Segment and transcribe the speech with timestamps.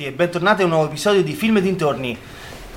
[0.00, 2.18] Tutti e bentornati a un nuovo episodio di Film e dintorni.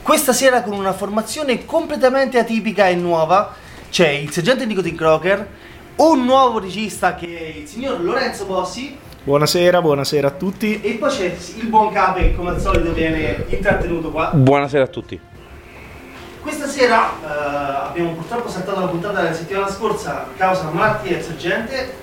[0.02, 3.56] Questa sera con una formazione completamente atipica e nuova
[3.90, 5.48] c'è il sergente Nicotine Crocker,
[5.96, 10.82] un nuovo regista che è il signor Lorenzo Bossi Buonasera, buonasera a tutti.
[10.82, 14.32] e poi c'è il buon Cape che come al solito viene intrattenuto qua.
[14.34, 15.18] Buonasera a tutti.
[16.42, 21.24] Questa sera eh, abbiamo purtroppo saltato la puntata della settimana scorsa a causa malattia del
[21.24, 22.03] sergente.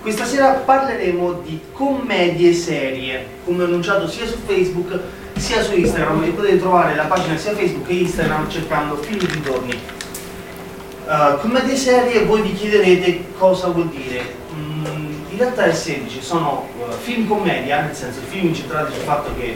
[0.00, 4.98] Questa sera parleremo di commedie serie, come annunciato sia su Facebook
[5.36, 9.26] sia su Instagram e potete trovare la pagina sia Facebook che Instagram cercando film di
[9.26, 9.72] dintorni.
[9.72, 14.22] Eh, commedie serie voi vi chiederete cosa vuol dire.
[14.54, 14.84] Mm,
[15.32, 19.54] in realtà è semplice, sono eh, film commedia, nel senso film incentrati sul fatto che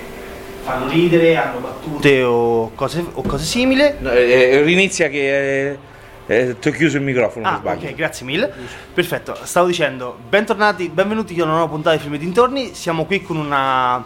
[0.62, 3.94] fanno ridere, hanno battute o cose, o cose simili.
[3.98, 5.78] No, eh, rinizia che eh,
[6.26, 7.88] eh, ti ho chiuso il microfono, Ah, non sbaglio.
[7.88, 8.52] ok, grazie mille.
[8.92, 12.74] Perfetto, stavo dicendo, bentornati, benvenuti a una nuova puntata di Film e dintorni.
[12.74, 14.04] Siamo qui con una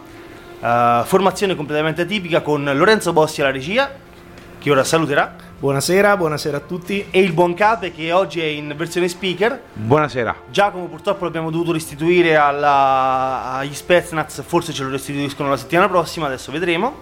[0.61, 3.91] eh, formazione completamente atipica con Lorenzo Bossi alla regia,
[4.59, 7.07] che ora saluterà, Buonasera, buonasera a tutti.
[7.11, 9.61] e il buon Cape che oggi è in versione speaker.
[9.73, 10.35] Buonasera.
[10.51, 16.27] Giacomo purtroppo l'abbiamo dovuto restituire alla- agli Spetsnaz, forse ce lo restituiscono la settimana prossima,
[16.27, 16.99] adesso vedremo.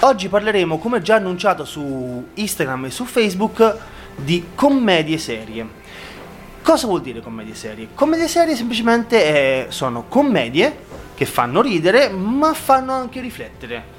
[0.00, 3.76] Oggi parleremo, come già annunciato su Instagram e su Facebook,
[4.24, 5.78] di commedie serie.
[6.62, 7.88] Cosa vuol dire commedie serie?
[7.94, 13.98] Commedie serie semplicemente eh, sono commedie che fanno ridere ma fanno anche riflettere.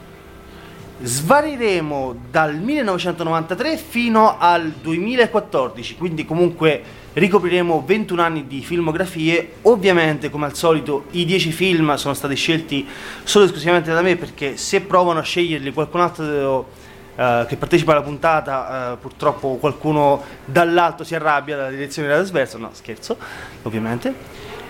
[1.01, 9.53] Svarieremo dal 1993 fino al 2014, quindi comunque ricopriremo 21 anni di filmografie.
[9.63, 12.87] Ovviamente, come al solito, i 10 film sono stati scelti
[13.23, 16.67] solo e esclusivamente da me perché se provano a sceglierli qualcun altro
[17.15, 22.57] eh, che partecipa alla puntata, eh, purtroppo qualcuno dall'alto si arrabbia dalla direzione della sverso.
[22.57, 23.17] No, scherzo,
[23.63, 24.13] ovviamente.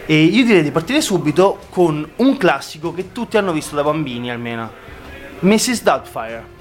[0.05, 4.31] E io direi di partire subito con un classico che tutti hanno visto da bambini
[4.31, 4.69] almeno.
[5.39, 5.83] Mrs.
[5.83, 6.59] Doubtfire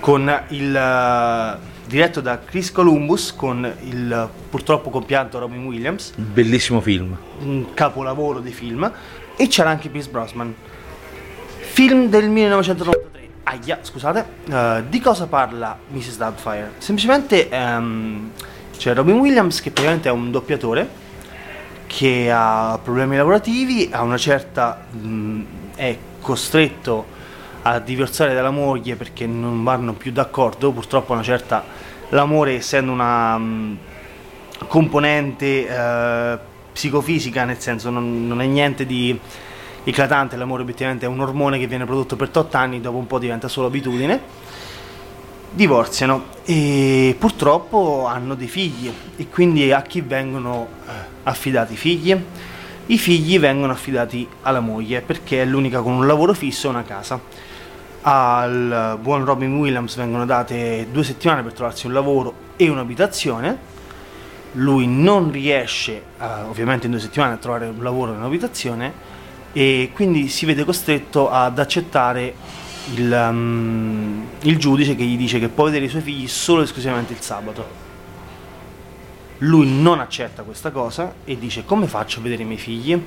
[0.00, 7.16] con il eh, diretto da Chris Columbus con il purtroppo compianto Robin Williams Bellissimo film.
[7.40, 8.90] un capolavoro di film
[9.36, 10.54] e c'era anche Pierce Brosnan
[11.60, 13.15] film del 1993
[13.48, 16.16] aia scusate Eh, di cosa parla Mrs.
[16.16, 18.30] Doubtfire semplicemente ehm,
[18.76, 21.04] c'è Robin Williams che praticamente è un doppiatore
[21.86, 25.42] che ha problemi lavorativi a una certa mh,
[25.76, 27.06] è costretto
[27.62, 31.64] a divorzare dalla moglie perché non vanno più d'accordo purtroppo una certa
[32.10, 33.78] l'amore essendo una mh,
[34.66, 36.38] componente eh,
[36.72, 39.18] psicofisica, nel senso non, non è niente di
[39.90, 43.18] eclatante, l'amore obiettivamente è un ormone che viene prodotto per 8 anni, dopo un po'
[43.18, 44.20] diventa solo abitudine.
[45.52, 50.90] Divorziano e purtroppo hanno dei figli e quindi a chi vengono eh,
[51.22, 52.14] affidati i figli?
[52.86, 56.82] I figli vengono affidati alla moglie perché è l'unica con un lavoro fisso e una
[56.82, 57.20] casa.
[58.02, 63.74] Al buon Robin Williams vengono date due settimane per trovarsi un lavoro e un'abitazione
[64.56, 69.14] lui non riesce eh, ovviamente in due settimane a trovare un lavoro e un'abitazione
[69.56, 72.34] e quindi si vede costretto ad accettare
[72.92, 76.64] il, um, il giudice che gli dice che può vedere i suoi figli solo e
[76.64, 77.66] esclusivamente il sabato.
[79.38, 83.02] Lui non accetta questa cosa e dice come faccio a vedere i miei figli?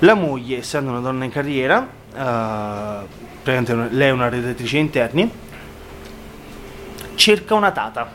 [0.00, 3.04] La moglie, essendo una donna in carriera, una-
[3.44, 5.30] lei è una redattrice interni,
[7.14, 8.10] cerca una tata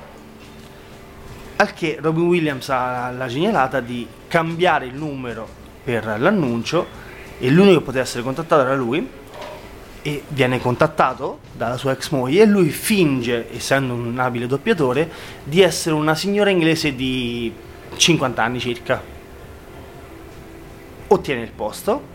[1.56, 5.48] al che Robin Williams ha la genialata di cambiare il numero
[5.82, 7.00] per l'annuncio
[7.44, 9.06] e l'unico che poteva essere contattato era lui
[10.04, 15.10] e viene contattato dalla sua ex moglie e lui finge, essendo un abile doppiatore,
[15.44, 17.52] di essere una signora inglese di
[17.96, 19.02] 50 anni circa.
[21.08, 22.10] Ottiene il posto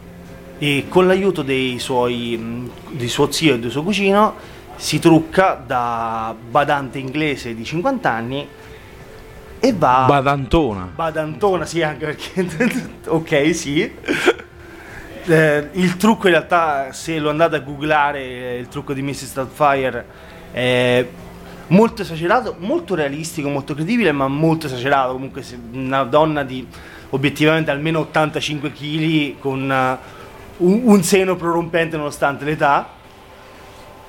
[0.58, 4.34] e con l'aiuto dei suoi, di suo zio e di suo cugino
[4.76, 8.48] si trucca da badante inglese di 50 anni
[9.58, 10.92] e va Badantona.
[10.94, 12.46] badantona sì anche perché
[13.08, 13.90] ok sì
[15.28, 19.32] Eh, il trucco in realtà se lo andate a googlare eh, il trucco di Mrs.
[19.34, 20.06] Doubtfire
[20.52, 21.04] è
[21.68, 26.64] molto esagerato molto realistico molto credibile ma molto esagerato comunque se una donna di
[27.10, 29.98] obiettivamente almeno 85 kg con eh,
[30.58, 32.88] un, un seno prorompente nonostante l'età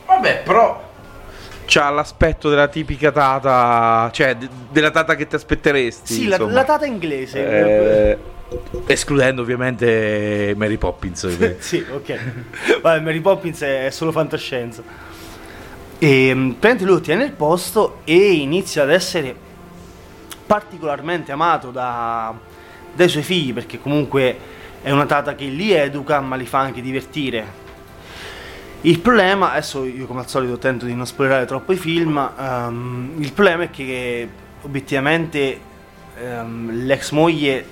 [0.05, 0.85] Vabbè, però
[1.65, 6.13] c'ha l'aspetto della tipica tata, cioè de- della tata che ti aspetteresti.
[6.13, 8.17] sì la, la tata inglese Eh,
[8.85, 11.57] escludendo ovviamente Mary Poppins.
[11.59, 12.79] sì, ok.
[12.81, 14.81] Vabbè, Mary Poppins è solo fantascienza.
[15.99, 19.35] E mh, praticamente lui ottiene il posto e inizia ad essere
[20.45, 22.33] particolarmente amato da-
[22.93, 24.37] dai suoi figli perché comunque
[24.81, 27.65] è una tata che li educa ma li fa anche divertire.
[28.81, 33.15] Il problema, adesso io come al solito tento di non spoilerare troppo i film, ehm,
[33.17, 34.29] il problema è che
[34.61, 35.59] obiettivamente
[36.15, 37.65] ehm, l'ex moglie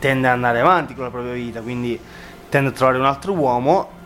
[0.00, 1.98] tende ad andare avanti con la propria vita, quindi
[2.48, 3.98] tende a trovare un altro uomo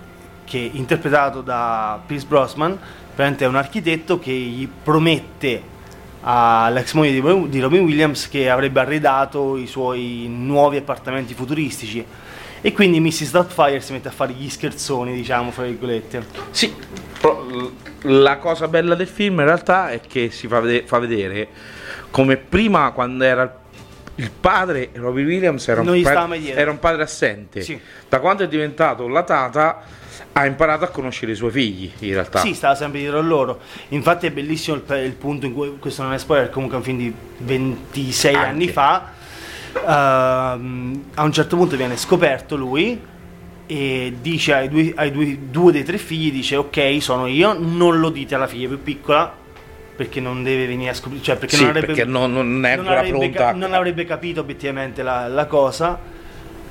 [0.45, 5.73] che interpretato da Pierce praticamente è un architetto che gli promette
[6.21, 7.13] all'ex moglie
[7.49, 12.05] di, Robin Williams che avrebbe arredato i suoi nuovi appartamenti futuristici
[12.61, 13.31] e quindi Mrs.
[13.31, 16.25] Doubtfire si mette a fare gli scherzoni, diciamo, fra virgolette.
[16.51, 16.75] Sì,
[18.03, 21.49] la cosa bella del film in realtà è che si fa, fa vedere
[22.11, 23.51] come prima quando era il
[24.41, 26.61] padre Robin Williams era un, Non gli pa- stava mai dietro.
[26.61, 27.63] era un padre assente.
[27.63, 27.79] Sì.
[28.09, 29.83] Da quando è diventato la tata
[30.37, 32.39] ha imparato a conoscere i suoi figli in realtà.
[32.41, 33.61] Sì, stava sempre dietro a loro.
[33.89, 36.85] Infatti è bellissimo il, il punto in cui, questo non è spoiler, comunque è un
[36.87, 38.47] film di 26 Anche.
[38.49, 39.13] anni fa.
[39.87, 43.01] Ehm, a un certo punto viene scoperto lui
[43.67, 47.99] e dice ai, due, ai due- due dei tre figli, dice ok sono io, non
[47.99, 49.43] lo dite alla figlia più piccola
[49.95, 52.73] perché non deve venire a scoprire, cioè perché Sì, non avrebbe, perché non, non è
[52.73, 53.31] non ancora avrebbe pronta.
[53.31, 56.01] ca- non avrebbe capito obiettivamente la, la cosa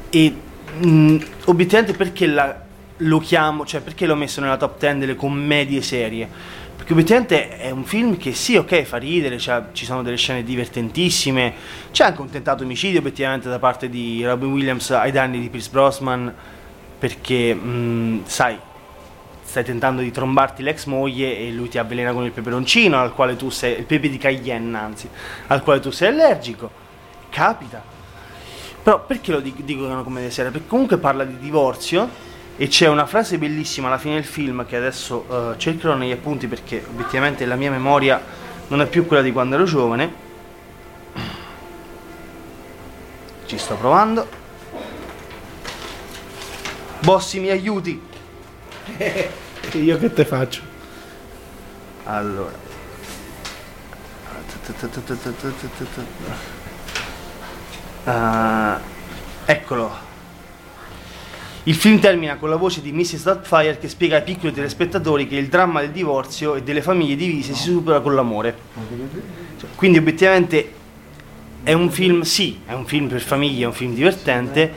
[0.10, 0.36] e
[0.80, 2.62] mh, obiettivamente perché la-
[2.98, 6.30] lo chiamo, cioè perché l'ho messo nella top 10 delle commedie serie?
[6.76, 10.44] Perché obiettivamente è un film che sì, ok, fa ridere, c'ha- ci sono delle scene
[10.44, 11.54] divertentissime,
[11.92, 15.70] c'è anche un tentato omicidio obiettivamente da parte di Robin Williams ai danni di Pierce
[15.72, 16.34] Brosnan
[17.00, 18.58] perché, mh, sai,
[19.54, 23.36] stai tentando di trombarti l'ex moglie e lui ti avvelena con il peperoncino al quale
[23.36, 25.08] tu sei, il pepe di Cayenne anzi,
[25.46, 26.72] al quale tu sei allergico.
[27.30, 27.84] Capita.
[28.82, 30.50] Però perché lo dico, dico che è una commedia seria?
[30.50, 32.10] Perché comunque parla di divorzio
[32.58, 36.48] e c'è una frase bellissima alla fine del film che adesso eh, cercherò negli appunti
[36.48, 38.20] perché obiettivamente la mia memoria
[38.70, 40.14] non è più quella di quando ero giovane.
[43.46, 44.28] Ci sto provando.
[47.02, 48.02] Bossi mi aiuti.
[49.72, 50.62] E io che te faccio?
[52.06, 52.52] Allora.
[58.06, 58.80] Ah,
[59.46, 60.12] eccolo.
[61.64, 63.24] Il film termina con la voce di Mrs.
[63.24, 67.54] Doubtfire che spiega ai piccoli telespettatori che il dramma del divorzio e delle famiglie divise
[67.54, 68.56] si supera con l'amore.
[69.76, 70.74] Quindi obiettivamente
[71.64, 74.74] è un film, sì, è un film per famiglie, è un film divertente,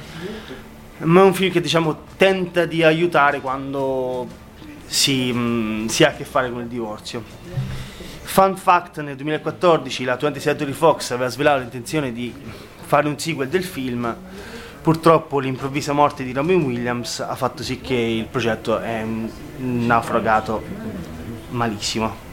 [0.99, 4.45] ma è un film che diciamo tenta di aiutare quando
[4.87, 7.23] si, mh, si ha a che fare con il divorzio.
[8.23, 12.35] Fun fact, nel 2014 la 20th Century Fox aveva svelato l'intenzione di
[12.87, 14.15] fare un sequel del film,
[14.83, 20.63] purtroppo l'improvvisa morte di Robin Williams ha fatto sì che il progetto è mm, naufragato
[21.51, 22.25] malissimo.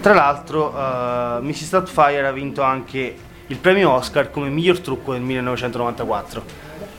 [0.00, 1.70] Tra l'altro, eh, Mrs.
[1.70, 3.16] Doubtfire ha vinto anche
[3.46, 6.44] il premio Oscar come miglior trucco del 1994.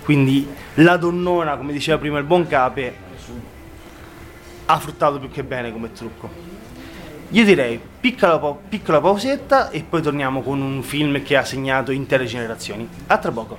[0.03, 3.02] Quindi la donnona, come diceva prima il buon Cape,
[4.73, 6.29] ha fruttato più che bene come trucco.
[7.29, 12.25] Io direi piccola, piccola pausetta e poi torniamo con un film che ha segnato intere
[12.25, 12.87] generazioni.
[13.07, 13.57] A tra poco.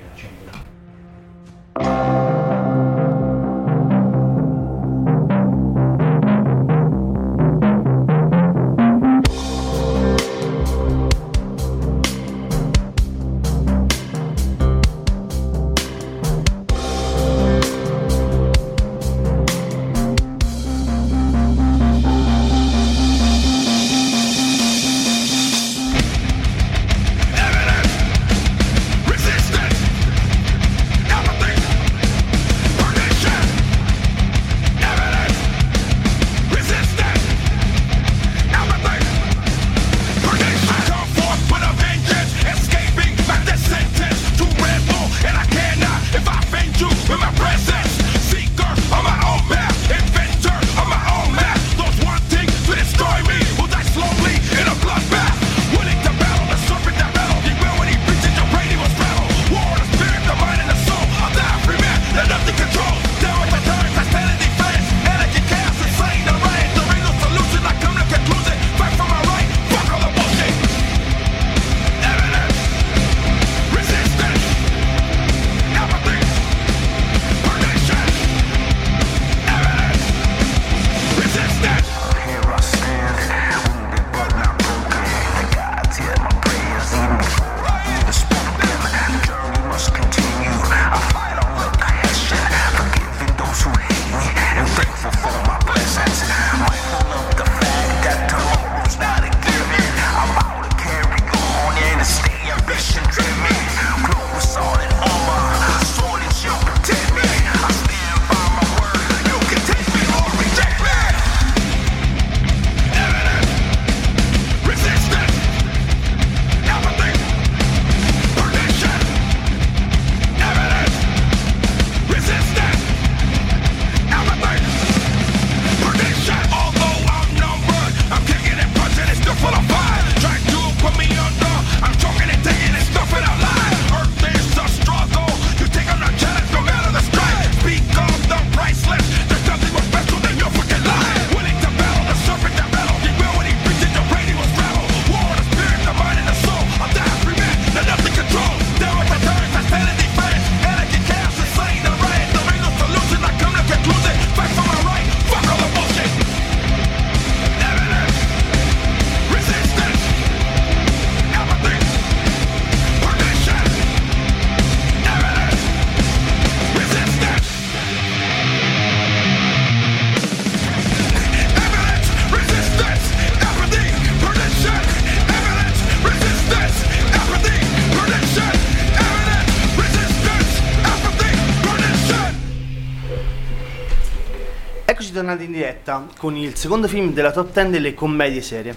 [185.35, 188.77] Tornati in diretta con il secondo film della top 10 delle commedie serie.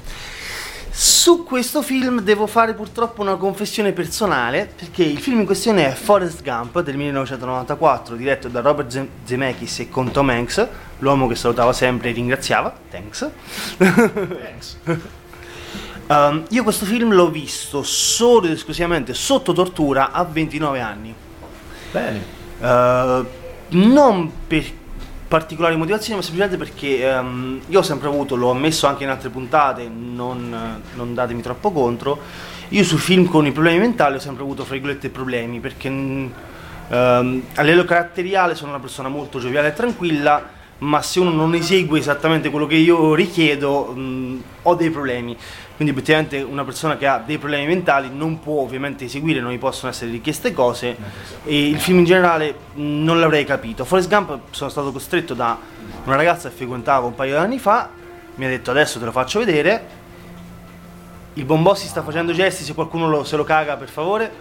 [0.90, 5.92] Su questo film devo fare purtroppo una confessione personale perché il film in questione è
[5.94, 10.68] Forrest Gump del 1994 diretto da Robert Zem- Zemeckis e con Tom Hanks,
[11.00, 12.76] l'uomo che salutava sempre e ringraziava.
[12.90, 13.30] Thanks.
[16.08, 21.14] Um, io questo film l'ho visto solo ed esclusivamente sotto tortura a 29 anni.
[21.92, 22.24] Bene.
[22.60, 23.26] Uh,
[23.72, 24.64] non per
[25.28, 29.30] particolari motivazioni, ma semplicemente perché um, io ho sempre avuto, l'ho ammesso anche in altre
[29.30, 32.20] puntate, non, non datemi troppo contro,
[32.70, 36.32] io sui film con i problemi mentali ho sempre avuto, fra virgolette, problemi, perché um,
[36.88, 42.00] a livello caratteriale sono una persona molto gioviale e tranquilla, ma se uno non esegue
[42.00, 45.36] esattamente quello che io richiedo, um, ho dei problemi.
[45.76, 49.60] Quindi obiettivamente una persona che ha dei problemi mentali non può ovviamente eseguire, non gli
[49.60, 50.98] possono essere richieste cose
[51.44, 53.86] e il film in generale mh, non l'avrei capito.
[53.86, 55.58] Forrest Gump sono stato costretto da
[56.04, 57.90] una ragazza che frequentavo un paio di anni fa,
[58.36, 59.86] mi ha detto adesso te lo faccio vedere,
[61.34, 64.32] il Bombossi sta facendo gesti, se qualcuno lo, se lo caga per favore.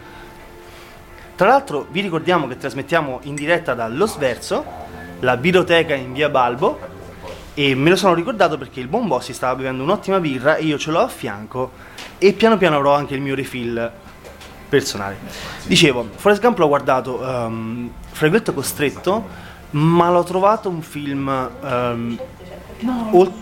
[1.37, 4.65] Tra l'altro vi ricordiamo che trasmettiamo in diretta dallo Sverso,
[5.21, 6.79] la biblioteca in via Balbo,
[7.55, 10.79] e me lo sono ricordato perché il buon Bossi stava bevendo un'ottima birra e io
[10.79, 11.73] ce l'ho a fianco
[12.19, 13.91] e piano piano avrò anche il mio refill
[14.69, 15.17] personale.
[15.65, 19.27] Dicevo, Forrest Gump l'ho guardato um, virgolette costretto,
[19.71, 22.19] ma l'ho trovato un film, um,
[23.13, 23.33] ol-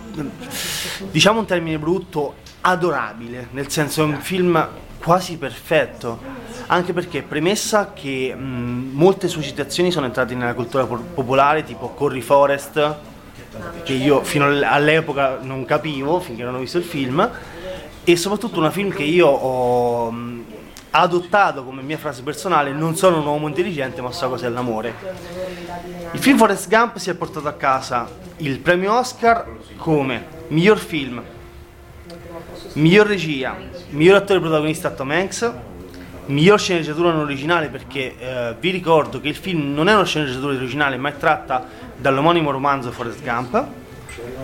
[1.11, 4.67] diciamo un termine brutto, adorabile, nel senso è un film
[5.05, 6.19] quasi perfetto,
[6.65, 11.89] anche perché premessa che mh, molte sue citazioni sono entrate nella cultura po- popolare, tipo
[11.89, 12.95] Corri Forest,
[13.83, 17.29] che io fino all'epoca non capivo finché non ho visto il film
[18.03, 20.43] e soprattutto una film che io ho mh,
[20.89, 24.91] adottato come mia frase personale non sono un uomo intelligente ma so cos'è l'amore.
[26.13, 29.45] Il film Forrest Gump si è portato a casa il premio Oscar
[29.77, 31.21] come miglior film
[32.75, 33.55] miglior regia
[33.89, 35.51] miglior attore protagonista Tom Hanks
[36.27, 40.55] miglior sceneggiatura non originale perché eh, vi ricordo che il film non è una sceneggiatura
[40.55, 43.65] originale ma è tratta dall'omonimo romanzo Forrest Gump,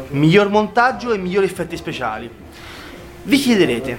[0.09, 2.29] miglior montaggio e migliori effetti speciali.
[3.23, 3.97] Vi chiederete,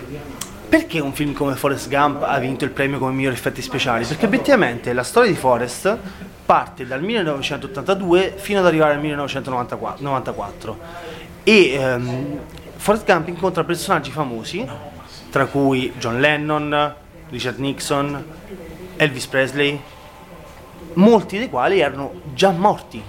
[0.69, 4.05] perché un film come Forrest Gump ha vinto il premio come migliori effetti speciali?
[4.05, 5.97] Perché obiettivamente la storia di Forrest
[6.45, 10.79] parte dal 1982 fino ad arrivare al 1994
[11.45, 12.39] e ehm,
[12.83, 14.67] Forrest Gump incontra personaggi famosi,
[15.31, 16.95] tra cui John Lennon,
[17.31, 18.25] Richard Nixon,
[18.97, 19.81] Elvis Presley,
[20.95, 23.01] molti dei quali erano già morti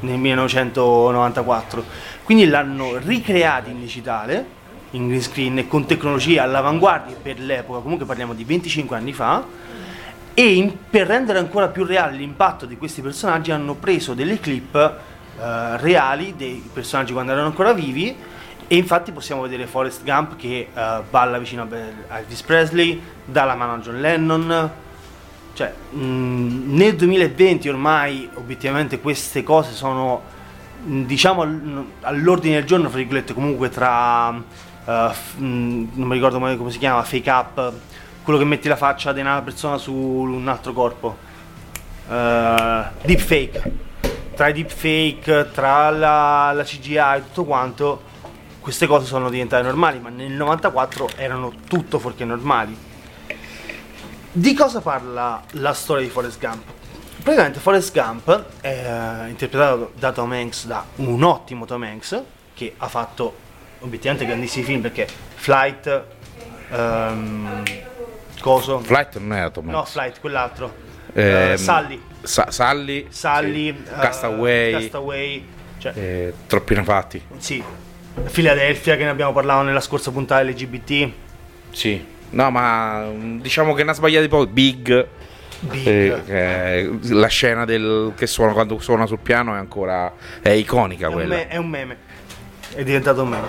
[0.00, 1.84] nel 1994.
[2.24, 4.44] Quindi l'hanno ricreati in digitale,
[4.90, 9.44] in green screen con tecnologie all'avanguardia per l'epoca, comunque parliamo di 25 anni fa,
[10.34, 14.74] e in, per rendere ancora più reale l'impatto di questi personaggi hanno preso delle clip
[14.74, 18.29] eh, reali dei personaggi quando erano ancora vivi
[18.72, 21.66] e infatti possiamo vedere Forrest Gump che eh, balla vicino
[22.08, 24.70] a Elvis Presley, dà la mano a John Lennon,
[25.54, 30.22] cioè, mh, nel 2020 ormai obiettivamente queste cose sono
[30.84, 31.44] mh, diciamo
[32.02, 34.40] all'ordine del giorno, fra virgolette, comunque tra uh,
[34.84, 37.72] f- mh, non mi ricordo mai come si chiama, fake up,
[38.22, 41.18] quello che metti la faccia di una persona su un altro corpo.
[42.06, 43.88] Uh, deepfake.
[44.36, 48.08] Tra i deepfake, tra la, la CGI e tutto quanto,
[48.60, 52.88] queste cose sono diventate normali, ma nel 94 erano tutto fuorché normali
[54.32, 56.62] di cosa parla la storia di Forrest Gump?
[57.20, 62.22] Praticamente Forrest Gump è interpretato da Tom Hanks, da un ottimo Tom Hanks,
[62.54, 63.36] che ha fatto
[63.80, 66.04] obiettivamente grandissimi film perché Flight,
[66.70, 67.62] um,
[68.40, 68.78] Coso...
[68.78, 69.78] Flight non era Tom Hanks.
[69.78, 70.74] No, Flight, quell'altro.
[71.12, 72.00] Eh, uh, Sally.
[72.22, 73.06] Sa- Sally.
[73.10, 73.74] Sally.
[73.74, 73.90] Sì.
[73.92, 74.72] Uh, Castaway.
[74.72, 75.48] Castaway.
[75.78, 77.22] Cioè, eh, troppi nefatti.
[77.38, 77.64] Sì.
[78.32, 81.10] Philadelphia che ne abbiamo parlato nella scorsa puntata LGBT.
[81.70, 82.04] Sì.
[82.30, 84.46] No, ma diciamo che ne ha sbagliati poi.
[84.46, 85.06] Big.
[85.60, 85.86] Big.
[85.86, 91.08] Eh, eh, la scena del, che suona quando suona sul piano è ancora è iconica
[91.08, 91.34] è quella.
[91.34, 91.96] Un me- è un meme.
[92.74, 93.48] È diventato un meme.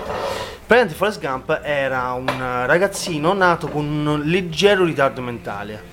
[0.66, 5.90] Praticamente Forrest Gump era un ragazzino nato con un leggero ritardo mentale.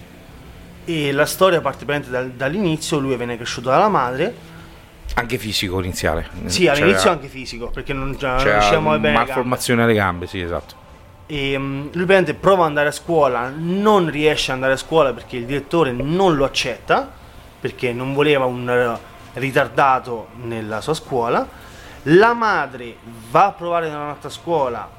[0.85, 4.47] E la storia parte praticamente dall'inizio, lui viene cresciuto dalla madre.
[5.15, 6.29] Anche fisico iniziale.
[6.45, 9.17] Sì, all'inizio anche fisico, perché non, non riusciamo a bene.
[9.17, 10.75] Malformazione alle gambe, sì, esatto.
[11.25, 15.13] E um, lui praticamente prova ad andare a scuola, non riesce ad andare a scuola
[15.13, 17.11] perché il direttore non lo accetta,
[17.59, 18.97] perché non voleva un
[19.33, 21.47] ritardato nella sua scuola.
[22.03, 22.95] La madre
[23.29, 24.89] va a provare ad andare a scuola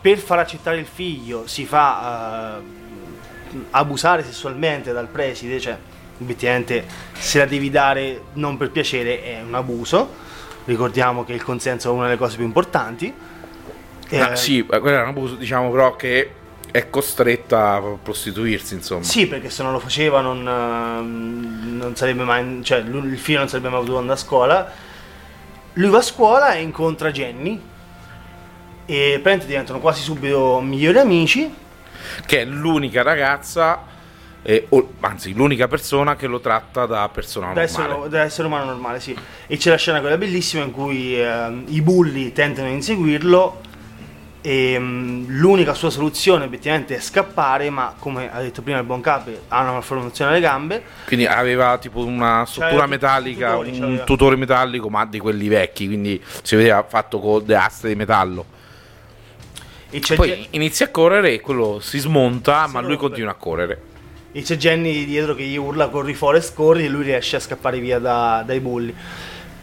[0.00, 5.78] per far accettare il figlio, si fa uh, abusare sessualmente dal preside, cioè
[6.20, 10.22] obiettivamente se la devi dare non per piacere è un abuso.
[10.64, 13.12] Ricordiamo che il consenso è una delle cose più importanti.
[14.12, 16.30] Ah, Eh, sì, eh, quello è un abuso, diciamo però che
[16.70, 19.02] è costretta a prostituirsi, insomma.
[19.04, 22.60] Sì, perché se non lo faceva non, ehm, non sarebbe mai.
[22.64, 24.72] cioè lui- il figlio non sarebbe mai potuto andare a scuola.
[25.74, 27.60] Lui va a scuola e incontra Jenny.
[28.86, 31.52] E praticamente diventano quasi subito migliori amici.
[32.26, 33.82] Che è l'unica ragazza,
[34.46, 37.64] eh, o- anzi l'unica persona che lo tratta da persona Da normale.
[37.94, 39.16] essere, da essere umano normale, sì.
[39.46, 43.60] E c'è la scena quella bellissima in cui ehm, i bulli tentano di inseguirlo.
[44.46, 49.00] E mm, l'unica sua soluzione obiettivamente è scappare, ma come ha detto prima il buon
[49.00, 50.82] Cape, ha una malformazione alle gambe.
[51.06, 54.04] Quindi aveva tipo una struttura C'aveva metallica, tutori, un c'aveva.
[54.04, 58.44] tutore metallico, ma di quelli vecchi, quindi si vedeva fatto con le aste di metallo.
[59.88, 63.36] E Poi Gen- inizia a correre e quello si smonta, Si ma lui continua a
[63.36, 63.80] correre.
[64.36, 67.78] E c'è Jenny dietro che gli urla corri Forest corri e lui riesce a scappare
[67.78, 68.92] via da- dai bulli.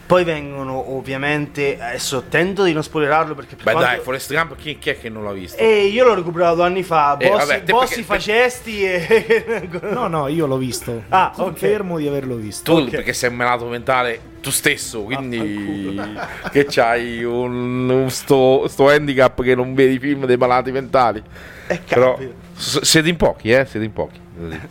[0.04, 4.56] Poi vengono ovviamente, adesso tento di non spoilerarlo perché per Beh quanto- dai, Forrest Gump
[4.56, 5.56] chi, chi è che non l'ha visto?
[5.58, 9.68] E io l'ho recuperato anni fa, Eh, bossi, vabbè, bossi perché- facesti e...
[9.90, 11.04] No, no, io l'ho visto.
[11.08, 11.32] Ah.
[11.34, 12.74] Confermo di averlo visto.
[12.74, 12.90] Tu ok.
[12.90, 16.50] perché sei un malato mentale tu stesso, quindi Vaffanculo.
[16.50, 21.22] che c'hai un, un sto, sto handicap che non vedi film dei malati mentali.
[21.68, 22.18] Eh, Però
[22.54, 23.64] siete in pochi, eh?
[23.64, 24.20] Siete in pochi.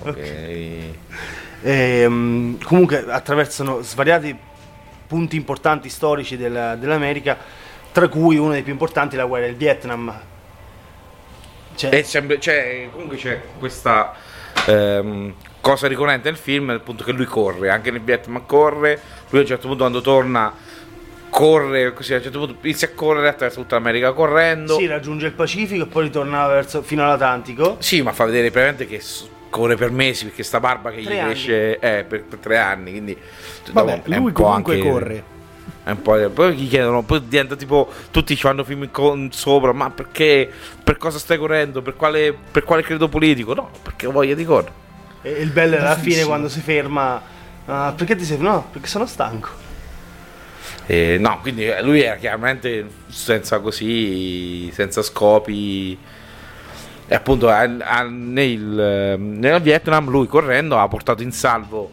[0.01, 0.19] Pochi.
[0.19, 0.93] Eh,
[1.63, 4.35] Ehm, comunque attraversano svariati
[5.05, 7.37] punti importanti storici del- dell'America,
[7.91, 10.19] tra cui uno dei più importanti è la guerra del Vietnam.
[11.75, 14.13] Cioè, E sembra- cioè, comunque c'è questa
[14.65, 19.43] ehm, cosa ricorrente nel film, appunto che lui corre, anche nel Vietnam corre, lui a
[19.43, 20.51] un certo punto quando torna
[21.29, 24.75] corre, così a un certo punto inizia a correre attraverso tutta l'America correndo.
[24.77, 27.77] sì, raggiunge il Pacifico e poi ritorna verso, fino all'Atlantico.
[27.79, 28.99] Sì, ma fa vedere praticamente che
[29.51, 31.29] corre per mesi perché sta barba che Tre gli anni.
[31.33, 33.15] cresce eh, per, per tre anni, quindi
[33.71, 35.23] Vabbè, dopo lui comunque anche- corre.
[36.01, 40.49] Po', poi gli chiedono, poi diventa tipo tutti ci fanno film con sopra, ma perché
[40.83, 41.81] per cosa stai correndo?
[41.83, 43.53] Per quale, per quale credo politico?
[43.53, 44.73] No, perché ho voglia di correre.
[45.21, 47.21] E il bello è alla fine quando si ferma.
[47.65, 49.49] "Ah, perché ti sei No, perché sono stanco.
[50.85, 55.97] E no, quindi eh, lui era chiaramente senza così, senza scopi.
[57.11, 61.91] E appunto a- a- nel, eh, nel Vietnam lui correndo ha portato in salvo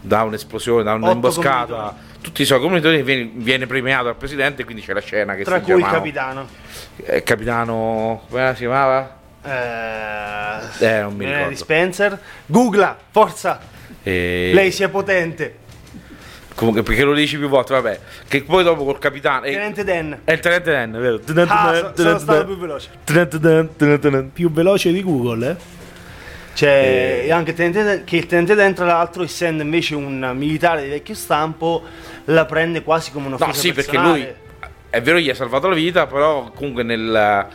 [0.00, 4.92] da un'esplosione, da un'imboscata, tutti i suoi commilitoni viene, viene premiato dal presidente, quindi c'è
[4.92, 6.46] la scena che Tra cui il capitano.
[7.04, 9.16] eh, capitano, come si chiamava?
[9.42, 11.48] Eh, Eh, non mi eh, ricordo.
[11.48, 12.20] di Spencer.
[12.46, 13.58] Googla, forza!
[14.04, 15.56] E- Lei sia potente.
[16.60, 17.98] Comunque, perché lo dici più volte, vabbè.
[18.28, 19.46] Che poi dopo col capitano.
[19.46, 20.18] e- Tenente Dan.
[20.24, 21.18] È il tenente Dan, vero?
[21.48, 22.90] Ah, so- sono stato più veloce.
[24.34, 25.56] Più veloce di Google, eh?
[26.52, 27.32] C'è Eh.
[27.32, 30.88] anche il tenente Dan, che il tenente Dan, tra l'altro, essendo invece un militare di
[30.90, 31.82] vecchio stampo,
[32.26, 34.18] la prende quasi come una No, offesa sì, perché personale.
[34.18, 34.28] lui
[34.90, 37.46] è vero, gli ha salvato la vita, però comunque nel,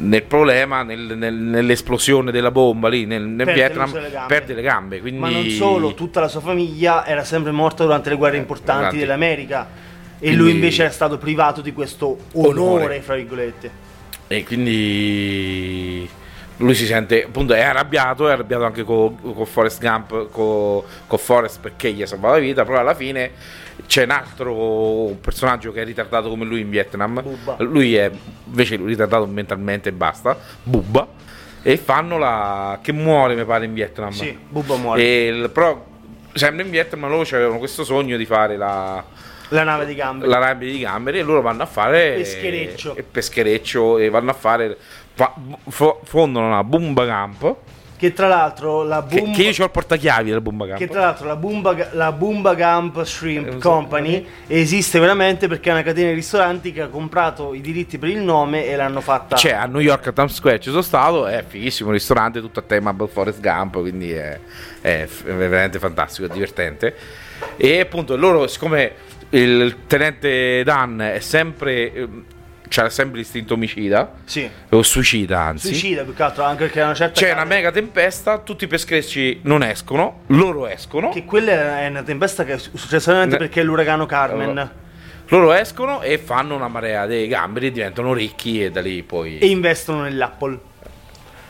[0.00, 4.18] nel problema, nel- nel- nell'esplosione della bomba lì nel, nel Perde Vietnam, gambe.
[4.28, 5.00] perde le gambe.
[5.00, 5.20] Quindi...
[5.20, 8.80] Ma non solo, tutta la sua famiglia era sempre morta durante le guerre Eh, importanti
[8.80, 8.98] avanti.
[8.98, 9.66] dell'America.
[9.66, 13.00] E Quindi- lui invece era stato privato di questo onore, Onore.
[13.00, 13.70] fra virgolette.
[14.28, 16.08] E quindi
[16.58, 21.92] lui si sente, appunto, è arrabbiato, è arrabbiato anche con Forrest Gump, con Forrest perché
[21.92, 23.30] gli ha salvato la vita, però alla fine
[23.86, 27.20] c'è un altro personaggio che è ritardato come lui in Vietnam.
[27.22, 27.56] Bubba.
[27.60, 28.10] Lui è
[28.46, 31.06] invece ritardato mentalmente e basta, Bubba.
[31.62, 32.78] E fanno la...
[32.82, 34.10] che muore mi pare in Vietnam.
[34.10, 35.02] Sì, Bubba muore.
[35.02, 35.84] Il- però
[36.32, 39.02] sempre in Vietnam loro avevano questo sogno di fare la,
[39.48, 40.26] La nave di gambe.
[40.26, 42.94] la rabbia di gamberi e loro vanno a fare Peschereccio.
[42.94, 44.76] e peschereccio e vanno a fare
[45.14, 45.34] fa-
[45.68, 47.56] fo- fondano una Bumba Camp
[47.98, 49.36] Che tra l'altro la che, Bumba...
[49.36, 52.54] che io ho il portachiavi del Bumba Camp Che tra l'altro la Bumba, la Bumba
[52.54, 53.68] Gump Shrimp Eh, lo so.
[53.68, 58.08] Company esiste veramente perché è una catena di ristoranti che ha comprato i diritti per
[58.08, 59.34] il nome e l'hanno fatta.
[59.34, 62.60] c'è a New York a Times Square ci sono stato è fighissimo il ristorante tutto
[62.60, 64.38] a tema Forest Gump quindi è,
[64.80, 66.94] è è veramente fantastico è divertente
[67.56, 68.92] e appunto loro siccome
[69.30, 72.08] il tenente Dan è sempre
[72.68, 74.48] c'ha sempre l'istinto omicida Sì.
[74.70, 77.20] o suicida anzi Suicida più che altro anche perché una certa.
[77.20, 82.02] C'è una mega tempesta, tutti i pescherecci non escono, loro escono, Che quella è una
[82.02, 84.70] tempesta che è successa veramente Ne- perché è l'uragano Carmen.
[85.28, 89.38] loro escono e fanno una marea dei gamberi e diventano ricchi e da lì poi...
[89.38, 90.58] E investono nell'Apple.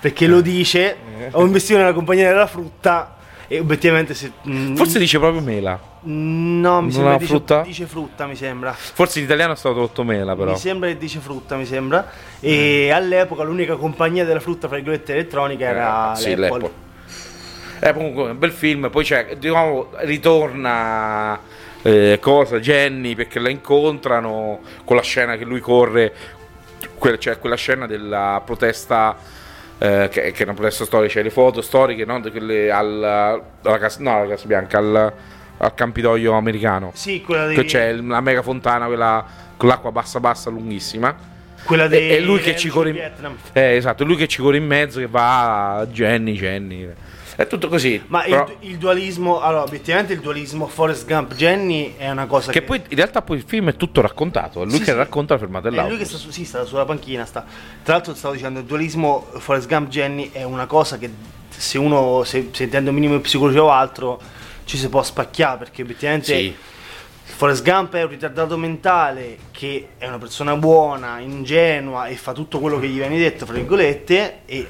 [0.01, 0.97] Perché lo dice,
[1.33, 3.17] ho investito nella compagnia della frutta
[3.49, 4.31] e obiettivamente se...
[4.47, 7.63] mm, Forse dice proprio mela, No, mi sembra ha dice frutta?
[7.63, 8.73] dice frutta, mi sembra.
[8.73, 10.53] forse in italiano è stato tradotto mela però.
[10.53, 12.09] Mi sembra che dice frutta, mi sembra.
[12.41, 16.49] E all'epoca l'unica compagnia della frutta, fra virgolette, elettronica era Eh, sì, l'Apple.
[16.61, 16.87] l'Apple.
[17.81, 21.39] È comunque un bel film, poi c'è, diciamo, ritorna
[21.83, 26.13] eh, cosa, Jenny, perché la incontrano con la scena che lui corre,
[26.99, 29.17] que- cioè quella scena della protesta,
[29.79, 32.21] eh, che, che è una protesta storica, cioè le foto storiche no?
[32.21, 35.13] Quelle al, alla Casa, no, alla Casa Bianca, al,
[35.59, 36.91] al Campidoglio americano.
[36.95, 37.55] Sì, quella di...
[37.55, 39.25] Che c'è la mega fontana, quella
[39.57, 41.37] con l'acqua bassa bassa, lunghissima.
[41.65, 43.37] Quella dei e lui che ci corre in, Vietnam.
[43.53, 46.89] eh, esatto, lui che ci corre in mezzo, che va a Jenny, Jenny.
[47.39, 48.03] È tutto così.
[48.09, 52.51] Ma però- il, il dualismo, allora, obiettivamente il dualismo Forrest Gump Jenny è una cosa
[52.51, 54.61] che che, poi in realtà poi il film è tutto raccontato.
[54.63, 54.97] È lui Sì, che sì.
[54.97, 55.91] racconta la fermata è dell'auto.
[55.91, 57.25] lui che sta, su, sì, sta sulla panchina.
[57.25, 57.45] Sta.
[57.85, 61.09] Tra l'altro, stavo dicendo, il dualismo Forrest Gump Jenny è una cosa che
[61.49, 64.21] se uno, se, se intende un minimo di psicologia o altro,
[64.65, 66.37] ci si può spacchiare perché obiettivamente.
[66.37, 66.57] Sì.
[67.23, 72.59] Forrest Gump è un ritardato mentale che è una persona buona, ingenua e fa tutto
[72.59, 74.67] quello che gli viene detto, fra virgolette, e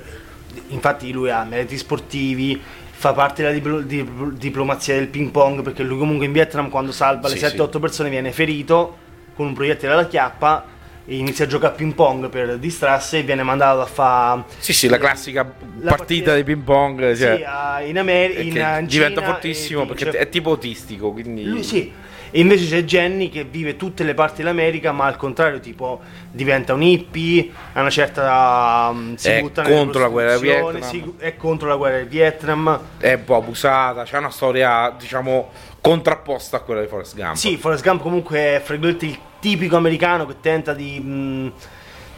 [0.68, 5.82] infatti lui ha meriti sportivi, fa parte della diplo- di- diplomazia del ping pong perché
[5.82, 8.96] lui comunque in Vietnam quando salva le Sì, 7-8 persone viene ferito
[9.34, 10.64] con un proiettile alla chiappa
[11.06, 14.72] e inizia a giocare a ping pong per distrarsi e viene mandato a fare Sì,
[14.72, 17.16] sì, la classica La partita di ping pong.
[17.16, 21.12] Cioè, sì, in America, in diventa fortissimo perché è tipo autistico.
[21.12, 21.44] Quindi...
[21.44, 21.90] Lui sì.
[22.30, 26.74] E invece c'è Jenny che vive tutte le parti dell'America, ma al contrario, tipo, diventa
[26.74, 28.88] un hippie, a una certa.
[28.90, 30.80] um, si È butta contro la guerra del Vietnam.
[30.82, 32.80] si- è contro la guerra del Vietnam.
[32.98, 34.02] È un po' abusata.
[34.04, 37.34] C'è una storia, diciamo, contrapposta a quella di Forrest Gump.
[37.34, 41.52] Sì, Forrest Gump comunque è il tipico americano che tenta di mh,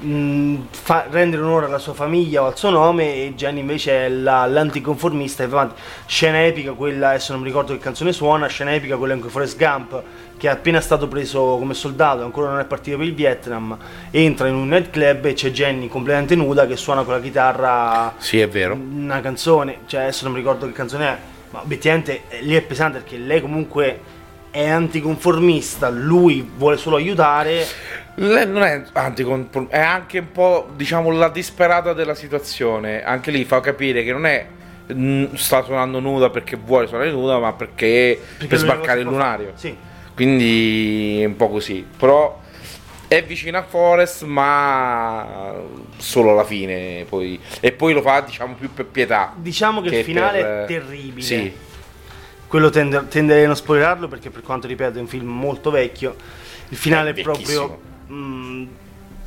[0.01, 4.09] mh, fa- rendere onore alla sua famiglia o al suo nome e Jenny invece è
[4.09, 5.81] la- l'anticonformista e va avanti.
[6.07, 9.29] Scena epica quella, adesso non mi ricordo che canzone suona, scena epica quella in cui
[9.31, 10.03] Forrest Gump
[10.37, 13.77] che è appena stato preso come soldato, ancora non è partito per il Vietnam,
[14.11, 18.41] entra in un nightclub e c'è Jenny completamente nuda che suona con la chitarra Sì,
[18.41, 18.73] è vero.
[18.75, 21.17] una canzone, cioè adesso non mi ricordo che canzone è,
[21.51, 24.01] ma obiettivamente eh, lì è pesante perché lei comunque
[24.51, 27.65] è anticonformista, lui vuole solo aiutare.
[28.17, 33.03] Lei non è anticonform- è anche un po', diciamo, la disperata della situazione.
[33.03, 34.47] Anche lì fa capire che non è
[34.93, 39.53] mm, sta suonando nuda perché vuole suonare nuda, ma perché, per lui sbarcare il lunario.
[39.55, 39.75] Sì.
[40.15, 41.87] Quindi è un po' così.
[41.97, 42.39] Però
[43.09, 45.55] è vicino a Forest, ma
[45.97, 47.07] solo alla fine.
[47.09, 47.41] Poi.
[47.61, 49.33] E poi lo fa, diciamo, più per pietà.
[49.37, 51.23] Diciamo che, Che il finale per- è terribile.
[51.23, 51.69] Sì.
[52.51, 56.17] Quello tende- tenderei a non spoilerarlo perché per quanto ripeto è un film molto vecchio.
[56.71, 57.79] Il finale È è, proprio vecchissimo.
[58.11, 58.67] mm,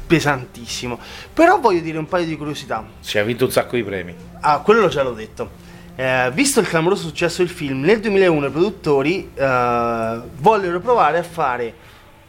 [0.05, 0.99] pesantissimo.
[1.33, 2.85] Però voglio dire un paio di curiosità.
[2.99, 4.13] Si ha vinto un sacco di premi.
[4.41, 5.51] Ah, quello già l'ho detto.
[5.95, 11.23] Eh, visto il clamoroso successo del film, nel 2001 i produttori eh, vollero provare a
[11.23, 11.73] fare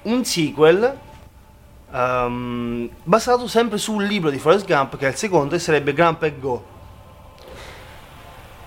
[0.02, 0.96] un sequel
[1.92, 6.22] ehm, basato sempre sul libro di Forrest Gump, che è il secondo, e sarebbe Gump
[6.22, 6.72] e Go.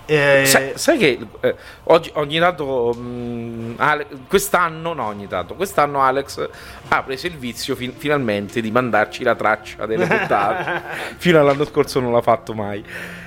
[0.10, 6.02] Eh, Sai, sai che eh, oggi, ogni tanto mm, Ale- quest'anno, no ogni tanto, quest'anno
[6.02, 6.48] Alex
[6.88, 10.82] ha preso il vizio fin- finalmente di mandarci la traccia delle puntate.
[11.18, 12.82] Fino all'anno scorso non l'ha fatto mai.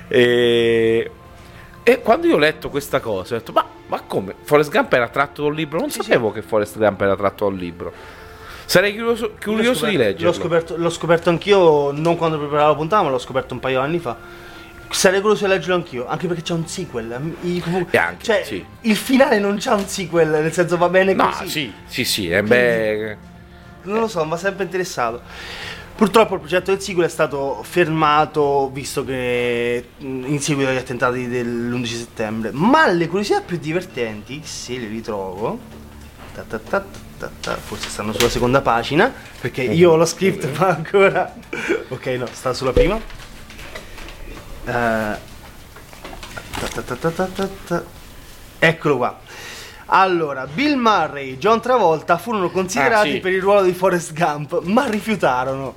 [0.07, 1.11] E,
[1.83, 4.33] e quando io ho letto questa cosa, ho detto: Ma, ma come?
[4.41, 5.79] Forrest Gump era tratto dal libro?
[5.79, 7.93] Non sapevo che Forrest Gump era tratto dal libro.
[8.65, 10.27] Sarei curioso, curioso di leggerlo.
[10.27, 13.79] L'ho scoperto, l'ho scoperto anch'io, non quando preparavo la puntata, ma l'ho scoperto un paio
[13.79, 14.17] di anni fa.
[14.91, 17.35] Sarei curioso di leggerlo anch'io, anche perché c'è un sequel.
[17.43, 18.63] I- E anche, cioè, sì.
[18.81, 21.49] il finale non c'ha un sequel, nel senso va bene No, così.
[21.49, 23.17] sì, sì, sì, eh, beh,
[23.83, 25.21] Non lo so, mi ha sempre interessato.
[25.95, 31.27] Purtroppo il progetto del sequel è stato fermato visto che mh, in seguito agli attentati
[31.27, 32.49] dell'11 settembre.
[32.53, 35.59] Ma le curiosità più divertenti, se le ritrovo,
[36.33, 36.83] ta ta ta
[37.19, 41.33] ta ta, forse stanno sulla seconda pagina, perché io ho lo script ma ancora...
[41.89, 42.99] Ok, no, sta sulla prima.
[44.65, 45.17] Eh,
[47.65, 47.83] ta.
[48.59, 49.19] Eccolo qua.
[49.93, 53.19] Allora, Bill Murray e John Travolta furono considerati Ah, sì.
[53.19, 55.75] per il ruolo di Forrest Gump, ma rifiutarono.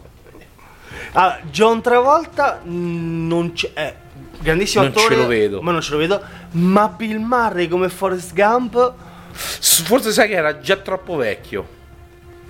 [1.12, 3.73] Allora, John Travolta mh, non c'è.
[3.73, 3.94] È
[4.40, 5.14] grandissimo Non attore.
[5.14, 5.62] ce lo vedo.
[5.62, 6.20] Ma non ce lo vedo.
[6.53, 8.92] Ma Bill Murray come Forrest Gump.
[9.33, 11.66] Forse sai che era già troppo vecchio.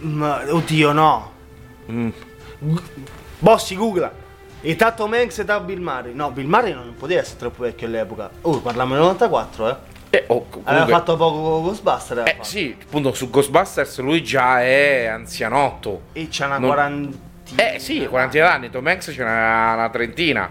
[0.01, 1.33] ma- oddio, no.
[1.91, 2.09] Mm.
[3.39, 4.13] Bossi, googla.
[4.67, 6.15] Età Tom Hanks, età Bill Murray.
[6.15, 8.31] No, Bill Murray non poteva essere troppo vecchio all'epoca.
[8.43, 9.77] Oh, parliamo del 94, eh.
[10.11, 12.19] Eh, oh, comunque- Aveva fatto poco Ghostbuster.
[12.19, 12.49] aveva eh, fatto.
[12.49, 16.03] sì, appunto su Ghostbusters lui già è anzianotto.
[16.13, 17.23] E c'ha una Non- quarantina.
[17.75, 20.51] Eh sì, 40 anni, Tom Hanks ce n'ha una trentina.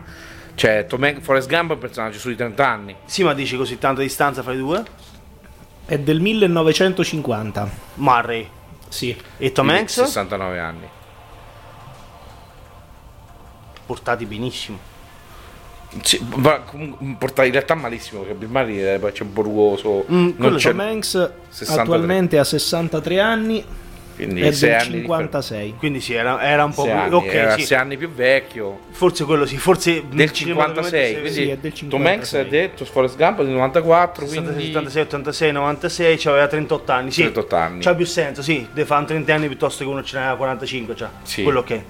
[0.53, 2.95] Cioè, Tom Hanks, Forrest Gump è un personaggio sui 30 anni.
[3.05, 4.83] Sì, ma dici così tanta distanza fra i due?
[5.85, 7.67] È del 1950.
[7.95, 8.47] Murray.
[8.89, 9.17] Sì.
[9.37, 10.03] E Tom Hanks?
[10.03, 10.87] 69 anni.
[13.85, 14.91] Portati benissimo.
[16.01, 20.05] Sì, ma comunque porta in realtà malissimo perché Bill Murray poi c'è un borgoso.
[20.11, 21.81] Mm, non quello c'è, Tom Hanks 63.
[21.81, 23.65] attualmente ha 63 anni
[24.15, 25.75] quindi è sei del anni di 56.
[25.77, 27.01] Quindi sì, era, era un po' sei più...
[27.01, 27.65] anni, Ok, era sì.
[27.65, 28.79] sei anni più vecchio.
[28.91, 30.03] Forse quello sì, forse...
[30.07, 32.41] Del cinematografamente 56, sì, quindi Sì, è del Tom Hanks 56.
[32.41, 37.11] ha detto Forrest Gump del 94, 76, quindi 76, 86, 96, cioè aveva 38 anni,
[37.11, 37.21] sì.
[37.21, 37.83] 38 anni.
[37.83, 41.07] C'ha più senso, sì, deve fare 30 anni piuttosto che uno ce n'aveva 45, cioè.
[41.23, 41.43] Sì.
[41.43, 41.83] Quello che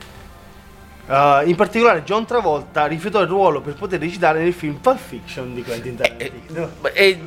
[1.06, 5.54] Uh, in particolare John Travolta rifiutò il ruolo per poter recitare nel film Pulp Fiction
[5.54, 6.70] di Quentin Tarantino.
[6.94, 7.20] E,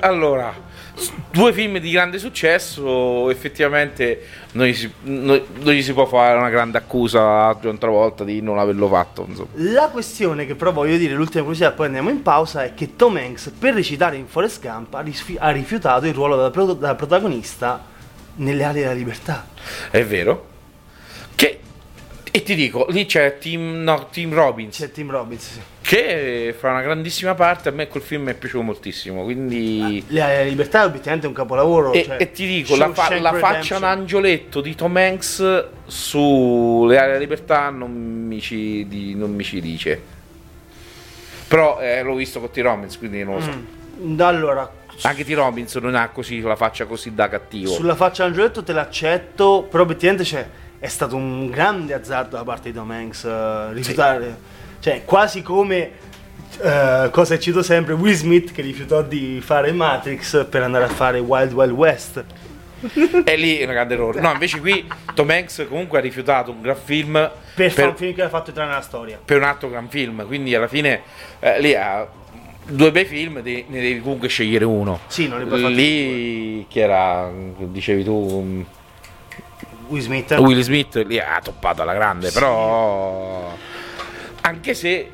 [0.00, 0.52] allora,
[0.94, 7.46] s- due film di grande successo, effettivamente non gli, si, può fare una grande accusa
[7.46, 9.24] a John Travolta di non averlo fatto.
[9.28, 9.50] Insomma.
[9.54, 13.16] La questione che però voglio dire, l'ultima curiosità, poi andiamo in pausa, è che Tom
[13.16, 16.96] Hanks per recitare in Forrest Gump ha, risfi- ha rifiutato il ruolo da, pro- da
[16.96, 17.84] protagonista
[18.36, 19.46] nelle ali della libertà.
[19.88, 20.48] È vero?
[21.36, 21.60] Che,
[22.32, 25.60] e ti dico, lì c'è Tim, no, Tim Robbins, C'è Tim Robbins, sì.
[25.82, 27.70] che fa una grandissima parte.
[27.70, 29.24] A me quel film è piaciuto moltissimo.
[29.24, 30.04] Quindi.
[30.08, 31.92] Le ali della libertà è obiettivamente un capolavoro.
[31.92, 36.96] E, cioè, e ti dico, la, fa- la faccia un angioletto di Tom Hanks sulle
[36.96, 40.00] aree della libertà non mi ci, di- non mi ci dice.
[41.48, 42.58] Però eh, l'ho visto con T.
[42.58, 43.50] Robbins, quindi non lo so.
[44.02, 44.70] Mm, Allora,
[45.02, 45.30] Anche T.
[45.32, 47.72] Robbins non ha così la faccia così da cattivo.
[47.72, 50.46] Sulla faccia Angioletto te l'accetto, però obiettivamente cioè,
[50.80, 54.36] è stato un grande azzardo da parte di Tom Hanks eh, rifiutare.
[54.80, 55.90] Cioè, quasi come
[56.62, 60.88] eh, cosa che cito sempre Will Smith che rifiutò di fare Matrix per andare a
[60.88, 62.24] fare Wild Wild West.
[63.24, 64.20] E lì è una grande errore.
[64.22, 67.12] No, invece qui Tom Hanks comunque ha rifiutato un gran film
[67.54, 69.20] Per, fare un per, film che ha fatto entrare nella storia.
[69.22, 70.26] per un altro gran film.
[70.26, 71.02] Quindi alla fine
[71.40, 72.08] eh, lì ha
[72.66, 75.00] due bei film, de- ne devi comunque scegliere uno.
[75.08, 78.64] Sì, non ne puoi fare Lì chi era, dicevi tu,
[79.90, 80.30] Will Smith.
[80.38, 83.54] Will Smith lì ha toppato alla grande, però
[84.42, 85.10] anche se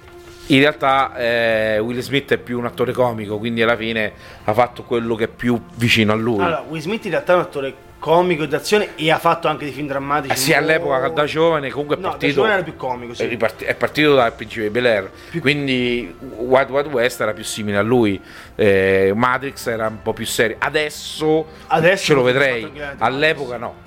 [0.49, 4.13] in realtà eh, Will Smith è più un attore comico, quindi alla fine
[4.45, 6.43] ha fatto quello che è più vicino a lui.
[6.43, 9.73] Allora, Will Smith in realtà è un attore comico d'azione e ha fatto anche dei
[9.73, 10.35] film drammatici.
[10.35, 13.25] Eh sì, all'epoca da giovane comunque è No, da partito giovane era più comico, sì.
[13.25, 15.11] è, riparti- è partito dal Principe di Bel Air,
[15.41, 18.21] quindi Wild Wild West era più simile a lui,
[18.55, 20.57] eh, Matrix era un po' più serio.
[20.61, 23.86] Adesso, Adesso ce lo vedrei, all'epoca no.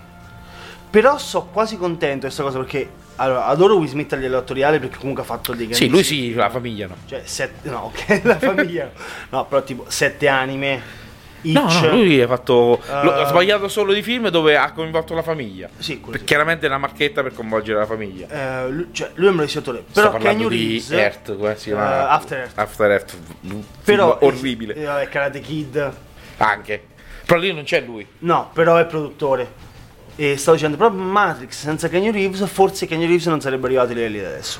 [0.89, 4.79] Però so quasi contento di questa cosa perché allora, adoro Will Smith a livello attoriale
[4.79, 6.95] perché comunque ha fatto dei Sì, grandissimi lui sì, la famiglia no.
[7.05, 8.91] Cioè, sette, no, ok, la famiglia.
[9.29, 10.97] no, però tipo sette anime.
[11.41, 12.81] No, no, lui ha fatto.
[13.01, 15.69] lo- Eh, ha sbagliato solo di film dove ha coinvolto la famiglia.
[15.77, 16.25] Sì, quello Per- sì.
[16.25, 18.27] Chiaramente è una marchetta per coinvolgere la famiglia.
[18.65, 20.91] Eh, lui, cioè, lui è un bravissimo Però Kenny Reeves.
[20.91, 22.09] Earth, come si eh, chiama?
[22.09, 22.57] After Earth.
[22.57, 23.17] After Earth.
[23.85, 24.73] Però orribile.
[25.01, 25.93] Eh, Karate Kid.
[26.37, 26.83] Anche.
[27.25, 28.05] Però lì non c'è lui.
[28.19, 29.67] No, però è produttore.
[30.19, 34.03] E stavo dicendo, proprio Matrix senza Kenny Reeves, forse Kenny Reeves non sarebbe arrivato lì
[34.03, 34.59] adesso.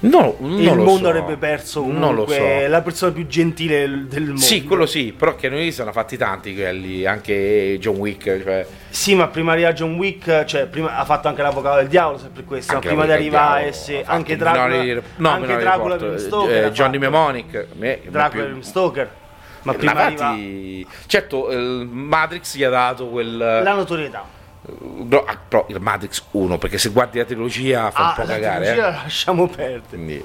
[0.00, 1.08] No, non il mondo so.
[1.08, 2.68] avrebbe perso comunque Non lo so.
[2.68, 4.40] la persona più gentile del mondo.
[4.40, 9.14] Sì, quello sì, però che noi sono fatti tanti quelli, anche John Wick, cioè Sì,
[9.14, 12.16] ma prima di arrivare a John Wick, cioè prima ha fatto anche l'avvocato del diavolo,
[12.16, 16.18] sempre questo, ma anche prima di arrivare ha fatto anche Dracula, no, anche Dracula eh,
[16.18, 16.96] Stoker, ha Johnny.
[16.96, 17.66] Mnemonic,
[18.08, 19.18] Dracula Bram Stoker.
[19.62, 24.24] Ma Ma prima di arrivare infatti, certo, il Matrix gli ha dato quel la notorietà.
[24.62, 28.26] No, ah, però il Matrix 1, perché se guardi la trilogia fa un po' la
[28.26, 28.64] cagare.
[28.66, 28.92] trilogia eh.
[28.92, 29.82] la lasciamo perdere.
[29.88, 30.24] Quindi,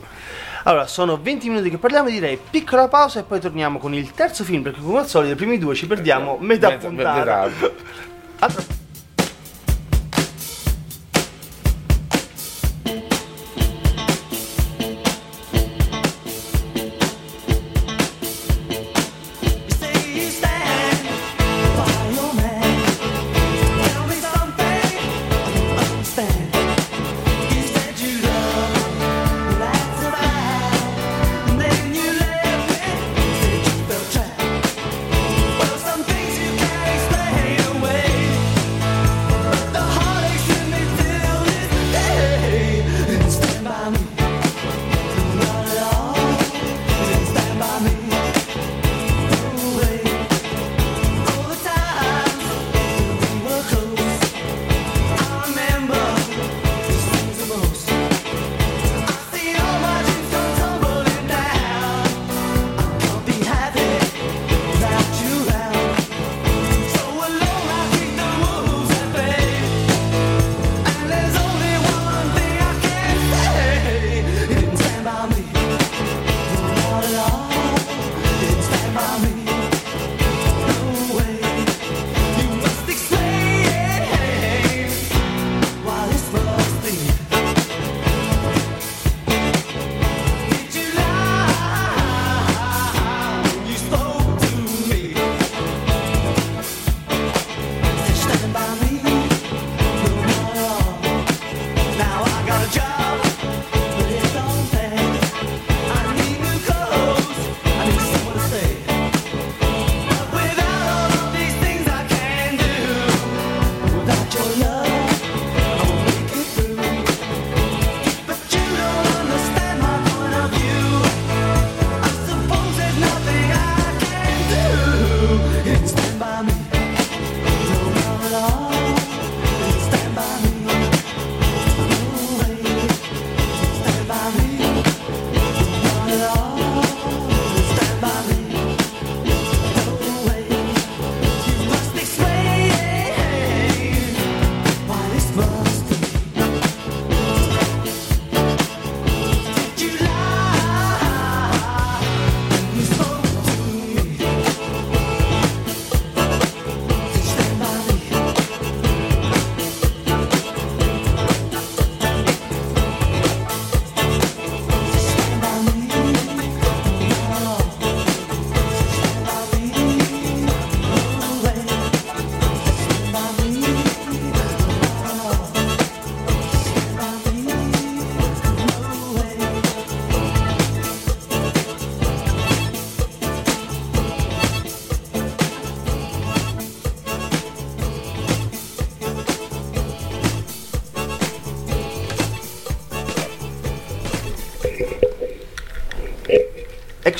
[0.63, 4.43] Allora, sono 20 minuti che parliamo, direi piccola pausa e poi torniamo con il terzo
[4.43, 7.48] film, perché come al solito i primi due ci perdiamo metà Mezza- puntata.
[7.48, 8.74] metà.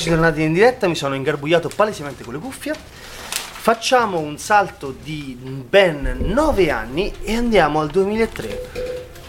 [0.08, 2.72] Eccoci tornati in diretta, mi sono ingarbugliato palesemente con le cuffie.
[2.76, 5.36] Facciamo un salto di
[5.68, 8.70] ben 9 anni e andiamo al 2003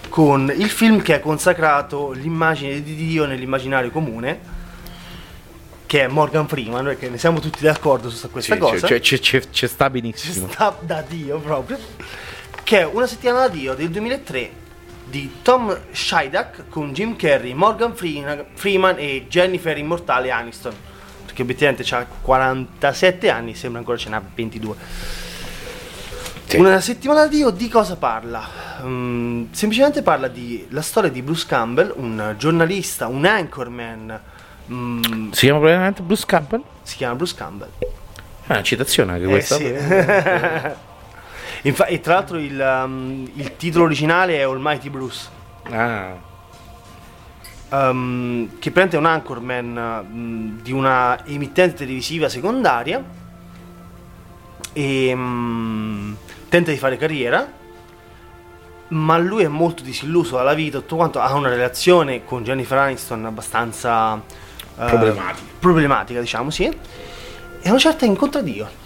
[0.09, 4.39] con il film che ha consacrato l'immagine di Dio nell'immaginario comune,
[5.87, 8.85] che è Morgan Freeman, perché ne siamo tutti d'accordo su questa Sì, cosa.
[8.87, 10.47] cioè, c'è, c'è- c'è sta Ci benissimo.
[10.51, 11.79] sta da Dio proprio.
[12.63, 14.56] Che è una settimana da Dio del 2003
[15.09, 20.73] di Tom Scheidak con Jim Carrey, Morgan Freeman, e Jennifer Immortale Aniston.
[21.25, 24.75] Perché obiettivamente ha 47 anni, sembra ancora ce n'ha 22.
[26.45, 26.57] Sì.
[26.57, 28.47] Una settimana da Dio di cosa parla?
[28.81, 34.19] Mm, semplicemente parla di la storia di Bruce Campbell, un giornalista, un anchorman.
[34.71, 36.61] mm, Si chiama probabilmente Bruce Campbell?
[36.83, 37.69] si chiama Bruce Campbell.
[37.79, 39.55] È una citazione anche Eh, questa.
[39.57, 39.73] sì.
[41.63, 45.29] Infa- e tra l'altro il, um, il titolo originale è Almighty Bruce,
[45.69, 46.13] Ah,
[47.69, 53.03] um, che prende un anchorman um, di una emittente televisiva secondaria
[54.71, 56.15] e um,
[56.47, 57.51] tenta di fare carriera,
[58.89, 63.25] ma lui è molto disilluso dalla vita, tutto quanto ha una relazione con Jennifer Aniston
[63.25, 65.47] abbastanza eh, Problematica.
[65.59, 66.63] problematica, diciamo, sì.
[66.65, 68.85] E a una certa incontra Dio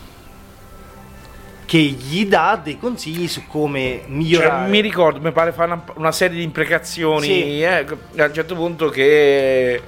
[1.71, 4.63] che gli dà dei consigli su come migliorare.
[4.63, 7.61] Cioè, mi ricordo, mi pare fa una, una serie di imprecazioni Sì.
[7.61, 7.85] eh,
[8.17, 9.81] a un certo punto che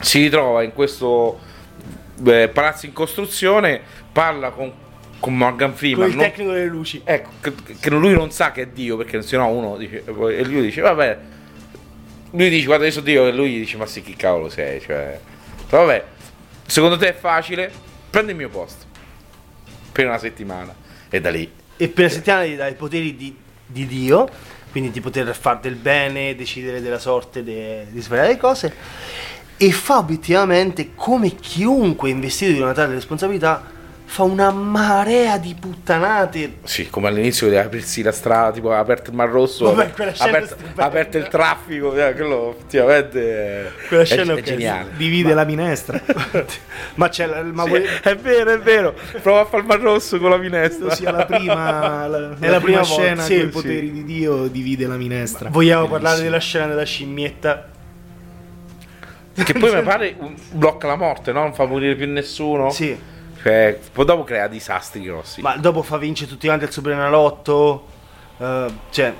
[0.00, 1.38] si ritrova in questo
[2.26, 3.80] eh, palazzo in costruzione,
[4.10, 4.72] parla con,
[5.20, 6.08] con Morgan con Freeman.
[6.10, 7.00] il non- tecnico delle luci.
[7.04, 10.62] ecco, che, che lui non sa che è Dio, perché sennò uno dice, e lui
[10.62, 11.18] dice, vabbè,
[12.32, 14.80] lui dice, guarda, io sono Dio, e lui gli dice, ma sì, chi cavolo sei,
[14.80, 15.16] cioè,
[15.70, 16.04] vabbè,
[16.66, 17.70] secondo te è facile?
[18.10, 18.86] Prendi il mio posto,
[19.92, 20.74] per una settimana,
[21.08, 23.36] e da lì, E per la settimana gli dà i poteri di,
[23.66, 24.28] di Dio,
[24.70, 28.74] quindi di poter fare del bene, decidere della sorte de- di svariate cose.
[29.56, 33.62] E fa obiettivamente come chiunque investito di una tale responsabilità
[34.12, 36.56] fa una marea di puttanate.
[36.64, 40.12] sì, come all'inizio di aprirsi la strada, tipo, aperto il Mar Rosso, Vabbè,
[40.76, 43.20] aperto, è il traffico, quello effettivamente
[43.66, 44.90] è, Quella è- scena è ok, geniale.
[44.98, 45.98] Divide la minestra.
[46.96, 48.94] ma c'è la- ma Sì, vuoi- è vero, è vero.
[49.22, 50.78] Prova a fare il Mar Rosso con la finestra.
[50.88, 53.46] Credo sia la prima, la, È la prima volta, scena sì, i sì.
[53.46, 55.48] poteri di Dio divide la minestra.
[55.48, 56.28] vogliamo parlare Bellissimo.
[56.28, 57.68] della scena della scimmietta?
[59.42, 60.14] Che poi mi pare
[60.50, 61.40] blocca la morte, no?
[61.44, 62.68] Non fa morire più nessuno.
[62.70, 62.94] Sì,
[63.42, 65.40] Cioè, poi dopo crea disastri grossi.
[65.40, 67.86] ma dopo fa vincere tutti quanti il Superenalotto.
[68.38, 69.12] eh, cioè,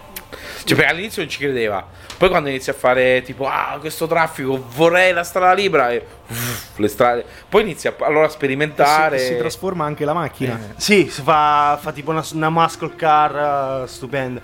[0.64, 1.84] Cioè, perché all'inizio non ci credeva.
[2.16, 5.90] Poi quando inizia a fare tipo, ah, questo traffico, vorrei la strada libera.
[5.90, 7.24] E uff, le strade.
[7.48, 9.18] Poi inizia a- allora a sperimentare.
[9.18, 10.56] si, si trasforma anche la macchina.
[10.76, 14.40] Sì, si fa, fa tipo una, una muscle car eh, stupenda.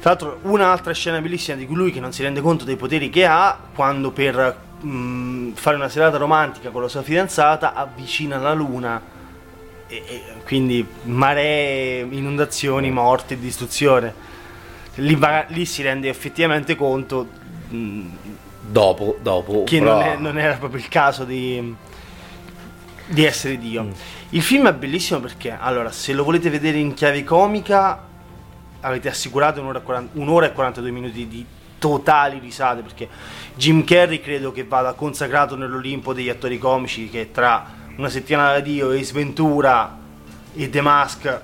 [0.00, 3.26] Tra l'altro, un'altra scena bellissima di lui che non si rende conto dei poteri che
[3.26, 9.00] ha quando per mh, fare una serata romantica con la sua fidanzata avvicina la luna.
[9.86, 14.14] E, e quindi maree, inondazioni, morte, distruzione.
[14.96, 15.18] Lì,
[15.48, 17.26] lì si rende effettivamente conto
[17.68, 18.00] mh,
[18.62, 19.64] Dopo, dopo.
[19.64, 21.74] che però- non, è- non era proprio il caso di,
[23.06, 23.88] di essere Dio.
[24.30, 28.06] Il film è bellissimo perché, allora, se lo volete vedere in chiave comica,
[28.80, 31.44] avete assicurato un'ora e, 40 un'ora e 42 minuti di
[31.80, 33.08] totali risate perché
[33.56, 37.66] Jim Carrey credo che vada consacrato nell'Olimpo degli attori comici che tra
[37.96, 39.98] una settimana da Dio e Sventura
[40.54, 41.40] e The Mask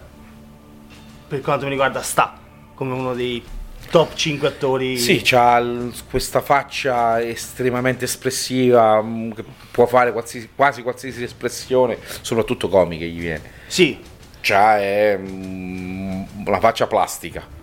[1.26, 2.39] per quanto mi riguarda sta
[2.74, 3.43] come uno dei
[3.91, 10.51] top 5 attori Sì, c'ha l- questa faccia estremamente espressiva mm, che può fare qualsiasi-
[10.55, 13.51] quasi qualsiasi espressione, soprattutto comiche gli viene.
[13.66, 13.99] sì
[14.41, 17.55] C'ha è, mm, una faccia plastica.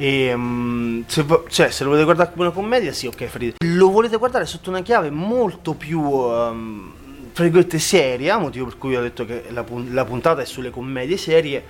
[0.00, 3.56] E, mm, se, cioè, se lo volete guardare come una commedia, sì, ok, ridere.
[3.74, 6.92] Lo volete guardare sotto una chiave molto più, um,
[7.34, 11.64] virgolette, seria, motivo per cui ho detto che la, la puntata è sulle commedie serie.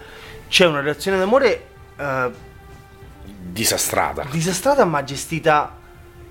[0.49, 1.67] C'è una relazione d'amore
[1.97, 2.31] eh,
[3.51, 4.27] Disastrata.
[4.31, 5.77] disastrata ma gestita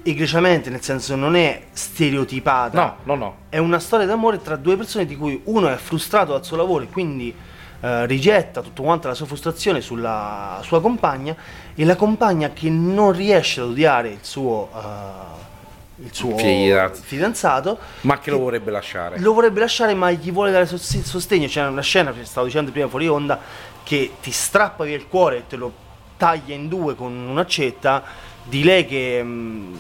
[0.04, 2.80] egregiamente, nel senso non è stereotipata.
[2.80, 3.36] No, no, no.
[3.50, 6.84] È una storia d'amore tra due persone di cui uno è frustrato dal suo lavoro
[6.84, 7.34] e quindi
[7.82, 11.36] eh, rigetta tutto quanto la sua frustrazione sulla sua compagna
[11.76, 17.02] e la compagna che non riesce ad odiare il suo, eh, il suo Fidanzato.
[17.04, 19.20] fidanzato Ma che lo vorrebbe lasciare.
[19.20, 22.72] lo vorrebbe lasciare ma gli vuole dare sos- sostegno c'è una scena che stavo dicendo
[22.72, 23.40] prima fuori onda
[23.84, 25.72] che ti strappa via il cuore e te lo
[26.18, 28.04] taglia in due con un'accetta
[28.44, 29.80] di lei che mh,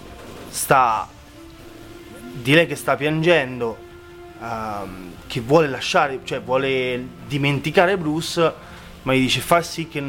[0.49, 1.07] sta
[2.31, 3.85] di lei che sta piangendo
[4.41, 8.53] ehm, che vuole lasciare cioè vuole dimenticare Bruce
[9.03, 10.03] ma gli dice fa sì che,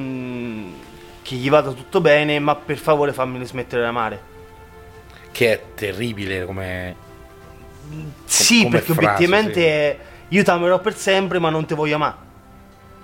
[1.22, 4.22] che gli vada tutto bene ma per favore fammeli smettere di amare
[5.30, 7.06] Che è terribile come.
[8.24, 9.66] Sì, come perché frase, obiettivamente sì.
[9.66, 9.98] è
[10.30, 12.16] io ti amerò per sempre, ma non te voglio amare.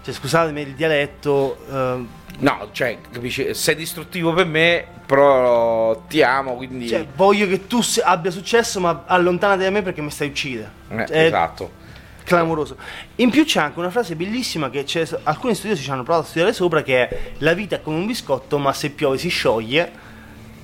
[0.02, 1.56] Cioè, scusatemi il dialetto.
[1.70, 3.54] eh, No, cioè, capisci?
[3.54, 6.88] Sei distruttivo per me, però ti amo, quindi...
[6.88, 10.68] cioè, voglio che tu abbia successo, ma allontanati da me perché mi stai uccidendo.
[10.90, 11.70] Eh, È esatto.
[12.24, 12.76] clamoroso.
[13.16, 16.28] In più c'è anche una frase bellissima che c'è- alcuni studiosi ci hanno provato a
[16.28, 19.92] studiare sopra, che è la vita è come un biscotto, ma se piove si scioglie,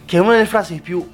[0.04, 1.08] che è una delle frasi più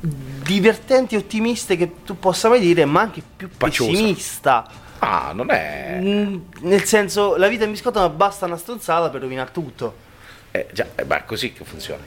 [0.00, 3.90] divertenti e ottimiste che tu possa mai dire, ma anche più Paciosa.
[3.90, 4.66] pessimista.
[5.00, 5.98] Ah, non è...
[6.00, 10.08] Mm, Nel senso, la vita è un biscotto, ma basta una stronzata per rovinare tutto.
[10.52, 12.02] Eh, già, eh, beh, è così che funziona.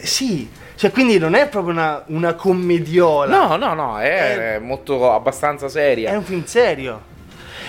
[0.00, 3.36] Eh, sì, cioè quindi non è proprio una, una commediola.
[3.36, 6.10] No, no, no, è, molto abbastanza seria.
[6.10, 7.14] È un film serio.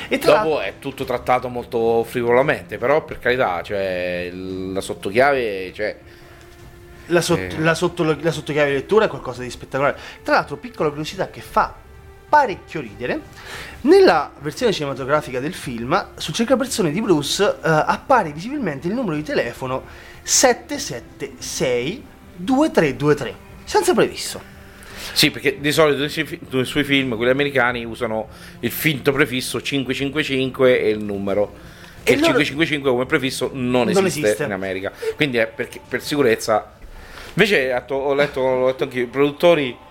[0.09, 5.97] E tra Dopo è tutto trattato molto frivolamente, però per carità, cioè, la sottochiave, cioè,
[7.07, 7.59] La, sotto, Eh.
[7.59, 9.97] la, sotto- la sottochiave di lettura è qualcosa di spettacolare.
[10.23, 11.73] Tra l'altro, piccola curiosità che fa
[12.30, 13.21] parecchio ridere.
[13.88, 19.23] Nella versione cinematografica del film, sul cercapersone di Bruce eh, appare visibilmente il numero di
[19.23, 19.85] telefono
[20.23, 22.03] 776
[22.35, 24.41] 2323, senza previsto.
[25.13, 28.27] Sì, perché di solito nei suoi film, quelli americani, usano
[28.59, 31.53] il finto prefisso 555 e il numero.
[32.03, 34.43] E il loro- 555 come prefisso non, Non esiste, esiste.
[34.43, 34.91] in America.
[35.15, 36.73] Quindi è perché- per sicurezza.
[37.35, 39.85] Invece ho letto, ho letto anche i produttori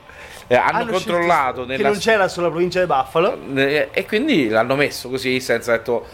[0.48, 3.38] eh, hanno, Hanno controllato scelto che nella non c'era sulla provincia di Buffalo.
[3.54, 6.06] Eh, e quindi l'hanno messo così senza detto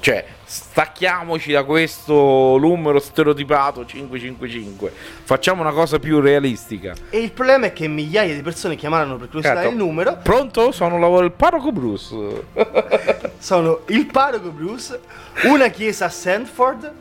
[0.00, 2.12] cioè stacchiamoci da questo
[2.58, 4.92] numero stereotipato 555
[5.24, 9.28] facciamo una cosa più realistica E il problema è che migliaia di persone chiamarono per
[9.28, 9.70] curiosità Certo.
[9.70, 10.18] il numero.
[10.22, 12.14] pronto sono la- il parroco Bruce
[13.38, 15.00] Sono il parroco Bruce,
[15.44, 16.92] una chiesa a Sanford,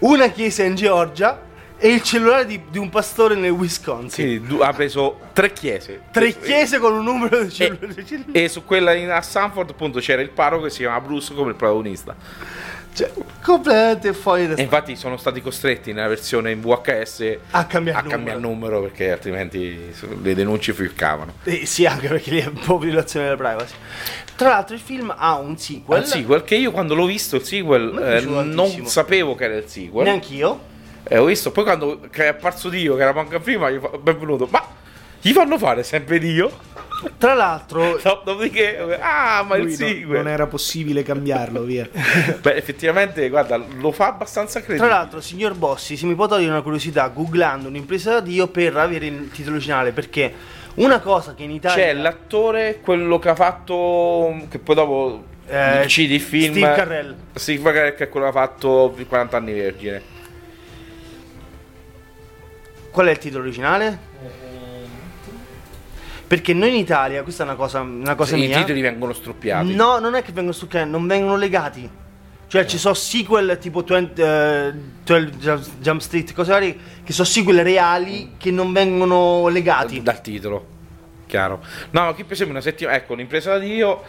[0.00, 1.40] una chiesa in Georgia
[1.78, 4.08] e il cellulare di, di un pastore nel Wisconsin.
[4.48, 8.04] Sì, ha preso tre chiese Tre chiese con un numero di e, cellulare.
[8.32, 11.50] e su quella in, a Sanford appunto c'era il parroco che si chiama Bruce come
[11.50, 12.16] il protagonista
[12.94, 13.12] Cioè,
[13.42, 18.02] completamente fuori da e infatti sono stati costretti nella versione in VHS A cambiare a
[18.02, 18.08] numero.
[18.16, 19.78] cambiare numero perché altrimenti
[20.22, 23.74] le denunce ficcavano Eh, sì, anche perché lì è un po' violazione della privacy.
[24.34, 26.00] Tra l'altro il film ha un sequel.
[26.02, 29.66] Il sequel che io quando l'ho visto il sequel eh, non sapevo che era il
[29.66, 30.04] sequel.
[30.06, 30.74] Neanch'io.
[31.08, 34.48] E ho visto poi quando è apparso Dio che era manca prima, gli fa benvenuto.
[34.50, 34.62] Ma
[35.20, 36.50] gli fanno fare sempre Dio?
[37.18, 40.22] Tra l'altro, No, dopodiché ah, ma il sequel.
[40.22, 41.88] non era possibile cambiarlo, via.
[42.40, 44.90] Beh, effettivamente, guarda, lo fa abbastanza tra credibile.
[44.92, 49.06] l'altro, signor Bossi, se mi può togliere una curiosità, googlando un'impresa da Dio per avere
[49.06, 50.32] il titolo originale, perché
[50.76, 55.78] una cosa che in Italia C'è l'attore, quello che ha fatto che poi dopo Eh,
[55.82, 57.14] decidi il film Steve Carell.
[57.34, 60.14] Steve Carell che è quello che ha fatto 40 anni vergine.
[62.96, 63.98] Qual è il titolo originale?
[66.26, 68.56] Perché noi in Italia, questa è una cosa, una cosa I mia.
[68.60, 69.74] titoli vengono struppiati.
[69.74, 71.86] No, non è che vengono stuccati, non vengono legati.
[72.46, 74.72] Cioè ci sono sequel tipo 20, eh,
[75.04, 80.02] 12 Jump- Street, cose varie, che sono sequel reali che non vengono legati.
[80.02, 80.66] dal titolo
[81.26, 84.04] chiaro no qui per esempio una settimana ecco l'impresa da Dio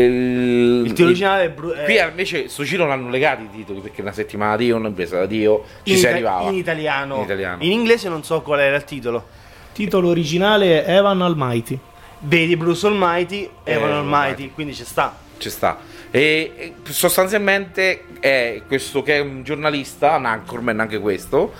[0.00, 3.80] il, Il titolo originale è, bru- è qui invece sto giro l'hanno legati i titoli
[3.80, 7.16] perché una settimana da Dio un'impresa da Dio ci in, si ita- arrivava in italiano.
[7.16, 9.26] in italiano In inglese non so qual era il titolo.
[9.72, 11.78] Titolo originale è Evan Almighty.
[12.24, 14.50] Vedi Bruce Almighty, Evan Eh, Almighty, Almighty.
[14.54, 15.16] quindi ci sta.
[15.38, 15.78] ci sta
[16.10, 21.52] e, e sostanzialmente è questo che è un giornalista un anchorman anche questo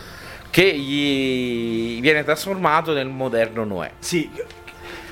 [0.51, 4.31] che gli viene trasformato nel moderno Noè Sì.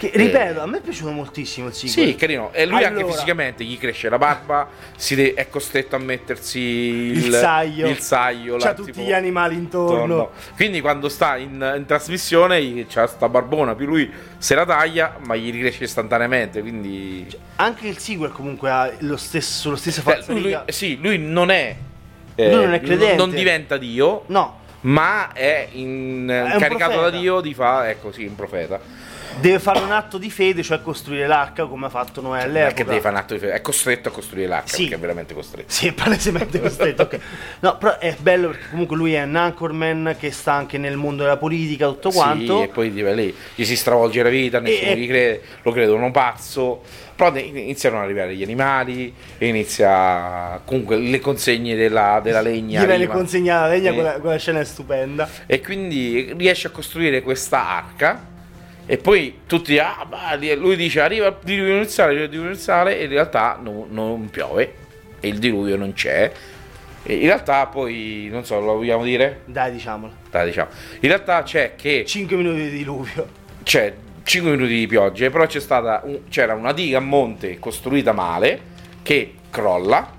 [0.01, 2.07] Che, ripeto, a me è piaciuto moltissimo il sequel.
[2.09, 2.51] Sì, carino.
[2.55, 6.59] E lui anche Allora, fisicamente gli cresce la barba, si de- è costretto a mettersi
[6.59, 7.87] il, Il saglio.
[7.87, 10.31] il saglio, C'ha là, tutti tipo, gli animali intorno.
[10.57, 15.37] Quindi quando sta in, in trasmissione c'ha sta barbona, più lui se la taglia, ma
[15.37, 16.63] gli ricresce istantaneamente.
[16.63, 21.19] Quindi Anche il sequel comunque ha lo stesso, lo stesso Cioè, falsa lui, sì, lui
[21.19, 21.77] non è.
[22.37, 23.17] eh, Lui non è credente.
[23.17, 27.11] Non diventa Dio, No, ma è in- un incaricato da.
[27.11, 28.81] Dio di fare, ecco sì, un profeta.
[29.39, 32.75] Deve fare un atto di fede, cioè costruire l'arca come ha fatto Noè all'epoca.
[32.75, 34.83] che deve fare un atto di fede, è costretto a costruire l'arca, Sì.
[34.83, 35.71] perché è veramente costretto.
[35.71, 37.03] Sì, è palesemente costretto.
[37.03, 37.19] ok.
[37.61, 41.23] No, però è bello perché comunque lui è un anchorman che sta anche nel mondo
[41.23, 42.59] della politica, tutto quanto.
[42.59, 45.73] Sì, e poi dice, lì gli si stravolge la vita, nessuno E- gli crede, lo
[45.73, 46.83] credono pazzo.
[47.21, 52.83] Però iniziano ad arrivare gli animali, inizia comunque le consegne della, della legna.
[52.83, 55.29] Gli viene consegnata la legna, Eh, quella, quella scena è stupenda.
[55.47, 58.29] E quindi riesce a costruire questa arca.
[58.91, 62.99] E poi tutti, ah, ma lui dice arriva il diluvio universale, arriva il diluvio universale,
[62.99, 64.75] e in realtà no- non piove,
[65.21, 66.33] e il diluvio non c'è.
[67.05, 69.43] E in realtà poi, non so, lo vogliamo dire?
[69.45, 70.13] Dai, diciamolo.
[70.29, 70.71] Dai, diciamo.
[71.03, 73.29] In realtà c'è che 5 minuti di diluvio.
[73.63, 78.11] c'è, 5 minuti di pioggia, però c'è stata un- c'era una diga a monte costruita
[78.11, 78.61] male
[79.03, 80.19] che crolla.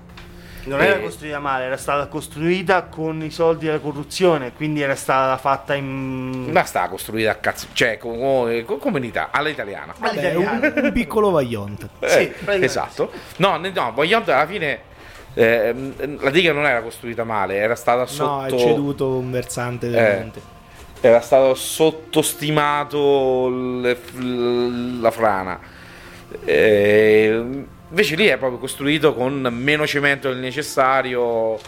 [0.64, 1.00] Non era Eh.
[1.02, 6.50] costruita male, era stata costruita con i soldi della corruzione, quindi era stata fatta in...
[6.52, 9.92] Ma sta costruita a cazzo, cioè con, con comunità all'italiana.
[9.98, 11.88] Vabbè, un, un piccolo vagliante.
[12.04, 13.10] Sì, Eh, praticamente esatto.
[13.38, 14.80] No, no, Voyant alla fine
[15.34, 19.88] ehm, la diga non era costruita male, era stata sotto No, è ceduto un versante
[19.88, 20.16] del Eh.
[20.18, 20.40] monte.
[21.00, 25.58] era stato sottostimato il- la frana.
[26.44, 31.58] Eh, invece lì è proprio costruito con meno cemento del necessario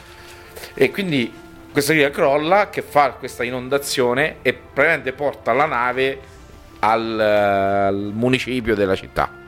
[0.72, 1.32] e quindi
[1.70, 6.18] questa via crolla che fa questa inondazione e praticamente porta la nave
[6.80, 9.42] al, al municipio della città.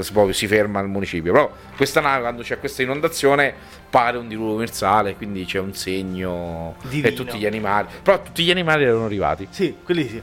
[0.00, 1.32] Si, proprio si ferma al municipio.
[1.32, 3.54] Però questa nave, quando c'è questa inondazione,
[3.88, 7.08] pare un diluvio universale, quindi c'è un segno Divino.
[7.08, 7.88] e tutti gli animali.
[8.02, 9.48] Però tutti gli animali erano arrivati.
[9.50, 10.22] Sì, quelli sì.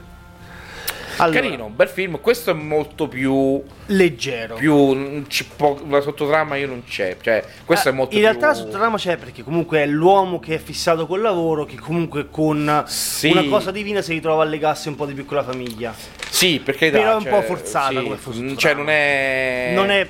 [1.22, 2.20] Allora, Carino, un bel film.
[2.20, 3.62] Questo è molto più.
[3.86, 4.54] leggero.
[4.56, 7.16] più c'è po- la sottotrama io non c'è.
[7.20, 8.28] Cioè, questo Eh, è molto In più.
[8.28, 12.28] realtà la sottotrama c'è perché comunque è l'uomo che è fissato col lavoro che comunque
[12.30, 13.30] con Sì.
[13.30, 15.94] una cosa divina si ritrova a legarsi un po' di più con la famiglia.
[16.30, 18.38] Sì, perché Però è un po' forzata come fosse.
[18.38, 18.56] sottotrama.
[18.56, 19.72] Cioè, non è.
[19.74, 20.06] Non è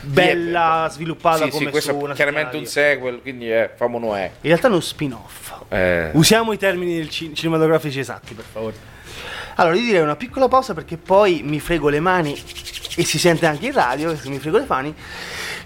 [0.00, 4.24] bella, sviluppata Sì, come sì, questo è chiaramente un sequel, quindi è Famo Noè.
[4.42, 5.52] In realtà è uno spin-off.
[5.68, 8.74] Eh, Usiamo i termini del ci- cinematografici esatti, per favore.
[9.60, 13.44] Allora, io direi una piccola pausa perché poi mi frego le mani e si sente
[13.46, 14.94] anche in radio mi frego le mani.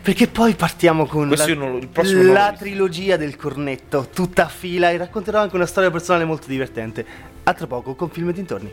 [0.00, 1.88] Perché poi partiamo con Questo la, non
[2.32, 7.04] la trilogia del cornetto, tutta a fila e racconterò anche una storia personale molto divertente.
[7.42, 8.72] A tra poco con film e dintorni.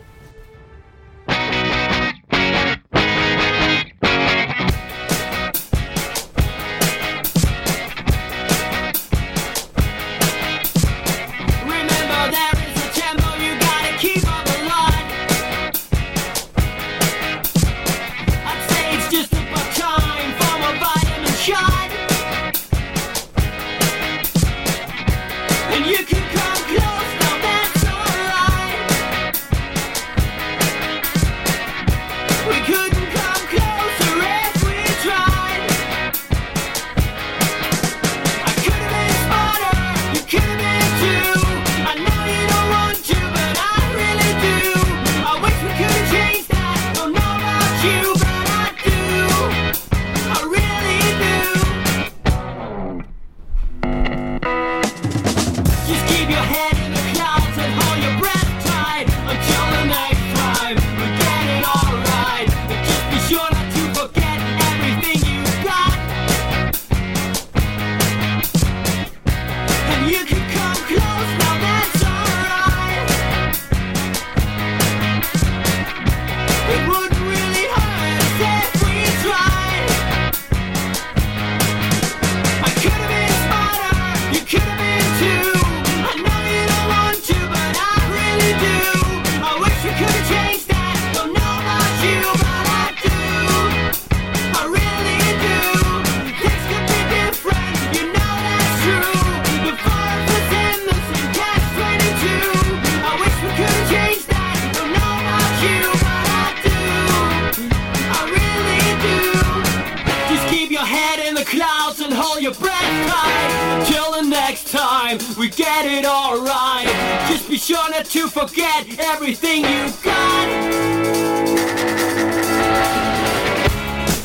[115.17, 116.87] Time we get it alright.
[117.27, 120.47] Just be sure not to forget everything you got.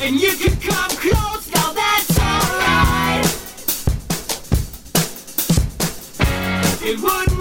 [0.01, 3.25] And you can come close now, that's alright.
[6.81, 7.34] It wouldn't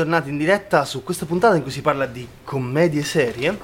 [0.00, 3.58] tornati in diretta su questa puntata in cui si parla di commedie serie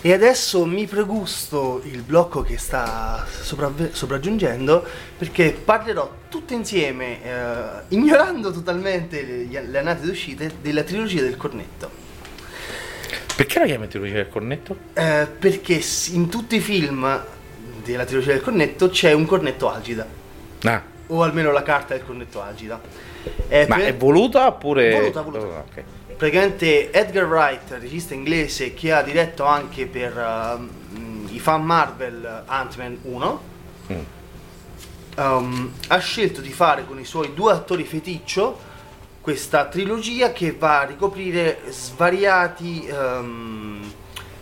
[0.00, 4.84] e adesso mi pregusto il blocco che sta sopravve- sopraggiungendo
[5.16, 11.36] perché parlerò tutte insieme, eh, ignorando totalmente le, le annate ed uscite, della trilogia del
[11.36, 11.90] cornetto.
[13.36, 14.76] Perché la chiami trilogia del cornetto?
[14.94, 17.24] Eh, perché in tutti i film
[17.84, 20.04] della trilogia del cornetto c'è un cornetto algida,
[20.64, 22.80] Ah, o almeno la carta del cornetto algida.
[23.48, 24.92] Eh, ma per- è voluta oppure...
[24.92, 25.44] Voluta, voluta.
[25.44, 25.82] Oh, ok.
[26.16, 32.98] praticamente Edgar Wright, regista inglese che ha diretto anche per uh, i fan Marvel Ant-Man
[33.02, 33.56] 1,
[33.90, 33.96] Mm.
[35.16, 38.58] um, ha scelto di fare con i suoi due attori feticcio
[39.22, 43.80] questa trilogia che va a ricoprire svariati, um,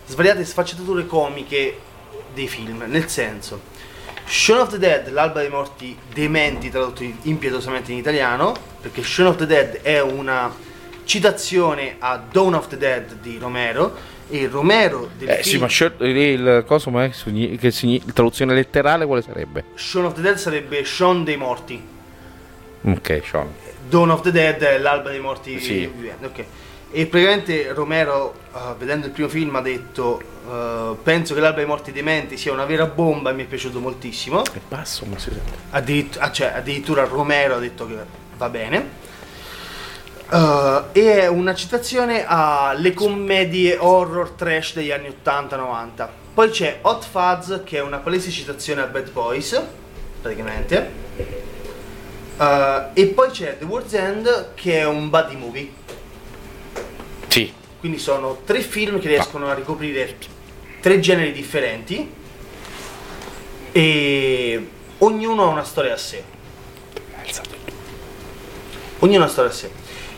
[0.05, 1.79] svariate sfaccettature comiche
[2.33, 3.61] dei film, nel senso
[4.27, 9.35] Shaun of the Dead, l'alba dei morti dementi tradotto impietosamente in italiano, perché Shaun of
[9.37, 10.53] the Dead è una
[11.05, 13.95] citazione a Dawn of the Dead di Romero
[14.29, 19.05] e Romero del Eh sì, film ma Short- il coso ma che signi- traduzione letterale
[19.05, 19.63] quale sarebbe?
[19.75, 21.81] Shaun of the Dead sarebbe Shaun dei morti.
[22.81, 23.47] Ok, Sean.
[23.87, 25.89] Dawn of the Dead è l'alba dei morti Sì.
[26.21, 26.43] ok.
[26.97, 30.19] E praticamente Romero, eh, vedendo il primo film, ha detto:
[30.49, 33.79] eh, Penso che l'alba dei morti dementi sia una vera bomba e mi è piaciuto
[33.79, 34.43] moltissimo.
[34.43, 35.51] È basso, ma si sente.
[35.69, 37.97] Addirittura, ah, cioè, addirittura Romero ha detto che
[38.35, 38.89] va bene.
[40.27, 46.07] Eh, e è una citazione alle commedie horror trash degli anni 80-90.
[46.33, 49.61] Poi c'è Hot Fuzz, che è una palese citazione a Bad Boys,
[50.19, 50.91] praticamente.
[52.39, 55.85] Eh, e poi c'è The World's End, che è un buddy movie.
[57.79, 60.17] Quindi sono tre film che riescono a ricoprire
[60.81, 62.11] tre generi differenti
[63.71, 64.67] e
[64.99, 66.23] ognuno ha una storia a sé.
[68.99, 69.69] Ognuno ha una storia a sé.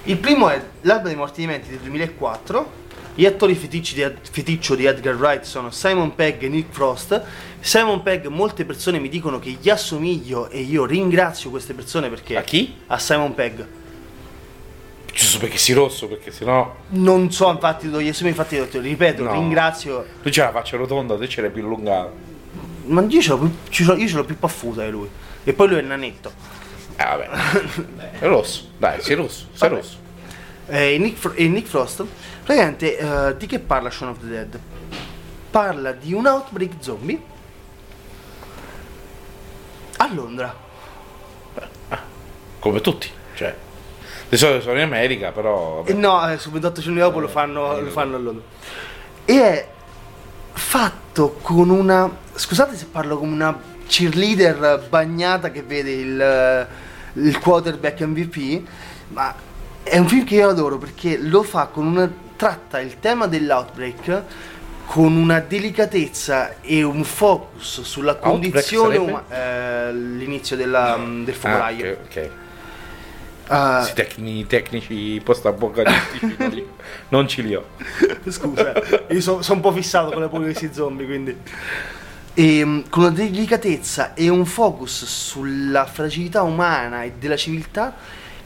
[0.04, 2.78] Il primo è L'alba dei morti viventi del 2004.
[3.16, 3.84] Gli attori di,
[4.32, 7.22] feticcio di Edgar Wright sono Simon Pegg e Nick Frost.
[7.60, 12.38] Simon Pegg, molte persone mi dicono che gli assomiglio e io ringrazio queste persone perché...
[12.38, 12.76] A chi?
[12.88, 13.66] A Simon Pegg.
[15.20, 16.74] Giusto perché si rosso, perché sennò...
[16.90, 19.34] Non so infatti dove gli assomigli, infatti ho detto, ripeto, No.
[19.34, 22.10] ringrazio Tu c'è la faccia rotonda, te ce l'hai più allungata.
[22.86, 23.38] Ma io ce l'ho
[23.70, 25.10] più, io ce l'ho più paffuta di lui.
[25.44, 26.32] E poi lui è nanetto.
[26.96, 27.30] Eh vabbè.
[28.20, 28.70] è rosso.
[28.78, 29.48] Dai, sei rosso.
[29.54, 29.82] Sei Vabbè.
[29.82, 29.98] rosso.
[30.68, 32.06] Eh, E Nick, Fro- e Nick Frost,
[32.44, 34.60] praticamente eh, di che parla Shaun of the Dead?
[35.52, 37.22] Parla di un outbreak zombie
[39.98, 40.56] a Londra.
[42.60, 43.10] Come tutti.
[43.36, 43.56] Cioè.
[44.30, 45.82] Di solito sono in America, però...
[45.82, 45.94] Vabbè.
[45.94, 48.44] no, eh, su 28 giorni dopo lo fanno, lo fanno a Londra.
[49.26, 49.68] E è
[50.54, 52.10] fatto con una.
[52.34, 56.68] Scusate se parlo come una cheerleader bagnata che vede il,
[57.14, 58.62] il quarterback MVP,
[59.10, 59.34] ma
[59.84, 62.10] è un film che io adoro perché lo fa con una.
[62.36, 64.22] tratta il tema dell'outbreak
[64.86, 69.90] con una delicatezza e un focus sulla condizione umana.
[69.92, 71.92] l'inizio della, del Ah, focolaio.
[71.92, 72.18] ok, ok.
[72.18, 72.49] Ah,
[73.50, 76.68] Questi tecni- tecnici post-apocalittici non li-
[77.10, 77.66] non ce li ho.
[78.30, 78.74] Scusa,
[79.10, 81.36] io sono un po' fissato con l'apocalisse zombie, quindi.
[82.34, 87.96] E, con una delicatezza e un focus sulla fragilità umana e della civiltà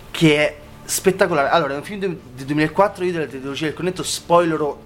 [0.10, 1.50] che è spettacolare.
[1.50, 4.78] Allora, è un film del del 2004, io della trilogia del cornetto spoilerò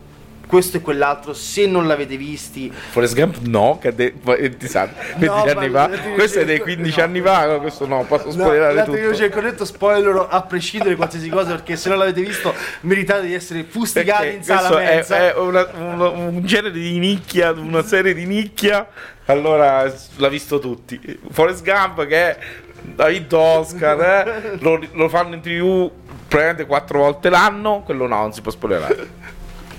[0.48, 2.72] questo e quell'altro, se non l'avete visti.
[2.72, 5.90] Forrest Gump no, che de- è di sa- 20 No, anni fa.
[6.16, 7.04] Questo è dei 15 no.
[7.04, 8.96] anni fa, questo no, posso No, spoilerare la tutto.
[8.98, 13.28] trilogia del cornetto spoilerò a prescindere da qualsiasi cosa, perché se non l'avete visto meritate
[13.28, 17.52] di essere fustigati Perché in sala questo è, è una- uno- un genere di nicchia,
[17.52, 18.88] una serie di nicchia.
[19.26, 21.00] Allora l'ha visto tutti.
[21.32, 22.38] Forrest Gump che è
[22.82, 25.92] David Oscar, eh, lo, lo fanno in tv
[26.28, 29.08] praticamente quattro volte l'anno, quello no, non si può spoilerare.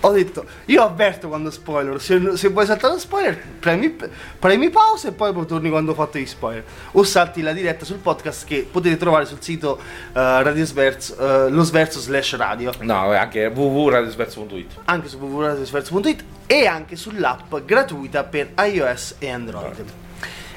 [0.09, 3.95] Ho detto, io avverto quando spoiler, se, se vuoi saltare lo spoiler, premi,
[4.39, 6.65] premi pausa e poi torni quando ho fatto gli spoiler.
[6.93, 9.83] O salti la diretta sul podcast che potete trovare sul sito eh,
[10.15, 14.77] Radio Sverso, eh, lo sverso slash radio, No, anche www.radiosverso.it.
[14.87, 19.85] anche su www.radiosverso.it e anche sull'app gratuita per iOS e Android.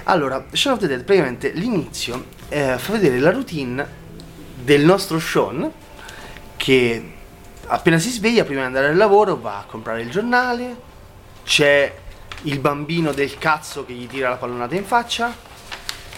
[0.03, 3.85] Allora, Shaun of the Dead, praticamente l'inizio eh, fa vedere la routine
[4.63, 5.69] del nostro Sean
[6.55, 7.19] che
[7.73, 10.75] appena si sveglia prima di andare al lavoro va a comprare il giornale,
[11.45, 11.93] c'è
[12.43, 15.33] il bambino del cazzo che gli tira la pallonata in faccia,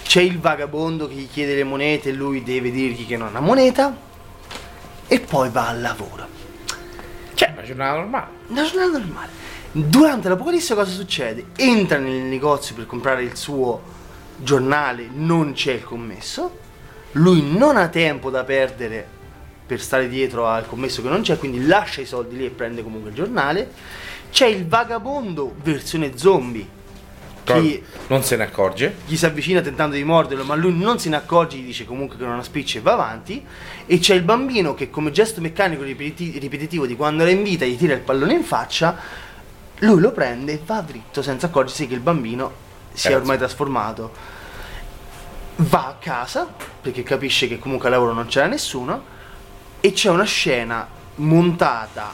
[0.04, 3.39] c'è il vagabondo che gli chiede le monete e lui deve dirgli che non ha
[3.39, 3.95] moneta
[5.06, 6.28] e poi va al lavoro.
[7.36, 8.28] Cioè, una giornata normale.
[8.47, 9.30] Una giornata normale.
[9.72, 11.47] Durante l'apocalisse cosa succede?
[11.56, 13.82] Entra nel negozio per comprare il suo
[14.38, 16.58] giornale, non c'è il commesso,
[17.14, 19.12] lui non ha tempo da perdere
[19.66, 22.84] per stare dietro al commesso che non c'è, quindi lascia i soldi lì e prende
[22.84, 23.72] comunque il giornale.
[24.32, 26.82] C'è il vagabondo versione zombie.
[27.43, 28.95] Chi non se ne accorge.
[29.05, 32.18] gli si avvicina tentando di morderlo, ma lui non se ne accorge, gli dice comunque
[32.18, 33.45] che non ha spicci e va avanti.
[33.86, 37.66] E c'è il bambino che, come gesto meccanico ripeti- ripetitivo di quando era in vita,
[37.66, 38.97] gli tira il pallone in faccia.
[39.80, 42.51] Lui lo prende e va dritto senza accorgersi che il bambino
[42.93, 44.11] si è Eh, ormai trasformato.
[45.55, 46.47] Va a casa
[46.82, 49.11] perché capisce che comunque al lavoro non c'era nessuno.
[49.86, 52.13] E c'è una scena montata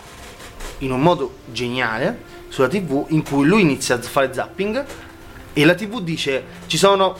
[0.80, 4.86] in un modo geniale sulla tv in cui lui inizia a fare zapping
[5.53, 7.15] e la tv dice ci sono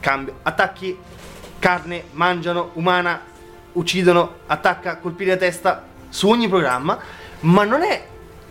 [0.00, 0.96] cambio, attacchi,
[1.58, 3.20] carne, mangiano, umana,
[3.72, 6.98] uccidono, attacca, colpire la testa su ogni programma,
[7.40, 8.06] ma non è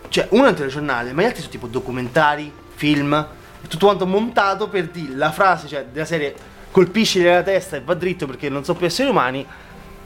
[0.10, 3.28] cioè uno è un telegiornale, ma gli altri sono tipo documentari, film,
[3.68, 6.36] tutto quanto montato per dire la frase cioè, della serie
[6.70, 9.44] colpisci la testa e va dritto perché non so più esseri umani,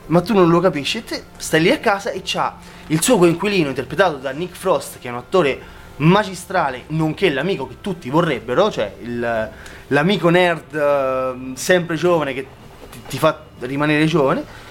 [0.07, 0.97] ma tu non lo capisci.
[0.99, 2.55] E te stai lì a casa e c'ha
[2.87, 5.59] il suo coinquilino interpretato da Nick Frost che è un attore
[5.97, 9.49] magistrale nonché l'amico che tutti vorrebbero cioè il-
[9.87, 12.47] l'amico nerd eh, sempre giovane che
[12.91, 14.61] ti, ti fa rimanere giovane.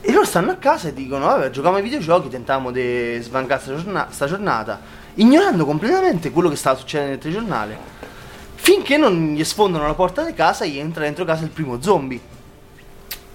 [0.00, 3.74] E loro stanno a casa e dicono vabbè giochiamo ai videogiochi tentiamo di svancare sta,
[3.76, 4.80] giorna- sta giornata.
[5.14, 7.78] Ignorando completamente quello che stava succedendo nel telegiornale.
[8.54, 11.80] Finché non gli sfondano la porta di casa e gli entra dentro casa il primo
[11.82, 12.20] zombie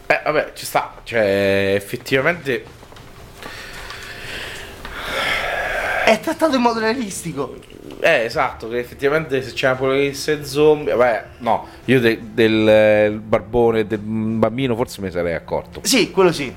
[0.08, 0.94] Eh, vabbè, ci sta.
[1.04, 2.64] Cioè, effettivamente.
[6.06, 7.56] è trattato in modo realistico
[8.00, 10.94] Eh, esatto, che effettivamente se c'è un'apocalisse zombie.
[10.94, 15.82] Vabbè, no, io de- del barbone del bambino forse me ne sarei accorto.
[15.84, 16.54] Sì, quello sì.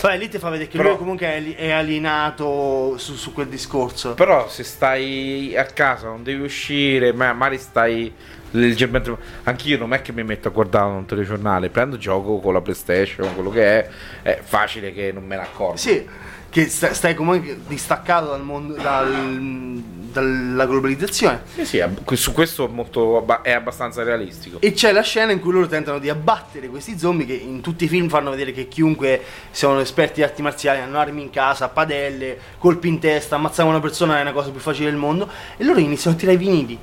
[0.00, 4.14] Vabbè, lì ti fa vedere che Però- lui comunque è alienato su, su quel discorso.
[4.14, 8.12] Però se stai a casa, non devi uscire, ma magari stai
[8.52, 9.16] leggermente.
[9.44, 13.34] Anch'io non è che mi metto a guardare un telegiornale, prendo gioco con la PlayStation,
[13.34, 13.88] quello che è,
[14.22, 15.76] è facile che non me ne accorgo.
[15.76, 16.06] Sì,
[16.48, 19.80] che sta- stai comunque distaccato dal mondo, dal-
[20.10, 21.42] dalla globalizzazione.
[21.54, 24.60] Sì, sì, ab- su questo è, molto, è abbastanza realistico.
[24.60, 27.84] E c'è la scena in cui loro tentano di abbattere questi zombie che in tutti
[27.84, 29.22] i film fanno vedere che chiunque
[29.52, 33.80] siano esperti di arti marziali hanno armi in casa, padelle, colpi in testa, ammazzare una
[33.80, 36.78] persona è una cosa più facile del mondo e loro iniziano a tirare i vinili.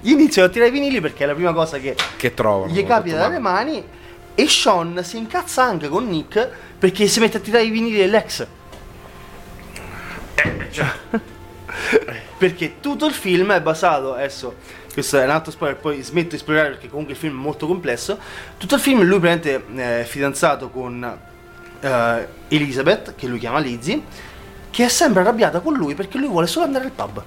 [0.00, 2.72] Gli iniziano a tirare i vinili perché è la prima cosa che che trovano?
[2.72, 3.82] gli capita dalle mani
[4.34, 8.46] e Sean si incazza anche con Nick perché si mette a tirare i vinili dell'ex.
[12.38, 14.54] perché tutto il film è basato, adesso
[14.92, 17.66] questo è un altro spoiler, poi smetto di esplorare perché comunque il film è molto
[17.66, 18.18] complesso.
[18.56, 21.18] Tutto il film lui praticamente eh, è fidanzato con
[21.80, 24.02] eh, Elizabeth, che lui chiama Lizzie,
[24.70, 27.22] che è sempre arrabbiata con lui perché lui vuole solo andare al pub,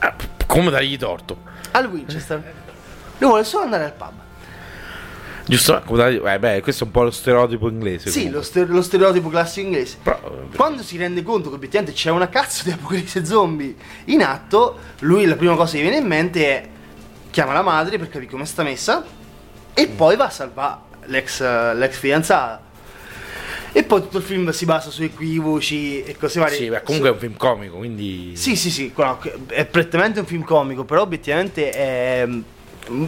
[0.00, 0.14] Ah,
[0.46, 1.38] come dargli torto?
[1.72, 2.42] al Winchester.
[3.18, 4.12] Lui vuole solo andare al pub.
[5.48, 5.80] Giusto?
[6.26, 8.10] Eh, beh, questo è un po' lo stereotipo inglese.
[8.10, 9.98] Sì, lo, ste- lo stereotipo classico inglese.
[10.02, 13.74] Però, eh, Quando si rende conto che obiettivamente c'è una cazzo di apocalisse zombie
[14.06, 16.68] in atto, lui la prima cosa che viene in mente è
[17.30, 19.04] chiama la madre per capire come sta messa
[19.72, 22.64] e poi va a salvare l'ex, l'ex fidanzata.
[23.76, 26.56] E poi tutto il film si basa su equivoci e cose varie.
[26.56, 28.34] Sì, beh, comunque è un film comico, quindi...
[28.34, 28.90] Sì, sì, sì,
[29.48, 33.04] è prettamente un film comico, però obiettivamente è mm,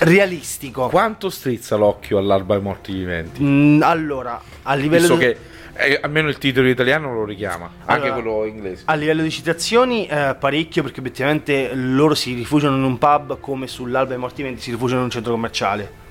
[0.00, 0.88] realistico.
[0.88, 3.42] Quanto strizza l'occhio all'alba ai morti viventi?
[3.42, 5.36] Mm, allora, a livello Visto di- che
[5.72, 8.82] eh, almeno il titolo italiano lo richiama, anche Allora, quello inglese.
[8.84, 13.66] A livello di citazioni, eh, parecchio, perché obiettivamente loro si rifugiano in un pub come
[13.66, 16.08] sull'Alba dei Morti Viventi si rifugiano in un centro commerciale.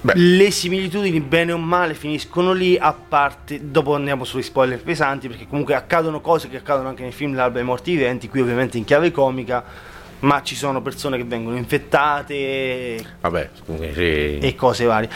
[0.00, 0.12] Beh.
[0.14, 3.70] Le similitudini, bene o male, finiscono lì, a parte.
[3.70, 7.56] Dopo andiamo sugli spoiler pesanti, perché comunque accadono cose che accadono anche nei film L'Alba
[7.56, 9.64] dei Morti Viventi, qui ovviamente in chiave comica,
[10.20, 13.50] ma ci sono persone che vengono infettate Vabbè,
[13.92, 14.38] sì.
[14.38, 15.10] e cose varie.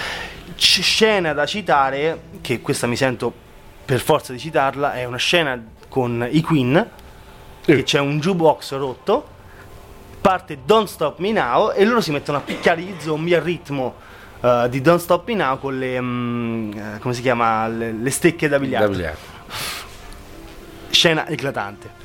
[0.57, 3.33] C- scena da citare, che questa mi sento
[3.85, 6.89] per forza di citarla, è una scena con i Queen,
[7.64, 9.28] che c'è un jukebox rotto,
[10.20, 14.11] parte Don't Stop Me Now e loro si mettono a picchiare gli zombie al ritmo
[14.43, 18.49] eh, di Don't Stop Me Now con le, eh, come si chiama, le, le stecche
[18.49, 18.88] da Da biliardo.
[18.90, 19.20] biliardo.
[20.90, 22.01] Scena eclatante.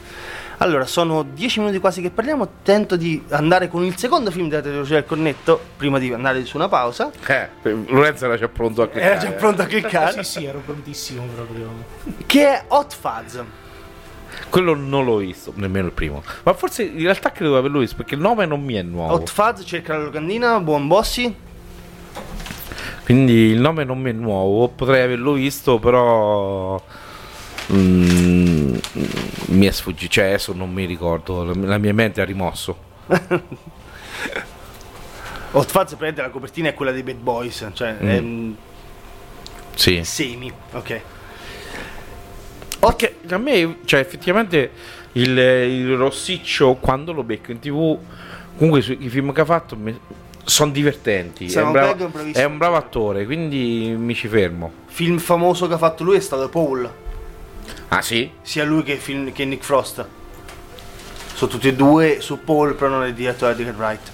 [0.60, 4.64] Allora, sono dieci minuti quasi che parliamo, tento di andare con il secondo film della
[4.64, 7.12] trilogia del cornetto, prima di andare su una pausa.
[7.28, 7.50] Eh,
[7.90, 9.12] Lorenzo era già pronto a cliccare.
[9.14, 10.24] Era già pronto a cliccare.
[10.24, 11.70] Sì, sì, ero prontissimo proprio.
[12.26, 13.40] che è Hot Fuzz.
[14.50, 16.24] Quello non l'ho visto, nemmeno il primo.
[16.42, 19.14] Ma forse in realtà credo di averlo visto perché il nome non mi è nuovo.
[19.14, 21.36] Hot Fuzz cerca la locandina, buon bossi.
[23.04, 24.68] Quindi il nome non mi è nuovo.
[24.70, 26.82] Potrei averlo visto, però.
[27.74, 28.76] mm,
[29.48, 30.12] mi è sfuggito.
[30.14, 31.44] Cioè, adesso non mi ricordo.
[31.54, 32.78] La, mia mente ha rimosso.
[35.52, 38.08] Hot Fuzz praticamente la copertina è quella dei Bad Boys, cioè Mm.
[38.10, 38.52] è mm,
[39.76, 40.04] Sì.
[40.04, 41.02] semi, ok.
[42.80, 44.72] Perché a me, cioè, effettivamente
[45.14, 47.98] il, il rossiccio quando lo becco in tv,
[48.58, 49.76] comunque sui- i film che ha fatto
[50.48, 51.46] sono divertenti.
[51.52, 54.72] È un, bravo, è un bravo attore, quindi mi ci fermo.
[54.86, 56.90] Film famoso che ha fatto lui è stato Paul,
[57.90, 58.32] Ah, sì?
[58.42, 60.06] sia lui che, film- che Nick Frost.
[61.34, 64.12] Sono tutti e due su Paul, però non è diretto da Edgar Wright.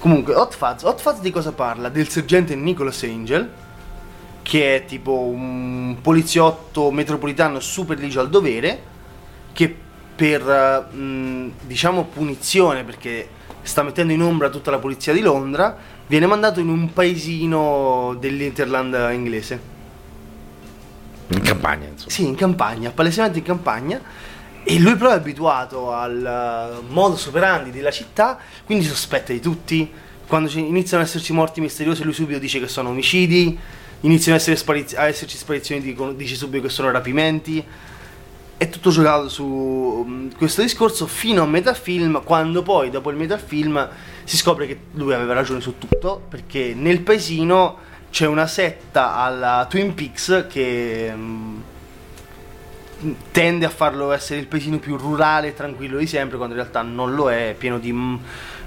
[0.00, 0.82] Comunque, Hot Fuzz.
[0.82, 1.88] Hot Fuzz di cosa parla?
[1.88, 3.48] Del sergente Nicholas Angel,
[4.42, 8.82] che è tipo un poliziotto metropolitano super ligio al dovere,
[9.52, 9.74] che
[10.16, 13.28] per, eh, diciamo, punizione, perché
[13.68, 19.12] sta mettendo in ombra tutta la polizia di Londra, viene mandato in un paesino dell'Interland
[19.12, 19.76] inglese.
[21.28, 22.10] In campagna, insomma.
[22.10, 24.00] Sì, in campagna, palesemente in campagna.
[24.64, 29.90] E lui però è abituato al eh, modus operandi della città, quindi sospetta di tutti.
[30.26, 33.58] Quando iniziano ad esserci morti misteriosi, lui subito dice che sono omicidi.
[34.00, 37.64] Iniziano ad, essere spariz- a esserci sparizioni, dice subito che sono rapimenti.
[38.58, 43.16] È tutto giocato su mm, questo discorso fino a metà film, quando poi, dopo il
[43.16, 43.88] metà film,
[44.24, 47.78] si scopre che lui aveva ragione su tutto, perché nel paesino
[48.10, 51.60] c'è una setta alla Twin Peaks che mm,
[53.30, 56.82] tende a farlo essere il paesino più rurale e tranquillo di sempre, quando in realtà
[56.82, 58.16] non lo è, è pieno di mm,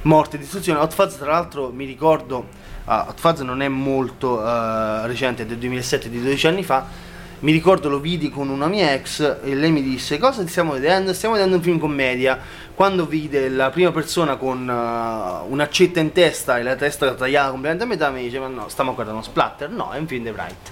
[0.03, 0.79] morte e distruzione.
[0.79, 2.47] Hot Fuzz, tra l'altro, mi ricordo,
[2.85, 7.09] ah, Hot Fuzz non è molto eh, recente, è del 2007, di 12 anni fa.
[7.41, 11.11] Mi ricordo lo vidi con una mia ex e lei mi disse cosa stiamo vedendo?
[11.11, 12.37] Stiamo vedendo un film commedia.
[12.75, 17.83] Quando vide la prima persona con eh, un'accetta in testa e la testa tagliata completamente
[17.83, 19.69] a metà mi dice ma no, stiamo guardando splatter.
[19.71, 20.69] No, è un film di Wright.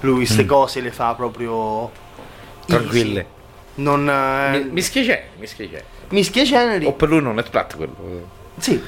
[0.00, 2.66] Lui queste cose le fa proprio easy.
[2.66, 3.26] Tranquille.
[3.76, 5.84] Non eh, Mi- Mischia generi, mischia generi.
[6.10, 6.84] mischia generi.
[6.84, 8.28] O per lui non è splat quello.
[8.58, 8.82] Sì.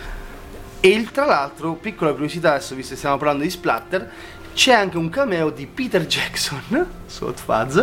[0.81, 4.11] E il- tra l'altro, piccola curiosità, adesso visto che stiamo parlando di splatter,
[4.59, 7.81] c'è anche un cameo di Peter Jackson su Hot Fuzz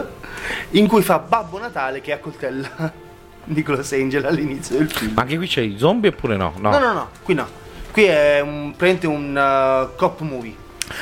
[0.72, 2.92] in cui fa Babbo Natale che accoltella
[3.46, 5.14] Nicolas Angel all'inizio del film.
[5.14, 6.54] Ma anche qui c'è i zombie oppure no?
[6.58, 6.72] No.
[6.72, 7.48] No, no, no, qui no.
[7.94, 10.54] Qui è un, praticamente un uh, cop movie.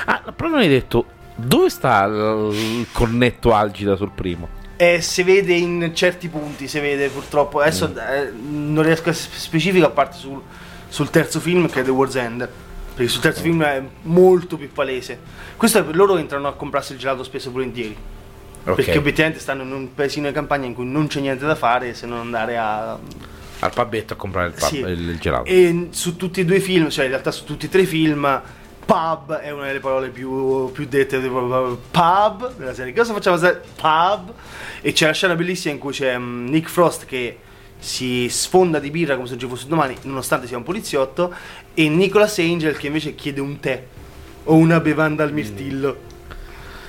[0.06, 4.48] Ah, però non hai detto dove sta il cornetto algida sul primo?
[4.76, 7.62] E si vede in certi punti, si vede purtroppo.
[7.62, 10.40] Adesso eh, non riesco a essere specifico a parte sul,
[10.88, 12.48] sul terzo film che è The War's End.
[12.96, 15.20] Perché sul terzo film è molto più palese.
[15.58, 17.98] Questo è per loro che entrano a comprarsi il gelato spesso e volentieri.
[18.66, 18.76] Ok.
[18.76, 21.94] Perché obiettivamente stanno in un paesino di campagna in cui non c'è niente da fare
[21.94, 22.98] se non andare a.
[23.60, 24.80] Al pubetto a comprare il, pub- Sì.
[24.80, 25.46] il, il gelato.
[25.46, 27.86] E su tutti e due i film, cioè in realtà su tutti e tre i
[27.86, 28.42] film,
[28.86, 31.18] pub è una delle parole più, più dette.
[31.18, 32.94] Pub della serie.
[32.94, 33.38] Cosa facciamo?
[33.76, 34.34] Pub.
[34.82, 37.38] E c'è la scena bellissima in cui c'è mm, Nick Frost che
[37.80, 41.34] si sfonda di birra come se non ci fosse domani, nonostante sia un poliziotto,
[41.74, 43.84] e Nicholas Angel che invece chiede un tè
[44.46, 46.12] o una bevanda al mirtillo.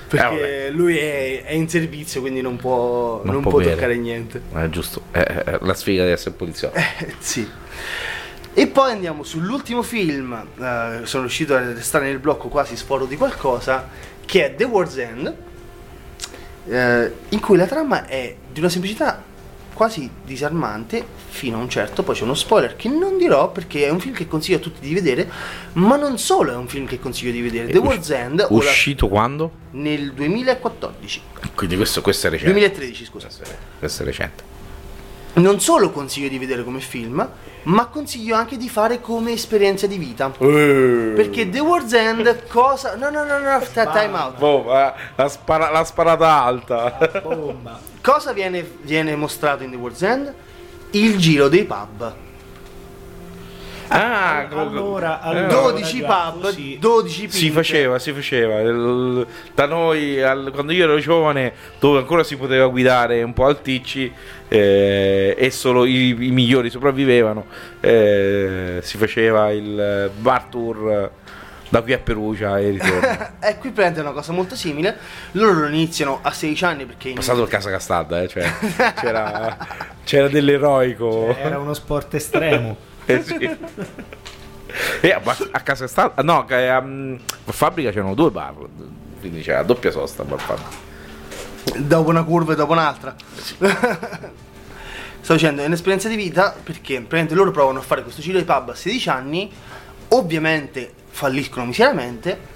[0.07, 0.69] Perché vabbè.
[0.69, 4.41] lui è, è in servizio, quindi non può, Non non può può toccare niente.
[4.53, 6.77] È giusto, è, è la sfiga di essere poliziotto.
[6.77, 7.47] Eh, sì.
[8.53, 13.17] E poi andiamo sull'ultimo film, eh, sono riuscito a restare nel blocco quasi sforo di
[13.17, 13.89] qualcosa,
[14.23, 15.35] che è The War's End,
[16.67, 19.21] eh, in cui la trama è di una semplicità
[19.75, 23.89] quasi disarmante fino a un certo, poi c'è uno spoiler che non dirò perché è
[23.89, 25.29] un film che consiglio a tutti di vedere,
[25.73, 29.07] ma non solo è un film che consiglio di vedere, The Usci- War's End Uscito
[29.09, 29.51] quando?
[29.71, 31.21] nel 2014,
[31.53, 32.51] Quindi questo, questo è recente.
[32.53, 33.27] 2013 scusa.
[33.77, 34.43] Questo è recente.
[35.35, 37.27] Non solo consiglio di vedere come film,
[37.63, 40.29] ma consiglio anche di fare come esperienza di vita.
[40.29, 42.95] Perché The War's End cosa...
[42.95, 44.37] No, no, no, no, sta- time out.
[44.37, 47.21] Boh, ma la, spara- la sparata alta.
[47.21, 47.77] Bomba.
[48.01, 50.33] Cosa viene, viene mostrato in The War's End?
[50.91, 52.13] Il giro dei pub.
[53.89, 56.77] Ah, Allora, eh, allora 12 già pub, così.
[56.79, 57.35] 12 pinte.
[57.35, 58.59] Si faceva, si faceva.
[58.61, 63.45] Il- da noi, al- quando io ero giovane, dove ancora si poteva guidare un po'
[63.45, 64.11] alticci
[64.47, 67.45] eh, e solo i, i migliori sopravvivevano,
[67.79, 71.09] eh, si faceva il bar tour eh,
[71.69, 73.33] da qui a Perugia e ritorno.
[73.45, 74.97] E qui prende una cosa molto simile.
[75.33, 77.09] Loro lo iniziano a 16 anni perché...
[77.09, 78.43] in- Passato il Casa Castalda, eh, cioè,
[78.99, 79.57] c'era,
[80.03, 81.35] c'era dell'eroico.
[81.37, 82.75] Era uno sport estremo.
[83.05, 83.57] Eh, sì.
[85.01, 88.55] E a, a casa Castalda, no, che, um, a fabbrica c'erano due bar,
[89.19, 90.25] quindi c'era doppia sosta a
[91.77, 93.15] dopo una curva e dopo un'altra.
[95.21, 98.43] Sto dicendo, è un'esperienza di vita perché praticamente loro provano a fare questo giro di
[98.43, 99.51] pub a 16 anni,
[100.09, 102.53] ovviamente falliscono miseramente.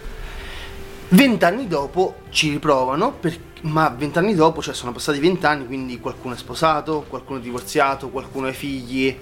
[1.10, 6.38] Vent'anni dopo ci riprovano, per- ma vent'anni dopo, cioè sono passati vent'anni, quindi qualcuno è
[6.38, 9.18] sposato, qualcuno è divorziato, qualcuno ha figli.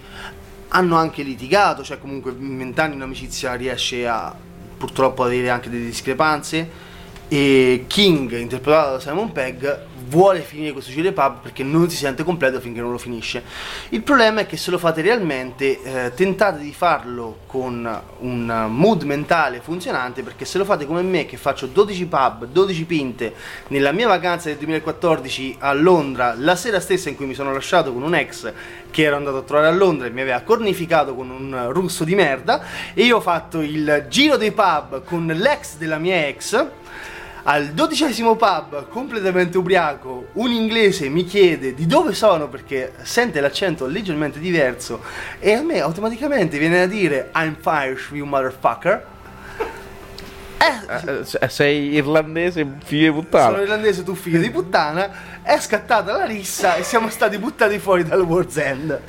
[0.70, 4.34] Hanno anche litigato, cioè comunque in vent'anni un'amicizia riesce a
[4.78, 6.70] purtroppo avere anche delle discrepanze
[7.28, 12.23] e King, interpretato da Simon Pegg, vuole finire questo giro pub perché non si sente
[12.23, 13.43] completo finché non lo finisce.
[13.89, 19.03] Il problema è che se lo fate realmente eh, tentate di farlo con un mood
[19.03, 23.34] mentale funzionante perché se lo fate come me che faccio 12 pub, 12 pinte
[23.67, 27.91] nella mia vacanza del 2014 a Londra, la sera stessa in cui mi sono lasciato
[27.91, 28.51] con un ex
[28.89, 32.15] che ero andato a trovare a Londra e mi aveva cornificato con un russo di
[32.15, 32.63] merda
[32.93, 36.65] e io ho fatto il giro dei pub con l'ex della mia ex
[37.49, 43.85] al dodicesimo pub, completamente ubriaco, un inglese mi chiede di dove sono perché sente l'accento
[43.85, 45.01] leggermente diverso
[45.39, 49.05] e a me automaticamente viene da dire I'm Irish, you motherfucker.
[50.57, 53.51] Eh, Eh, eh, sei irlandese, figlio di puttana.
[53.51, 55.41] sono irlandese, tu figlio di puttana.
[55.41, 59.01] È scattata la rissa e siamo stati buttati fuori dal World's End,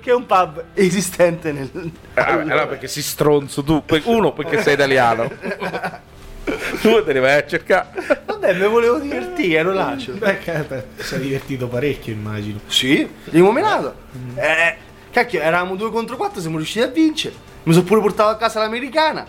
[0.00, 1.70] che è un pub esistente nel.
[1.72, 3.82] Eh, allora perché si stronzo tu?
[4.04, 5.30] Uno, perché sei italiano.
[6.82, 7.88] Due, te ne vai a cercare.
[8.24, 10.12] Vabbè, mi volevo divertire, lo lascio.
[10.12, 10.38] Beh,
[10.96, 12.60] ti sei divertito parecchio, immagino.
[12.68, 13.94] Sì, abbiamo menato.
[14.36, 14.76] Eh,
[15.10, 17.34] cacchio, eravamo 2 contro 4, siamo riusciti a vincere.
[17.64, 19.26] Mi sono pure portato a casa l'americana.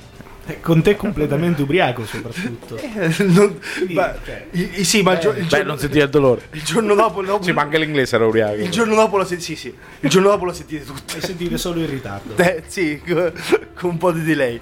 [0.49, 2.77] Eh, Con te completamente ubriaco, soprattutto.
[2.79, 3.59] Eh, non-
[3.89, 6.41] ma- cioè, i- sì, ma il, gio- il Beh, giorno, non sentire il dolore.
[6.51, 8.53] il giorno dopo, dopo- Sì, ma anche l'inglese era ubriaco.
[8.61, 11.01] il giorno dopo lo sentite, sì, sì, il giorno dopo lo sentite tutti.
[11.13, 12.37] Fai sentire solo in ritardo.
[12.41, 13.31] Eh, sì, co-
[13.75, 14.61] con un po' di delay.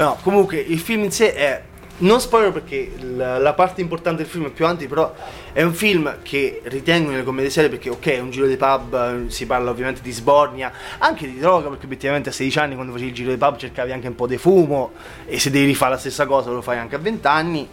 [0.00, 1.62] No, comunque il film in sé è.
[1.98, 5.14] Non spoiler perché la, la parte importante del film è più avanti, però
[5.52, 9.26] è un film che ritengo nelle commedie serie perché ok, è un giro di pub,
[9.26, 13.10] si parla ovviamente di sbornia, anche di droga, perché obiettivamente a 16 anni quando facevi
[13.10, 14.92] il giro di pub cercavi anche un po' di fumo
[15.26, 17.68] e se devi rifare la stessa cosa lo fai anche a 20 anni,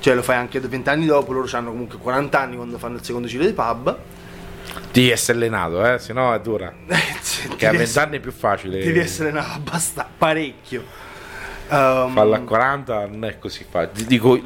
[0.00, 3.04] cioè lo fai anche 20 anni dopo, loro hanno comunque 40 anni quando fanno il
[3.04, 3.96] secondo giro di pub.
[4.90, 6.74] Devi essere allenato, eh, se no è dura.
[7.56, 8.78] Che a Devi 20 essere- anni è più facile.
[8.80, 11.06] Devi essere no, basta parecchio.
[11.70, 14.06] Um, Farlo a 40 non è così facile.
[14.06, 14.40] Dico,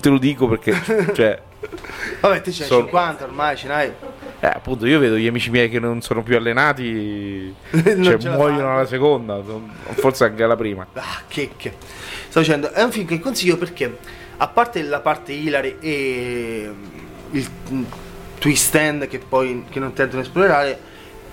[0.00, 0.74] te lo dico perché,
[1.14, 1.40] cioè,
[2.20, 3.92] Vabbè, te c'hai Sono- 50 ormai, ce n'hai.
[4.40, 8.86] eh, appunto, io vedo gli amici miei che non sono più allenati, cioè, muoiono alla
[8.86, 9.40] seconda,
[9.92, 10.86] forse anche alla prima.
[10.94, 11.74] Ah, che che.
[12.28, 13.98] Sto dicendo, è un film che consiglio perché,
[14.36, 16.98] a parte la parte hilary e mm,
[17.30, 17.84] il mm,
[18.38, 20.78] twist end che poi che non tento di esplorare,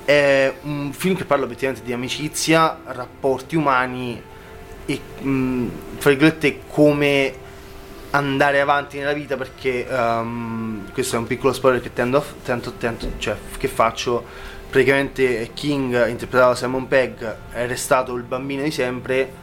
[0.05, 4.21] è un film che parla obiettivamente di amicizia, rapporti umani
[4.85, 5.67] e, mm,
[5.97, 7.35] fra virgolette, come
[8.11, 13.11] andare avanti nella vita perché ehm, questo è un piccolo spoiler che tendo, a tento,
[13.17, 14.49] cioè, che faccio.
[14.69, 17.21] Praticamente King interpretato da Simon Pegg
[17.51, 19.33] è restato il bambino di sempre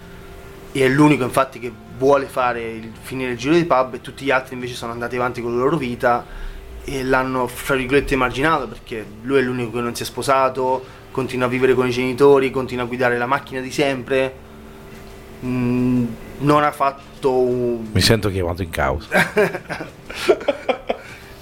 [0.72, 4.24] e è l'unico infatti che vuole fare il, finire il giro di pub e tutti
[4.24, 6.24] gli altri invece sono andati avanti con la loro vita
[6.82, 11.44] e l'hanno fra virgolette emarginato perché lui è l'unico che non si è sposato continua
[11.44, 14.46] a vivere con i genitori continua a guidare la macchina di sempre
[15.44, 16.06] Mm,
[16.38, 19.08] non ha fatto un, Mi sento chiamato in causa.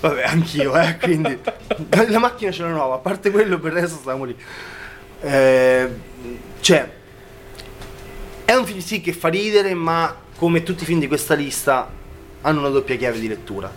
[0.01, 1.38] Vabbè, anch'io, eh, quindi
[2.09, 4.36] la macchina ce l'ho nuova, a parte quello per il resto stavamo lì.
[5.20, 5.88] Eh,
[6.61, 6.90] cioè,
[8.44, 11.90] è un film sì che fa ridere, ma come tutti i film di questa lista
[12.42, 13.72] hanno una doppia chiave di lettura.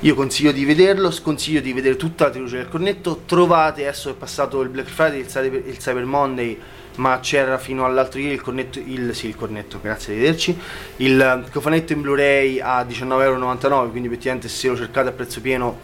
[0.00, 3.22] Io consiglio di vederlo, sconsiglio di vedere tutta la trilogia del cornetto.
[3.24, 6.60] Trovate, adesso è passato il Black Friday, il Cyber, il Cyber Monday,
[6.96, 10.58] ma c'era fino all'altro ieri il cornetto, il, sì, il cornetto, grazie, arrivederci.
[10.96, 15.78] Il eh, cofanetto in Blu-ray a 19,99€, quindi effettivamente se lo cercate a prezzo pieno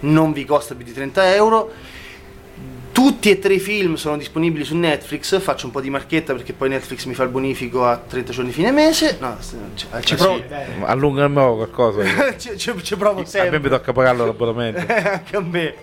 [0.00, 1.72] non vi costa più di 30 euro.
[2.92, 6.54] Tutti e tre i film sono disponibili su Netflix, faccio un po' di marchetta perché
[6.54, 9.18] poi Netflix mi fa il bonifico a 30 giorni fine mese.
[9.20, 9.36] No,
[9.74, 10.36] ci, ci Eh provo.
[10.38, 10.44] sì.
[10.82, 12.02] Allungami qualcosa.
[12.38, 13.60] ci, ci- ci provo A me sempre.
[13.60, 14.80] mi tocca pagarlo l'abbonamento.
[14.80, 15.74] Anche a me.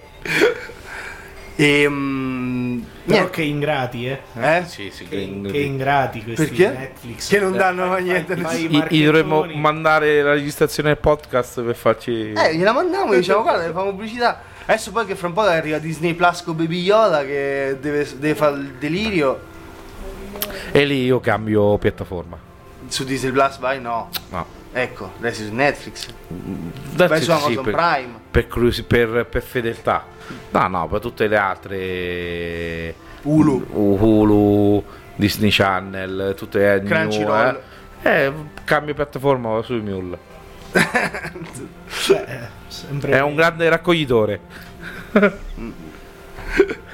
[1.55, 3.29] E, mm, Però niente.
[3.31, 4.19] che ingrati, eh.
[4.39, 4.63] Eh?
[4.65, 6.69] Sì, sì, Che, che- che ingrati questi Perché?
[6.69, 7.29] Netflix.
[7.29, 8.35] Che non Eh, danno fai- niente.
[8.89, 12.31] Gli, dovremmo mandare la registrazione del podcast per farci.
[12.33, 14.41] Eh, gliela mandiamo e diciamo guarda, facciamo pubblicità.
[14.65, 18.35] Adesso poi che fra un po' arriva Disney Plus con Baby Yoda che deve, deve
[18.35, 19.39] fare il delirio.
[20.71, 22.37] E lì io cambio piattaforma.
[22.87, 23.79] Su Disney Plus vai?
[23.79, 24.09] No.
[24.29, 24.45] No.
[24.75, 26.07] Ecco, adesso su Netflix.
[26.27, 28.19] Vai su Amazon sì, per, Prime.
[28.31, 30.03] per, per- per fedeltà.
[30.49, 32.95] No, no, per tutte le altre.
[33.21, 33.67] Hulu.
[33.71, 34.83] Hulu,
[35.15, 37.61] Disney Channel, tutte le new, Crunchyroll.
[38.01, 40.17] Eh, eh, cambio piattaforma vado su Mule.
[40.71, 42.49] Beh,
[43.05, 44.39] eh, È un grande raccoglitore.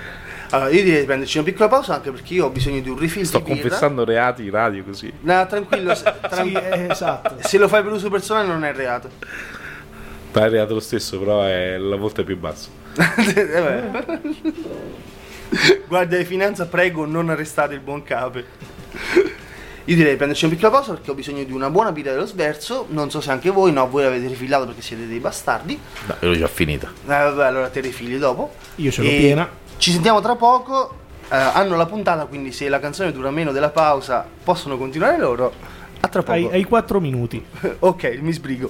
[0.52, 2.97] Allora, io direi di prenderci una piccola pausa anche perché io ho bisogno di un
[2.97, 3.62] refill Sto di birra.
[3.62, 5.12] confessando reati in radio così.
[5.22, 7.36] No, tranquillo, se, tran- Sì, eh, esatto.
[7.39, 9.10] se lo fai per uso personale non è reato.
[10.32, 12.70] Dai, è reato lo stesso, però è la volta più bassa.
[15.52, 15.78] Eh.
[15.88, 18.45] Guardia di finanza, prego, non arrestate il buon cape.
[19.86, 22.28] Io direi di prenderci una piccola pausa perché ho bisogno di una buona birra dello
[22.28, 22.86] sverso.
[22.90, 25.80] Non so se anche voi, no, voi l'avete rifilato perché siete dei bastardi.
[26.06, 26.88] No, io l'ho già finita.
[26.88, 28.53] Eh, vabbè, allora te rifili dopo.
[28.76, 29.49] Io ce l'ho E piena.
[29.80, 30.93] Ci sentiamo tra poco.
[31.31, 35.53] Eh, hanno la puntata, quindi se la canzone dura meno della pausa, possono continuare loro.
[36.01, 36.34] A tra poco.
[36.34, 37.41] Hai, hai 4 minuti.
[37.80, 38.69] ok, mi sbrigo.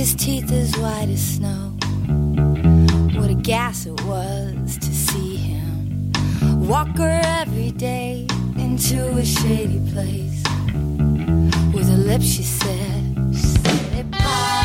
[0.00, 1.76] His teeth as white as snow.
[3.20, 6.10] What a gas it was to see him
[6.66, 10.42] walk her every day into a shady place.
[11.74, 14.59] With her lips, she said, she said,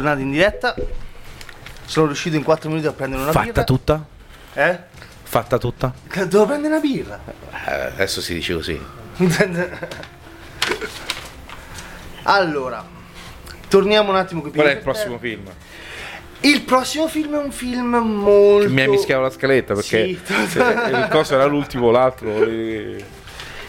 [0.00, 0.74] Tornati in diretta.
[1.84, 3.64] Sono riuscito in 4 minuti a prendere una Fatta birra.
[3.64, 4.06] tutta?
[4.54, 4.78] Eh?
[5.24, 5.92] Fatta tutta?
[6.26, 7.20] Devo prendere una birra.
[7.66, 8.80] Eh, adesso si dice così.
[12.22, 12.82] allora,
[13.68, 14.52] torniamo un attimo qui.
[14.52, 15.50] Qual è il prossimo film?
[16.40, 18.70] Il prossimo film è un film molto.
[18.70, 20.18] Mi ha mischiato la scaletta perché Sì.
[20.56, 22.30] il coso era l'ultimo, l'altro.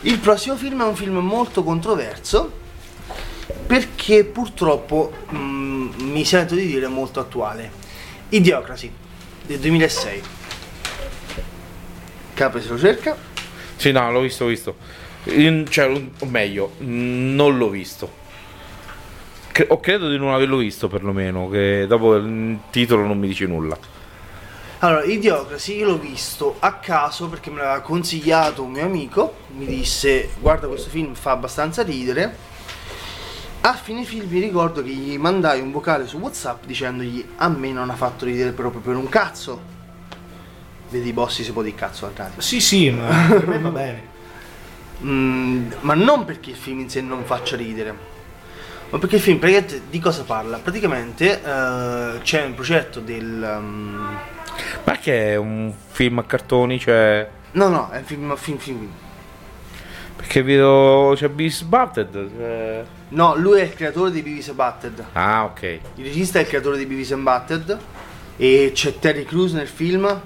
[0.04, 2.61] Il prossimo film è un film molto controverso
[3.52, 7.72] perché purtroppo mm, mi sento di dire molto attuale.
[8.30, 8.92] Idiocracy
[9.46, 10.22] del 2006.
[12.34, 13.16] Capre se lo cerca.
[13.76, 14.76] Sì, no, l'ho visto, l'ho visto.
[15.26, 18.20] In- cioè, o meglio, non l'ho visto.
[19.52, 23.46] Cre- o credo di non averlo visto perlomeno, che dopo il titolo non mi dice
[23.46, 23.78] nulla.
[24.80, 29.68] Allora, Idiocracy io l'ho visto a caso perché me l'aveva consigliato un mio amico, mi
[29.68, 32.50] disse guarda questo film fa abbastanza ridere.
[33.64, 37.72] A fine film mi ricordo che gli mandai un vocale su Whatsapp dicendogli a me
[37.72, 39.62] non ha fatto ridere proprio per un cazzo.
[40.90, 42.42] Vedi i bossi si può di cazzo al radio.
[42.42, 44.10] Sì, sì, ma per me va bene.
[45.04, 47.96] Mm, ma non perché il film in sé non faccia ridere,
[48.90, 50.58] ma perché il film praticamente di cosa parla?
[50.58, 53.58] Praticamente eh, c'è un progetto del...
[53.58, 54.18] um,
[54.86, 56.80] Ma che è un film a cartoni?
[56.80, 57.30] Cioè.
[57.52, 58.92] no, no, è un film, film, film.
[60.16, 61.14] Perché vedo.
[61.16, 62.12] C'è Beast Butted.
[62.12, 62.86] Cioè...
[63.12, 65.06] No, lui è il creatore di Beavis and Butted.
[65.14, 65.80] Ah, ok.
[65.96, 67.78] Il regista è il creatore di Beavis and Butted.
[68.38, 70.22] E c'è Terry Crews nel film.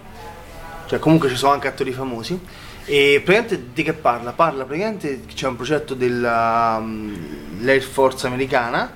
[0.85, 2.39] Cioè, comunque ci sono anche attori famosi.
[2.85, 4.31] E praticamente di che parla?
[4.33, 8.91] Parla praticamente c'è un progetto dell'Air Force americana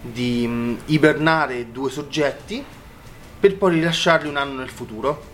[0.00, 2.64] di mm, ibernare due soggetti
[3.40, 5.32] per poi rilasciarli un anno nel futuro.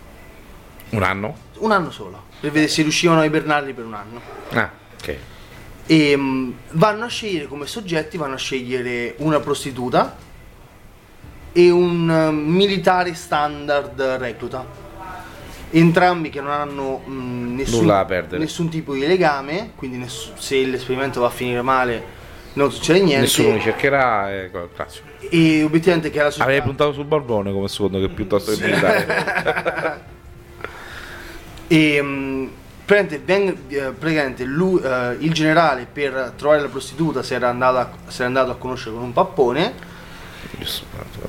[0.89, 1.37] Un anno?
[1.59, 2.23] Un anno solo.
[2.39, 4.21] Per vedere se riuscivano a ibernarli per un anno.
[4.53, 5.17] Ah, ok.
[5.91, 10.15] E mm, vanno a scegliere come soggetti, vanno a scegliere una prostituta
[11.51, 14.65] e un eh, militare standard recluta.
[15.71, 18.05] Entrambi che non hanno mm, nessun,
[18.37, 22.19] nessun tipo di legame, quindi ness- se l'esperimento va a finire male
[22.53, 23.23] non succede niente.
[23.23, 24.31] Nessuno li cercherà.
[24.31, 24.49] E...
[24.73, 25.07] classico.
[25.29, 26.45] E obiettivamente che è la società...
[26.45, 30.09] Avrei puntato sul Barbone come secondo che piuttosto che militare.
[31.71, 32.47] E mm,
[32.91, 37.77] praticamente, veng- eh, praticamente lui, eh, il generale per trovare la prostituta si era, andato
[37.77, 39.73] a, si era andato a conoscere con un pappone.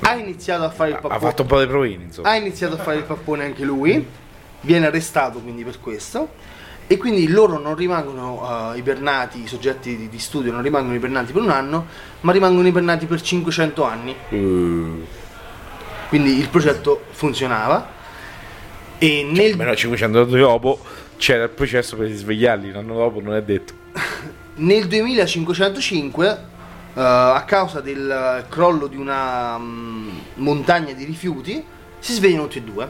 [0.01, 1.19] Ha iniziato a fare il ha pappone.
[1.19, 2.29] fatto un po' di provini, insomma.
[2.29, 4.05] ha iniziato a fare il pappone anche lui.
[4.61, 6.51] Viene arrestato quindi per questo.
[6.85, 11.31] E quindi loro non rimangono eh, ibernati, i soggetti di, di studio non rimangono ibernati
[11.31, 11.85] per un anno,
[12.21, 14.15] ma rimangono ibernati per 500 anni.
[14.29, 15.05] Uh,
[16.09, 18.01] Quindi il progetto funzionava.
[18.97, 20.79] E nel almeno 500 anni dopo
[21.23, 22.71] c'era il processo per risvegliarli.
[22.73, 23.73] L'anno dopo non è detto.
[24.55, 31.63] Nel 2505, eh, a causa del crollo di una mm, montagna di rifiuti,
[31.97, 32.89] si svegliano tutti e due.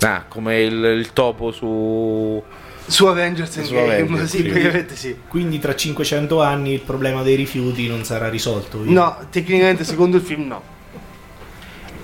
[0.00, 2.42] Ah, come il, il topo su.
[2.84, 4.42] Su Avengers Su Endgame, Avengers, sì, sì.
[4.42, 5.16] praticamente sì.
[5.28, 8.80] Quindi tra 500 anni il problema dei rifiuti non sarà risolto.
[8.80, 8.92] via.
[8.92, 10.62] No, tecnicamente secondo il film no.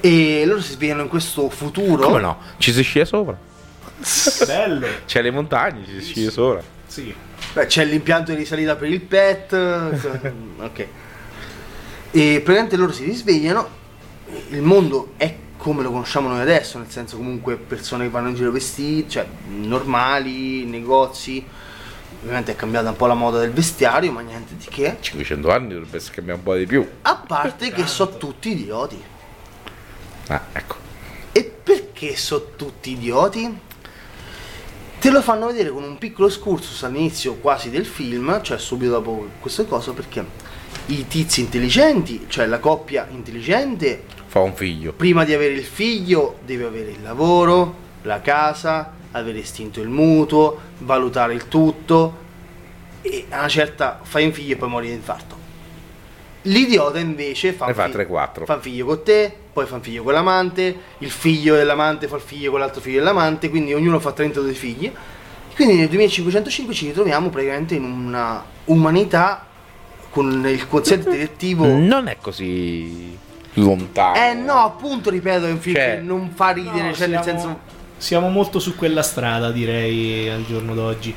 [0.00, 2.04] E loro si svegliano in questo futuro.
[2.04, 2.38] Come no?
[2.58, 3.46] Ci si scia sopra.
[4.46, 4.86] Bello.
[5.06, 6.62] C'è le montagne, ci si scia sopra.
[6.86, 7.14] Sì.
[7.52, 9.52] Beh, c'è l'impianto di risalita per il pet.
[10.60, 10.86] ok.
[12.10, 13.84] E praticamente loro si risvegliano.
[14.50, 18.34] Il mondo è come lo conosciamo noi adesso, nel senso comunque persone che vanno in
[18.34, 21.44] giro vestiti, cioè normali, negozi.
[22.20, 24.96] Ovviamente è cambiata un po' la moda del vestiario, ma niente di che.
[25.00, 26.88] 500 anni dovrebbe essere cambiato un po' di più.
[27.02, 29.02] A parte che sono tutti idioti.
[30.28, 30.76] Ah, ecco.
[31.32, 33.58] E perché sono tutti idioti?
[34.98, 39.28] Te lo fanno vedere con un piccolo excursus all'inizio quasi del film, cioè subito dopo
[39.40, 40.24] queste cose, perché
[40.86, 44.92] i tizi intelligenti, cioè la coppia intelligente, Fa un figlio.
[44.92, 50.58] prima di avere il figlio deve avere il lavoro, la casa, avere estinto il mutuo,
[50.78, 52.24] valutare il tutto
[53.02, 55.34] e a una certa fai un figlio e poi muori di infarto.
[56.42, 58.44] L'idiota invece fa, Ne un fa fi- 3-4.
[58.44, 62.16] fa un figlio con te, poi fa un figlio con l'amante, il figlio dell'amante fa
[62.16, 64.92] il figlio con l'altro figlio dell'amante, quindi ognuno fa 32 figli.
[65.54, 69.46] Quindi nel 2505 ci ritroviamo praticamente in una umanità
[70.10, 73.16] con il quoziente direttivo Non è così
[73.54, 74.14] lontano.
[74.16, 77.22] eh no, appunto ripeto, è un film Cioè- che non fa ridere, No, cioè nel
[77.22, 77.58] siamo- senso
[77.96, 81.14] Siamo molto su quella strada, direi, al giorno d'oggi.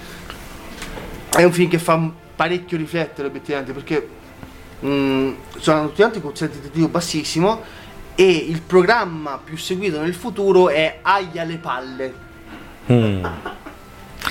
[1.36, 4.08] è un film che fa parecchio riflettere obiettivamente perché
[4.86, 7.62] mm, sono tutti quanti con un sentitivo bassissimo
[8.20, 12.14] e il programma più seguito nel futuro è Aglia le palle.
[12.92, 13.26] Mm.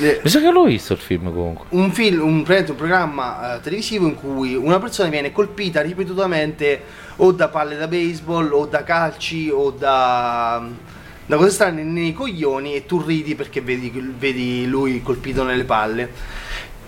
[0.01, 1.65] Eh, Mi sa che l'ho visto il film comunque.
[1.71, 6.83] un film, un, un programma eh, televisivo in cui una persona viene colpita ripetutamente
[7.17, 10.63] o da palle da baseball o da calci o da,
[11.25, 16.13] da cose strane nei coglioni e tu ridi perché vedi, vedi lui colpito nelle palle.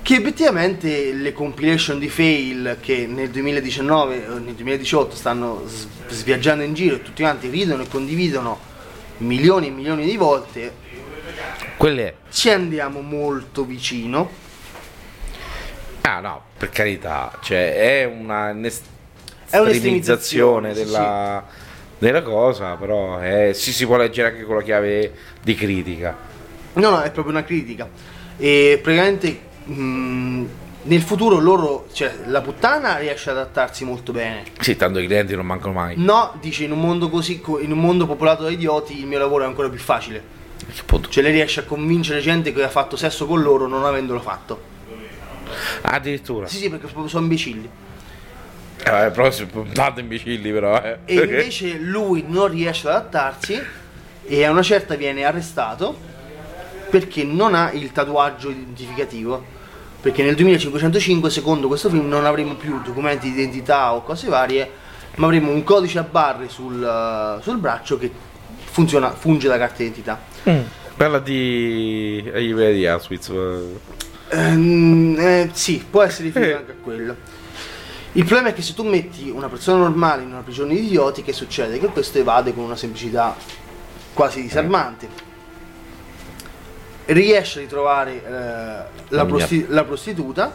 [0.02, 5.62] Che obiettivamente le compilation di fail che nel 2019 o nel 2018 stanno
[6.09, 8.59] sviaggiando in giro e tutti quanti ridono e condividono
[9.18, 10.74] milioni e milioni di volte,
[11.77, 12.16] Quelle.
[12.31, 14.31] ci andiamo molto vicino.
[16.01, 17.39] Ah no, per carità.
[17.40, 18.52] Cioè, è una È
[19.59, 21.47] un'estremizzazione, estremizzazione sì, della,
[21.98, 25.12] della cosa, però è- si si può leggere anche con la chiave
[25.43, 26.16] di critica.
[26.72, 27.89] No, no, è proprio una critica.
[28.39, 30.44] E praticamente mm,
[30.82, 34.44] nel futuro loro, cioè la puttana riesce ad adattarsi molto bene.
[34.60, 35.94] Sì, tanto i clienti non mancano mai.
[35.98, 39.18] No, dice in un mondo così, co- in un mondo popolato da idioti, il mio
[39.18, 40.38] lavoro è ancora più facile.
[41.09, 44.68] Cioè lei riesce a convincere gente che ha fatto sesso con loro non avendolo fatto.
[45.82, 46.47] Addirittura.
[46.47, 47.68] Sì, sì, perché sono imbecilli.
[48.82, 49.28] Eh, però
[49.72, 50.98] tanto imbecilli però, eh.
[51.05, 53.60] E invece lui non riesce ad adattarsi
[54.24, 56.09] e a una certa viene arrestato
[56.88, 59.59] perché non ha il tatuaggio identificativo.
[60.01, 64.70] Perché nel 2505, secondo questo film, non avremo più documenti di identità o cose varie,
[65.16, 68.10] ma avremo un codice a barre sul, eh, sul braccio che
[68.64, 70.18] funziona, funge da carta d'identità.
[70.97, 72.22] Parla di...
[72.32, 73.28] eh, di Auschwitz.
[73.28, 73.98] eh.
[74.31, 77.16] Ehm, eh, sì, può essere riferito anche a quello.
[78.12, 81.22] Il problema è che se tu metti una persona normale in una prigione di idioti,
[81.22, 81.78] che succede?
[81.78, 83.36] Che questo evade con una semplicità
[84.12, 85.30] quasi disarmante.
[87.12, 90.55] Riesce a ritrovare eh, la, prosti- la prostituta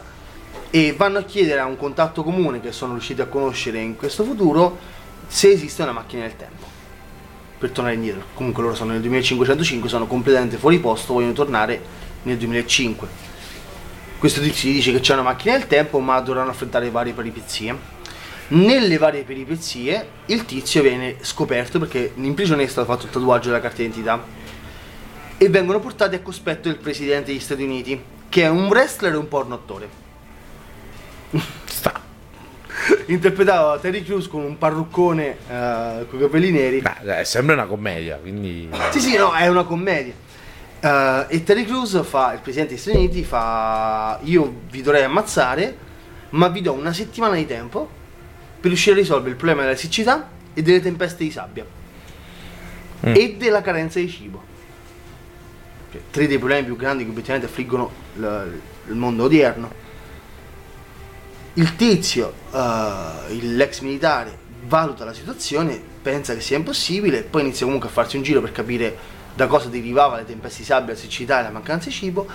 [0.70, 4.24] e vanno a chiedere a un contatto comune che sono riusciti a conoscere in questo
[4.24, 4.78] futuro
[5.26, 6.66] se esiste una macchina del tempo
[7.58, 8.24] per tornare indietro.
[8.34, 11.80] Comunque loro sono nel 2505, sono completamente fuori posto, vogliono tornare
[12.22, 13.08] nel 2005.
[14.18, 17.94] Questo tizio dice che c'è una macchina del tempo, ma dovranno affrontare varie peripezie.
[18.48, 23.48] Nelle varie peripezie il tizio viene scoperto perché in prigione è stato fatto il tatuaggio
[23.48, 24.24] della carta d'identità
[25.38, 29.16] e vengono portati a cospetto del presidente degli Stati Uniti, che è un wrestler e
[29.16, 29.88] un porno attore.
[31.66, 32.02] Sta.
[33.06, 36.80] Interpretava Terry Crews con un parruccone eh, con i capelli neri.
[36.80, 38.68] Beh, eh, sembra una commedia, quindi...
[38.90, 40.14] Sì, sì, no, è una commedia.
[40.80, 45.76] Eh, e Terry Crews fa, il presidente degli Stati Uniti fa, io vi dovrei ammazzare,
[46.30, 47.88] ma vi do una settimana di tempo
[48.58, 51.64] per riuscire a risolvere il problema della siccità e delle tempeste di sabbia.
[53.00, 54.35] E della carenza di cibo.
[55.96, 58.50] Cioè, tre dei problemi più grandi che obiettivamente affliggono l-
[58.88, 59.84] il mondo odierno.
[61.54, 62.34] Il tizio,
[63.30, 68.16] il- l'ex militare, valuta la situazione, pensa che sia impossibile, poi inizia comunque a farsi
[68.16, 71.50] un giro per capire da cosa derivava le tempeste di sabbia, la siccità e la
[71.50, 72.26] mancanza di cibo.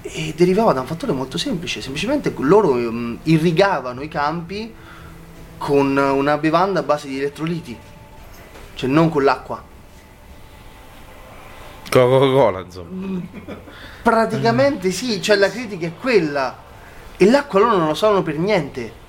[0.00, 4.72] E derivava da un fattore molto semplice, semplicemente loro ehm, irrigavano i campi
[5.58, 7.76] con una bevanda a base di elettroliti,
[8.74, 9.70] cioè non con l'acqua.
[12.00, 13.20] Coca-Cola, insomma.
[14.02, 16.56] Praticamente sì, cioè la critica è quella.
[17.16, 19.00] E l'acqua loro non lo sanno per niente.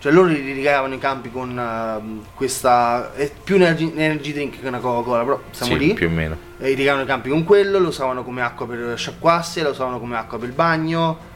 [0.00, 3.12] Cioè loro li rigavano i campi con ehm, questa...
[3.14, 5.94] è più un energy, energy drink che una Coca-Cola, però siamo Sì, lì.
[5.94, 6.36] più o meno.
[6.58, 10.16] E irrigavano i campi con quello, lo usavano come acqua per sciacquarsi, lo usavano come
[10.16, 11.27] acqua per il bagno.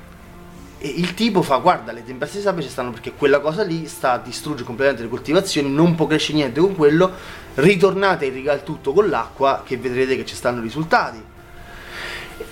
[0.84, 3.86] E il tipo fa, guarda, le tempeste di sabbia ci stanno perché quella cosa lì
[3.86, 7.08] sta a distruggere completamente le coltivazioni, non può crescere niente con quello,
[7.54, 11.22] ritornate a irrigare il tutto con l'acqua che vedrete che ci stanno i risultati.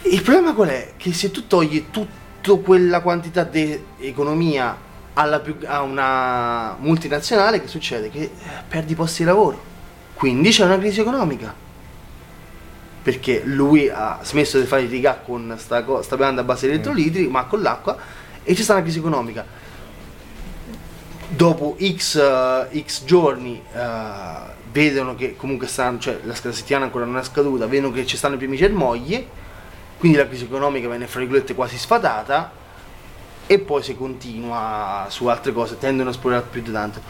[0.03, 0.93] Il problema qual è?
[0.97, 4.77] Che se tu togli tutta quella quantità di economia
[5.15, 8.11] alla più- a una multinazionale, che succede?
[8.11, 8.31] Che eh,
[8.69, 9.61] perdi posti di lavoro.
[10.15, 11.53] Quindi c'è una crisi economica
[13.03, 16.75] perché lui ha smesso di fare il rigà con sta, sta bevanda a base di
[16.75, 17.97] elettroliti, ma con l'acqua,
[18.43, 19.45] e c'è stata una crisi economica.
[21.29, 27.19] Dopo X, eh, X giorni eh, vedono che comunque stanno, cioè la, settimana ancora non
[27.19, 29.27] è scaduta, vedono che ci stanno i primi germogli,
[29.99, 32.53] quindi la crisi economica viene fra virgolette quasi sfatata
[33.47, 37.01] e poi si continua su altre cose, tendono a esplorare più di tanto.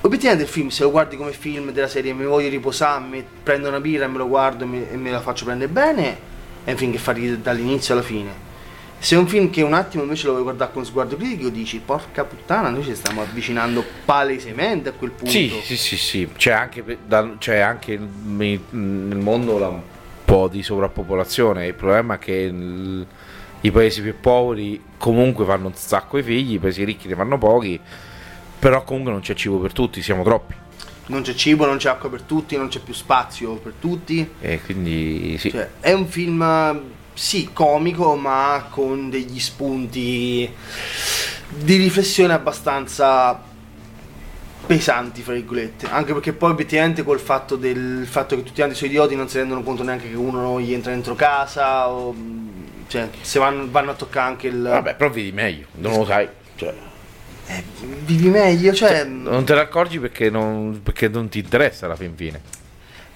[0.00, 3.80] Obiettivamente il film, se lo guardi come film della serie mi voglio riposare, prendo una
[3.80, 6.18] birra e me lo guardo e me, e me la faccio prendere bene,
[6.62, 8.46] è un film che fa ridere dall'inizio alla fine.
[9.00, 11.80] Se è un film che un attimo invece lo vuoi guardare con sguardo critico, dici
[11.84, 15.30] porca puttana, noi ci stiamo avvicinando palesemente a quel punto.
[15.30, 16.28] Sì, sì, sì, sì.
[16.36, 16.98] C'è anche,
[17.38, 18.60] c'è anche nel
[19.18, 19.80] mondo la- un
[20.24, 21.66] po' di sovrappopolazione.
[21.68, 23.06] Il problema è che il-
[23.60, 27.38] i paesi più poveri comunque fanno un sacco di figli, i paesi ricchi ne fanno
[27.38, 27.78] pochi,
[28.58, 30.54] però comunque non c'è cibo per tutti, siamo troppi.
[31.06, 34.28] Non c'è cibo, non c'è acqua per tutti, non c'è più spazio per tutti.
[34.40, 35.50] E quindi sì.
[35.50, 36.42] Cioè, è un film,
[37.18, 40.48] sì, comico, ma con degli spunti
[41.48, 43.42] di riflessione abbastanza
[44.64, 45.88] pesanti, fra virgolette.
[45.90, 49.36] Anche perché poi obiettivamente col fatto del fatto che tutti quanti sono idioti non si
[49.38, 52.14] rendono conto neanche che uno gli entra dentro casa o...
[52.86, 54.62] Cioè, se vanno, vanno a toccare anche il...
[54.62, 56.28] Vabbè, però vedi meglio, non lo sai.
[56.54, 56.72] Cioè,
[57.46, 57.64] Eh,
[58.04, 59.02] vivi meglio, cioè...
[59.02, 62.40] non te ne accorgi perché non, perché non ti interessa alla fin fine.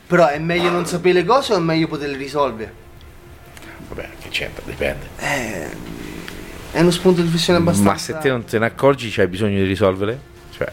[0.08, 2.81] Però è meglio non sapere le cose o è meglio poterle risolvere?
[3.94, 5.06] Vabbè, che c'entra, dipende.
[5.18, 5.68] Eh,
[6.72, 7.90] è uno spunto di riflessione abbastanza...
[7.92, 10.18] Ma se te non te ne accorgi c'hai bisogno di risolvere?
[10.50, 10.72] Cioè,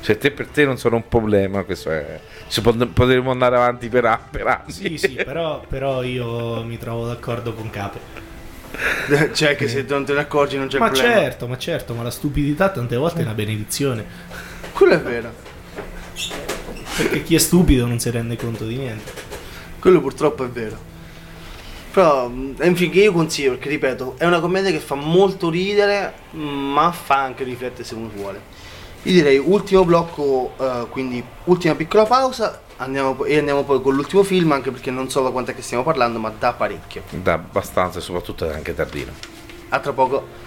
[0.00, 2.20] se te per te non sono un problema, questo è...
[2.46, 4.70] Se pot- potremmo andare avanti per, a- per anni.
[4.70, 7.98] Sì, sì, però, però io mi trovo d'accordo con Capo.
[9.32, 11.14] cioè che se non te ne accorgi non c'è Ma problema.
[11.14, 14.04] certo, ma certo, ma la stupidità tante volte è una benedizione.
[14.72, 15.32] Quello è vero.
[16.96, 19.10] Perché chi è stupido non si rende conto di niente.
[19.80, 20.92] Quello purtroppo è vero.
[21.94, 25.48] Però è un film che io consiglio perché ripeto, è una commedia che fa molto
[25.48, 28.40] ridere, ma fa anche riflettere se uno vuole.
[29.04, 34.24] Io direi ultimo blocco, eh, quindi ultima piccola pausa andiamo e andiamo poi con l'ultimo
[34.24, 37.04] film, anche perché non so da quant'è che stiamo parlando, ma da parecchio.
[37.10, 39.12] Da abbastanza e soprattutto è anche tardino.
[39.68, 40.42] A tra poco.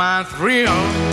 [0.00, 1.09] My thrill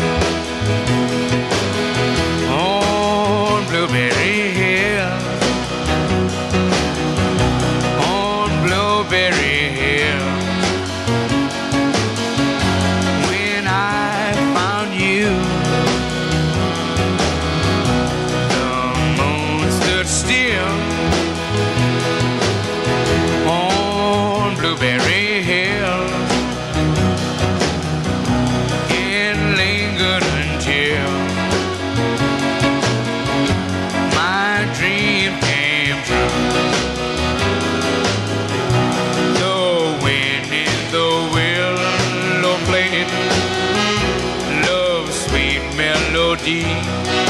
[44.66, 47.27] love's sweet melody.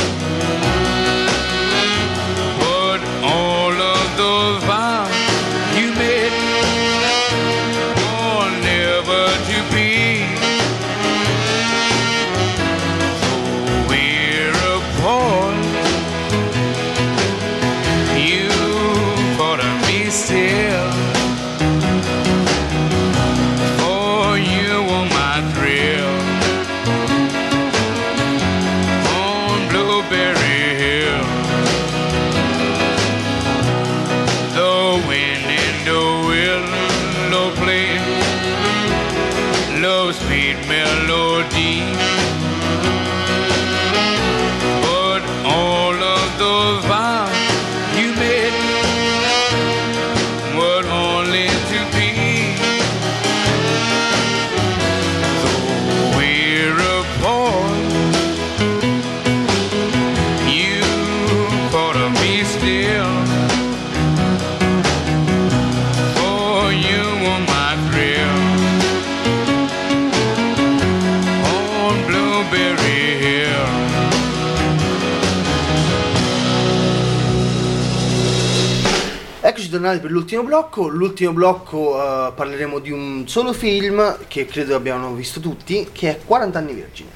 [79.87, 80.87] Tornati per l'ultimo blocco.
[80.89, 86.19] L'ultimo blocco eh, parleremo di un solo film che credo abbiano visto tutti, che è
[86.25, 87.09] 40 anni vergine.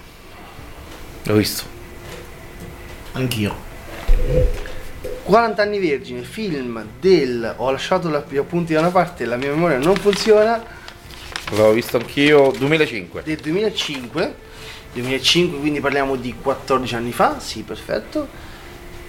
[1.24, 1.64] L'ho visto.
[3.14, 3.54] Anch'io.
[5.24, 7.56] 40 anni vergine, film del...
[7.58, 10.64] Ho lasciato la- gli appunti da una parte, la mia memoria non funziona,
[11.52, 13.24] L'ho visto anch'io 2005.
[13.24, 14.36] del 2005.
[14.94, 18.28] 2005, quindi parliamo di 14 anni fa, sì, perfetto.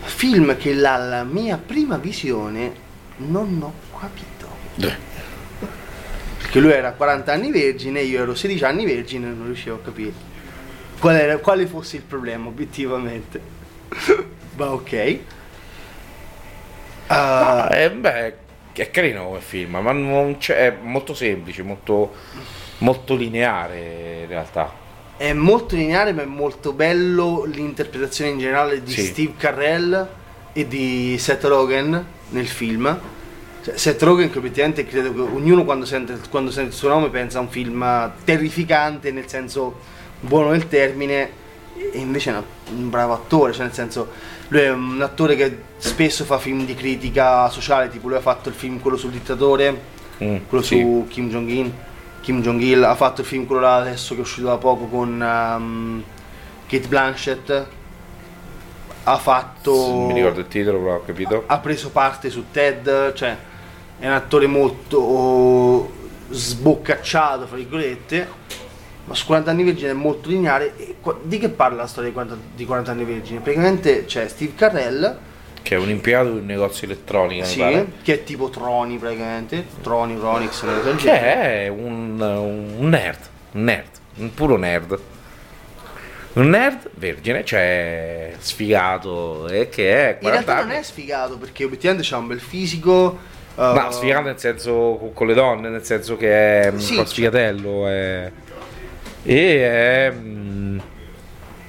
[0.01, 2.91] Film che dalla mia prima visione
[3.29, 4.49] non ho capito.
[4.81, 4.97] Eh,
[6.39, 9.81] Perché lui era 40 anni vergine, io ero 16 anni vergine e non riuscivo a
[9.81, 10.13] capire
[10.99, 13.41] qual era- quale fosse il problema obiettivamente.
[14.57, 15.19] Ma ok.
[17.09, 18.35] Ah, Eh, beh,
[18.73, 22.15] è carino come film, ma non c'è, è molto semplice, molto,
[22.79, 24.81] molto lineare in realtà.
[25.17, 29.05] è molto lineare, ma è molto bello l'interpretazione in generale di Sì.
[29.05, 30.09] Steve Carrell
[30.53, 32.99] e di Seth Rogen nel film.
[33.63, 37.09] Cioè, Seth Rogen che obiettivamente credo che ognuno quando sente, quando sente il suo nome
[37.11, 39.81] pensa a un film terrificante, nel senso
[40.21, 41.41] buono del termine,
[41.75, 44.09] e invece è un bravo attore, cioè nel senso
[44.49, 48.49] lui è un attore che spesso fa film di critica sociale, tipo lui ha fatto
[48.49, 50.79] il film quello sul dittatore, Mm, quello sì.
[50.79, 51.73] su Kim Jong-un,
[52.21, 55.09] Kim Jong-il ha fatto il film quello là adesso che è uscito da poco con
[55.21, 56.03] um,
[56.69, 57.67] Kate Blanchett,
[59.05, 60.07] ha fatto...
[60.07, 61.45] Mi ricordo il titolo, però ho capito.
[61.47, 63.37] Ha preso parte su TED, cioè
[63.99, 65.91] è un attore molto
[66.31, 68.29] sboccacciato, fra virgolette,
[69.05, 70.77] ma su 40 anni vergine è molto lineare.
[70.77, 73.41] E di che parla la storia di 40, di 40 anni vergine?
[73.41, 75.19] Praticamente c'è Steve Carrell,
[75.63, 79.65] Che è un impiegato di un negozio elettronica, mi sì, che è tipo Troni praticamente,
[79.83, 80.65] Troni, Ronix,
[80.97, 83.21] Che è un, un nerd,
[83.53, 84.99] un nerd, un puro nerd.
[86.35, 90.69] Un nerd vergine, cioè sfigato e che è In 40 realtà anni.
[90.73, 93.19] non è sfigato perché obiettivamente c'ha un bel fisico.
[93.55, 96.93] uh, No, sfigato nel senso con- con le donne, nel senso che è un Sì,
[96.95, 97.87] po' cioè- sfigatello.
[97.87, 98.33] È...
[99.25, 100.11] E è.
[100.11, 100.79] mm,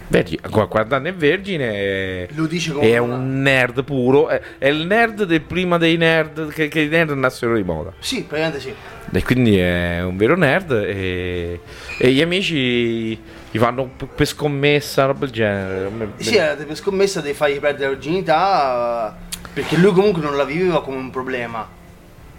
[0.07, 2.27] vergi- a 40 anni è vergine.
[2.33, 4.29] Lo dice come è una- un nerd puro.
[4.29, 6.53] È, è il nerd del prima dei nerd.
[6.53, 7.91] Che, che i nerd andassero di moda.
[7.99, 8.73] Sì, praticamente sì.
[9.15, 10.71] E quindi è un vero nerd.
[10.71, 11.59] E,
[11.97, 13.19] e gli amici
[13.53, 16.13] gli fanno per scommessa, roba del genere.
[16.15, 19.11] Sì, era per scommessa di fargli perdere eh,
[19.53, 21.69] perché lui comunque non la viveva come un problema.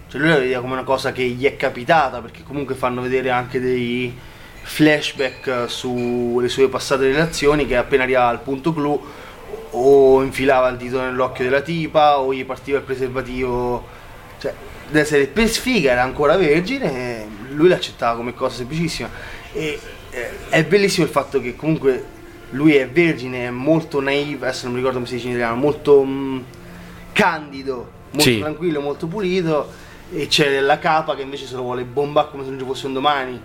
[0.09, 3.29] Cioè lui la vedeva come una cosa che gli è capitata perché comunque fanno vedere
[3.29, 4.13] anche dei
[4.61, 9.01] flashback eh, sulle sue passate relazioni che appena arrivava al punto clou
[9.69, 13.87] o infilava il dito nell'occhio della tipa o gli partiva il preservativo.
[14.37, 14.53] Cioè,
[14.87, 19.09] deve essere per sfiga era ancora vergine e lui l'accettava come cosa semplicissima.
[19.53, 19.79] E eh,
[20.49, 22.03] è bellissimo il fatto che comunque
[22.51, 25.59] lui è vergine, è molto naive, adesso non mi ricordo come si dice in italiano,
[25.59, 26.39] molto mm,
[27.11, 28.39] candido, molto Sì.
[28.39, 29.83] tranquillo, molto pulito.
[30.13, 32.85] E c'è la capa che invece se lo vuole bombare come se non ci fosse
[32.85, 33.41] un domani.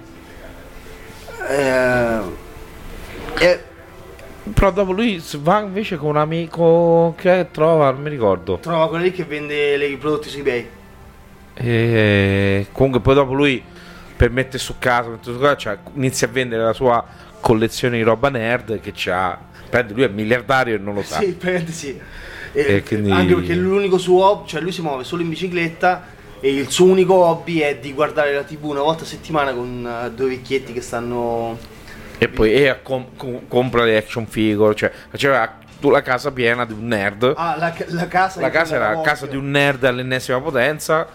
[1.48, 2.18] Eh,
[3.38, 3.60] e
[4.52, 8.59] Però dopo lui va invece con un amico che trova, non mi ricordo.
[8.60, 10.68] trova quello lì che vende i prodotti su eBay.
[11.55, 13.62] E comunque poi dopo lui
[14.20, 17.02] per mettere su casa, mettere su casa cioè, inizia a vendere la sua
[17.40, 19.38] collezione di roba nerd che c'ha.
[19.70, 21.20] Prende, lui è miliardario e non lo sa.
[21.20, 21.98] Sì, praticamente sì.
[22.52, 26.05] E- quindi- Anche perché l'unico suo hobby, cioè lui si muove solo in bicicletta
[26.38, 29.88] e il suo unico hobby è di guardare la tv una volta a settimana con
[29.88, 31.56] eh, due vecchietti che stanno...
[32.18, 36.74] E poi e com- com- compra le action figure, cioè faceva la casa piena di
[36.74, 37.32] un nerd.
[37.36, 38.38] Ah, la, la casa...
[38.38, 41.09] la casa era la casa di un nerd all'ennesima potenza,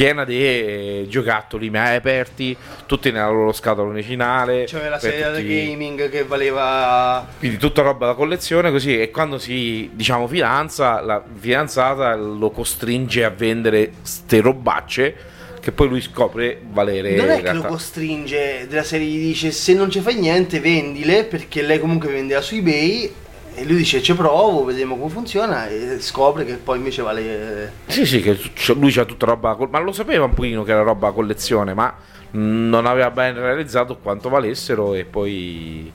[0.00, 2.56] piena di giocattoli mai aperti,
[2.86, 4.64] tutti nella loro scatola originale.
[4.66, 7.28] C'aveva la per sedia da tutti- gaming che valeva...
[7.38, 13.24] Quindi tutta roba da collezione così e quando si diciamo fidanza, la fidanzata lo costringe
[13.24, 15.16] a vendere ste robacce
[15.60, 19.74] che poi lui scopre valere Non è che lo costringe della serie, gli dice se
[19.74, 23.12] non ci fai niente vendile perché lei comunque vendeva su eBay
[23.54, 27.72] e lui dice ci provo, vediamo come funziona e scopre che poi invece vale...
[27.86, 28.38] Sì, sì, che
[28.74, 31.94] lui c'ha tutta roba, ma lo sapeva un pochino che era roba a collezione, ma
[32.32, 35.92] non aveva ben realizzato quanto valessero e poi...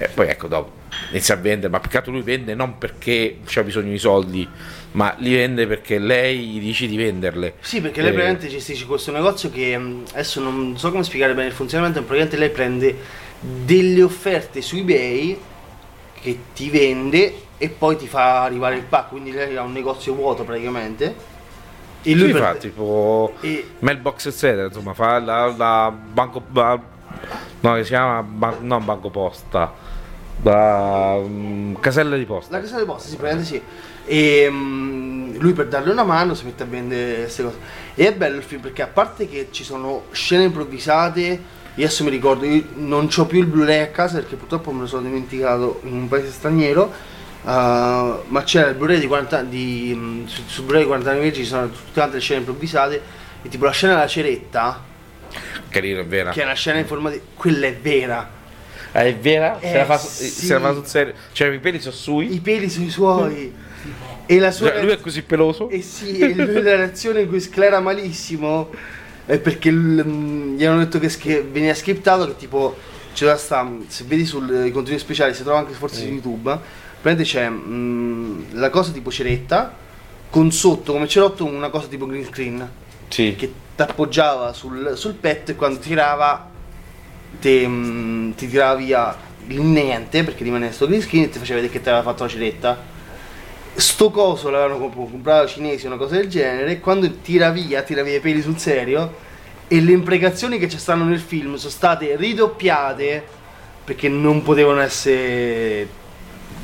[0.00, 0.76] E poi ecco, dopo
[1.10, 4.48] inizia a vendere, ma peccato lui vende non perché c'ha bisogno di soldi,
[4.92, 7.54] ma li vende perché lei gli dice di venderle.
[7.60, 11.34] Sì, perché lei Eh, praticamente gestisce questo negozio che mh, adesso non so come spiegare
[11.34, 12.96] bene il funzionamento, ma praticamente lei prende
[13.40, 15.38] delle offerte su eBay
[16.20, 20.14] che ti vende e poi ti fa arrivare il pack, quindi lei ha un negozio
[20.14, 21.36] vuoto praticamente.
[22.02, 26.80] E lui per- fa tipo e- mailbox eccetera, insomma, fa la, la banco ba-
[27.60, 29.74] no, che si chiama ban- non banco posta,
[30.36, 32.56] da mm, casella di posta.
[32.56, 33.62] La casa delle poste, sì, praticamente sì.
[34.06, 37.56] E mm, lui per darle una mano si mette a vendere queste cose.
[37.96, 42.02] E è bello il film perché a parte che ci sono scene improvvisate, io adesso
[42.02, 45.02] mi ricordo, io non ho più il Blu-ray a casa perché purtroppo me lo sono
[45.02, 46.92] dimenticato in un paese straniero.
[47.42, 51.32] uh, ma c'era il Blu-ray di 40 di, mm, su, su Blu-ray di 40 anni
[51.32, 53.00] ci sono tutte quante le scene improvvisate.
[53.42, 54.82] E tipo la scena della ceretta,
[55.68, 56.32] Carino, è vera.
[56.32, 58.28] che è una scena informativa, quella è vera.
[58.90, 59.60] Ah, è vera?
[59.60, 60.28] Eh, se, la fa, sì.
[60.30, 61.14] se la fa sul serio.
[61.30, 62.34] Cioè, i peli sono sui.
[62.34, 63.54] I peli sui suoi.
[64.26, 65.70] e la sua Cioè, lui è così peloso.
[65.70, 68.70] Eh sì, e lui la reazione in cui sclera malissimo
[69.28, 72.76] è perché l- mh, gli hanno detto che sch- veniva scriptato che tipo
[73.12, 74.40] c'era sta, se vedi sui
[74.72, 76.58] contenuti speciali, si trova anche forse su YouTube, eh,
[77.00, 79.74] praticamente c'è mh, la cosa tipo ceretta
[80.30, 82.70] con sotto come cerotto una cosa tipo green screen.
[83.08, 83.34] Sì.
[83.38, 86.48] che ti appoggiava sul, sul petto e quando tirava
[87.40, 91.56] te, mh, ti tirava via il niente perché rimaneva sto green screen e ti faceva
[91.60, 92.78] vedere che ti aveva fatto la ceretta
[93.80, 98.02] sto coso l'avevano comp- comprato cinesi una cosa del genere e quando tira via tira
[98.02, 99.14] via i peli sul serio
[99.68, 103.22] e le imprecazioni che ci stanno nel film sono state ridoppiate
[103.84, 105.86] perché non potevano essere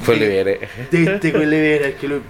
[0.02, 0.68] Quelle vere.
[0.88, 2.22] dette quelle vere perché lui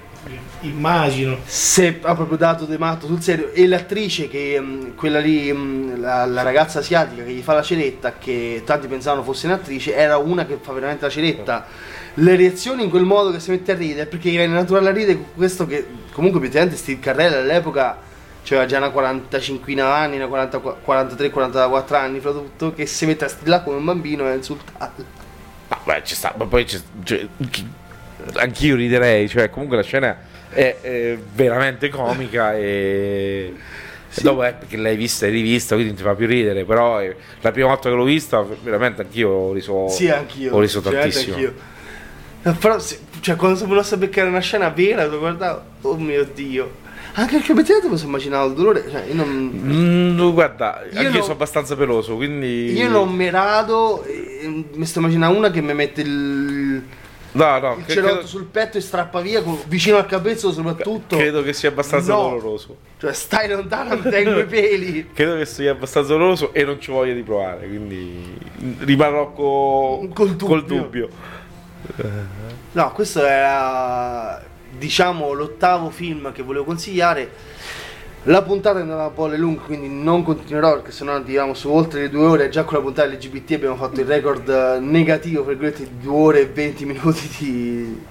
[0.61, 1.39] Immagino.
[1.44, 6.01] se ha proprio dato de matto sul serio e l'attrice che mh, quella lì mh,
[6.01, 10.16] la, la ragazza asiatica che gli fa la ceretta che tanti pensavano fosse un'attrice era
[10.16, 11.66] una che fa veramente la ceretta
[12.14, 14.92] le reazioni in quel modo che si mette a ridere perché gli viene naturale a
[14.92, 17.98] ridere questo che comunque praticamente Steve Carrell all'epoca
[18.44, 23.24] c'era già una 45 anni una 40 43 44 anni fra tutto che si mette
[23.24, 25.04] a strillare come un bambino e a insultarlo
[25.68, 26.34] Ma beh, ci sta.
[26.36, 27.66] Ma poi ci- cioè, chi-
[28.34, 29.28] anch'io riderei.
[29.28, 30.16] Cioè, comunque la scena
[30.50, 33.54] è, è veramente comica e.
[34.14, 36.64] e dopo è perché l'hai vista e rivista, quindi non ti fa più ridere.
[36.64, 37.00] Però
[37.40, 39.88] la prima volta che l'ho vista, veramente anch'io ho riso.
[39.88, 40.54] Sì, anch'io.
[40.54, 41.34] Ho riso tantissimo.
[41.34, 41.54] anch'io.
[42.52, 46.24] Però, se- cioè, quando sono venuto a beccare una scena vera, lo guardavo, oh mio
[46.32, 46.82] dio.
[47.16, 48.84] Anche perché obiettivamente posso immaginare il dolore.
[48.90, 49.28] Cioè, io non.
[49.28, 52.72] Mm, guarda, Io anche io non- sono abbastanza peloso, quindi...
[52.72, 54.04] Io non mi rado.
[54.72, 56.82] Mi sto immaginando una che mi mette il,
[57.32, 60.52] No, no, il che- cerotto credo, sul petto e strappa via, con- vicino al capezzolo
[60.52, 61.16] soprattutto.
[61.16, 62.22] credo che sia abbastanza No.
[62.22, 62.76] doloroso.
[62.98, 65.10] Cioè, stai lontano, mi tengo i peli.
[65.14, 68.38] Credo che sia abbastanza doloroso e non ci voglia di provare, quindi
[68.80, 70.46] rimarrò co- Col dubbio.
[70.46, 71.08] col dubbio.
[72.73, 74.43] No, questo era
[74.77, 77.31] diciamo l'ottavo film che volevo consigliare.
[78.24, 81.70] La puntata è andata un po' alle lunghe, quindi non continuerò perché sennò andiamo su
[81.70, 82.48] oltre le due ore.
[82.48, 86.40] Già con la puntata LGBT abbiamo fatto il record eh, negativo per di due ore
[86.40, 88.02] e 20 minuti di,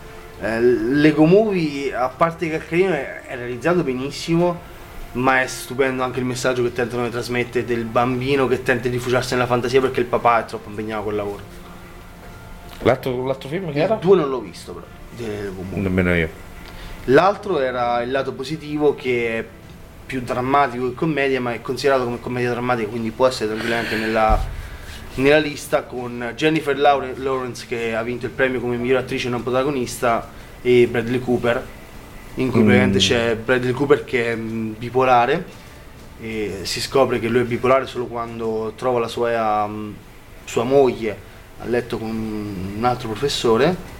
[0.41, 4.60] Eh, Lego Movie, a parte che è carino, è, è realizzato benissimo,
[5.16, 8.96] ma è stupendo anche il messaggio che tentano di trasmettere del bambino che tenta di
[8.96, 11.42] rifugiarsi nella fantasia perché il papà è troppo impegnato col lavoro.
[12.82, 13.96] L'altro, l'altro film che era?
[13.96, 14.86] Il 2 non l'ho visto però.
[15.72, 16.30] Nemmeno io.
[17.06, 19.46] L'altro era il lato positivo che è
[20.06, 24.40] più drammatico che commedia, ma è considerato come commedia drammatica, quindi può essere tranquillamente nella,
[25.16, 30.30] nella lista con Jennifer Lawrence che ha vinto il premio come miglior attrice non protagonista
[30.62, 31.64] e Bradley Cooper,
[32.36, 32.64] in cui Mm.
[32.64, 35.45] praticamente c'è Bradley Cooper che è mh, bipolare
[36.22, 39.95] e si scopre che lui è bipolare solo quando trova la sua, mh,
[40.45, 41.18] sua moglie
[41.60, 42.10] a letto con
[42.78, 43.94] un altro professore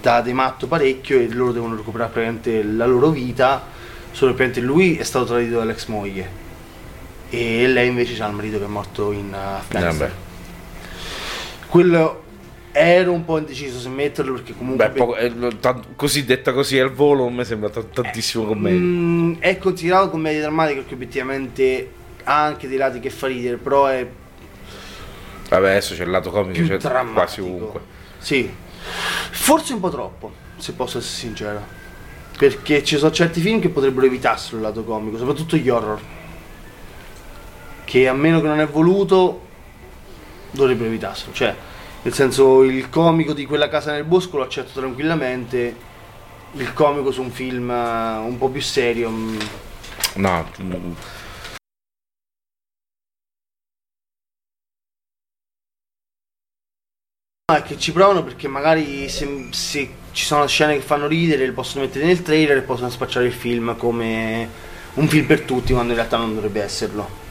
[0.00, 3.66] dà dei matto parecchio e loro devono recuperare praticamente la loro vita
[4.12, 6.46] solo che lui è stato tradito dall'ex moglie
[7.30, 10.10] e lei invece ha il marito che è morto in uh, Afghanistan
[11.68, 12.22] quello
[12.80, 16.52] ero un po' indeciso se metterlo perché comunque Beh, poco- eh, lo- tant- così detta
[16.52, 18.78] così al volo non mi sembra t- tantissimo commedia.
[18.78, 21.90] Mm, è considerato commedia drammatica perché obiettivamente
[22.24, 24.06] ha anche dei lati che fa ridere però è
[25.48, 27.80] Vabbè, adesso c'è il lato comico, c'è drammatico quasi ovunque.
[28.18, 28.50] sì
[29.30, 31.62] forse un po' troppo se posso essere sincero
[32.38, 35.98] perché ci sono certi film che potrebbero evitarselo il lato comico soprattutto gli horror
[37.84, 39.46] che a meno che non è voluto
[40.50, 41.54] dovrebbero evitarselo cioè
[42.02, 45.86] nel senso il comico di quella casa nel bosco lo accetto tranquillamente
[46.52, 49.38] il comico su un film eh, un po' più serio mm,
[50.16, 50.44] No,
[57.50, 61.46] No, è che ci provano perché magari se, se ci sono scene che fanno ridere
[61.46, 64.48] le possono mettere nel trailer e possono spacciare il film come
[64.94, 67.27] un film per tutti quando in realtà non dovrebbe esserlo.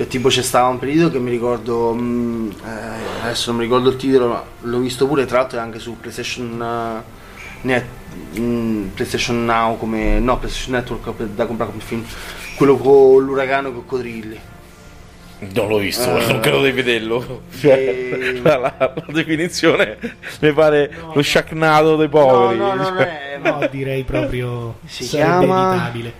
[0.00, 3.90] Cioè tipo c'è stato un periodo che mi ricordo, mm, eh, adesso non mi ricordo
[3.90, 6.62] il titolo, ma l'ho visto pure tra l'altro è anche su PlayStation,
[7.04, 7.18] eh,
[7.66, 7.84] Net,
[8.38, 12.02] mm, PlayStation Now come, no PlayStation Network da comprare come film,
[12.56, 14.40] quello con l'uragano e i coccodrilli.
[15.52, 16.24] non l'ho visto, Eh.
[16.32, 17.42] non credo di vederlo.
[17.50, 19.98] E- Cioè, la, la- la definizione
[20.40, 22.56] mi pare lo sciacnato dei poveri.
[22.58, 23.32] No, no, no, non cioè.
[23.34, 23.38] è...
[23.42, 26.12] no, direi proprio Si chiama- evitabile.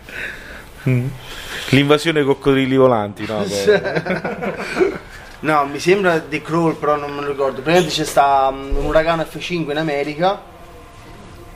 [1.71, 3.45] L'invasione coccodrilli volanti, no?
[5.43, 7.63] No, mi sembra The Crawl, però non me lo ricordo.
[7.63, 10.39] Praticamente c'è sta mm, un uragano F5 in America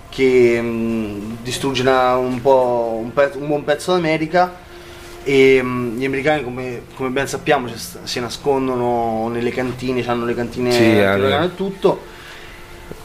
[0.09, 4.55] che mm, distrugge una- un, po', un, pezzo- un buon pezzo d'America
[5.23, 7.69] e mm, gli americani, come, come ben sappiamo,
[8.05, 12.12] si nascondono nelle cantine, hanno le cantine Sì, e tutto.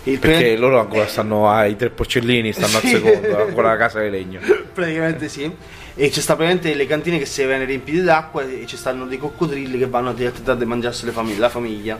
[0.05, 2.89] E Perché loro ancora stanno ai tre porcellini, stanno al Sì.
[2.89, 4.39] secondo, ancora la casa di legno.
[4.73, 5.53] praticamente sì.
[6.01, 9.17] E c'è sta praticamente le cantine che si vengono riempite d'acqua e ci stanno dei
[9.17, 11.99] coccodrilli che vanno a tentare di mangiarsi famiglie- la famiglia.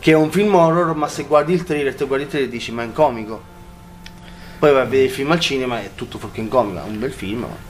[0.00, 2.72] Che è un film horror, ma se guardi il trailer, te guardi il trailer dici
[2.72, 3.40] ma è un comico.
[4.58, 7.12] Poi vai a vedere il film al cinema è tutto in comico, è un bel
[7.12, 7.42] film.
[7.42, 7.69] Ma...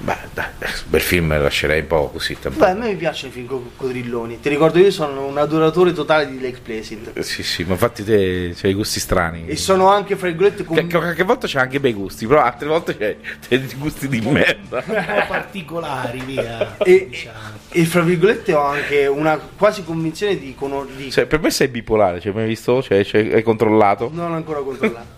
[0.00, 0.46] Beh, dai,
[0.86, 2.38] bel film lascerei un po' così.
[2.38, 2.58] tempo.
[2.60, 4.38] Beh, a me mi piacciono i film con coccodrilloni.
[4.40, 7.10] Ti ricordo io sono un adoratore totale di Lake Placid.
[7.14, 9.46] Eh, Sì, sì, ma infatti te c'hai gusti strani.
[9.48, 10.76] E sono anche, fra virgolette, con...
[10.76, 13.16] Che, che qualche volta c'è anche bei gusti, però altre volte c'è,
[13.48, 14.84] c'è dei gusti di merda.
[14.86, 16.76] Un po' particolari, via.
[16.78, 17.38] E, diciamo.
[17.70, 21.68] e fra virgolette ho anche una quasi convinzione di, cono- di Cioè, per me sei
[21.68, 22.80] bipolare, cioè, mai visto?
[22.82, 24.10] Cioè, cioè, hai controllato?
[24.12, 25.16] Non ho ancora controllato.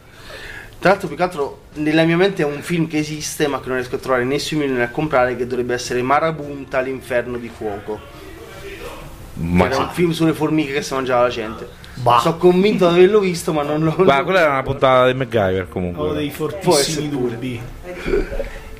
[0.81, 3.66] Tra l'altro, più che altro, nella mia mente è un film che esiste, ma che
[3.66, 7.51] non riesco a trovare né sui milioni a comprare, che dovrebbe essere Marabunta, l'inferno di
[7.55, 8.01] fuoco.
[9.35, 11.69] Ma Era un film sulle formiche che si mangiava la gente.
[11.97, 12.20] Bah.
[12.20, 15.62] Sono convinto di averlo visto, ma non lo Guarda, quella era una puntata di MacGyver
[15.65, 16.12] Ho comunque.
[16.15, 17.61] dei Può fortissimi dubbi.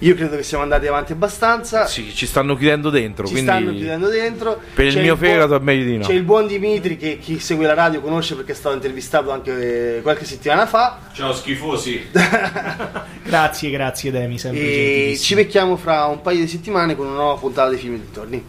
[0.03, 1.85] Io credo che siamo andati avanti abbastanza.
[1.87, 4.59] Sì, ci stanno chiudendo dentro, Ci quindi stanno chiudendo dentro.
[4.75, 6.07] per il C'è mio buon- fegato è meglio di no.
[6.07, 9.97] C'è il buon Dimitri che chi segue la radio conosce perché è stato intervistato anche
[9.99, 10.99] eh, qualche settimana fa.
[11.13, 12.09] Ciao schifosi.
[13.23, 17.39] Grazie, grazie Demi, sempre E ci becchiamo fra un paio di settimane con una nuova
[17.39, 18.37] puntata dei film dintorni.
[18.37, 18.45] Alla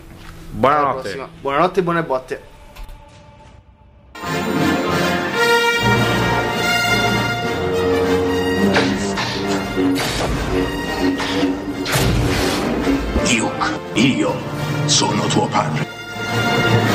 [0.50, 1.28] Buonanotte.
[1.42, 2.42] Buonanotte e buone botte.
[13.96, 14.34] Io
[14.86, 16.91] sono tuo padre.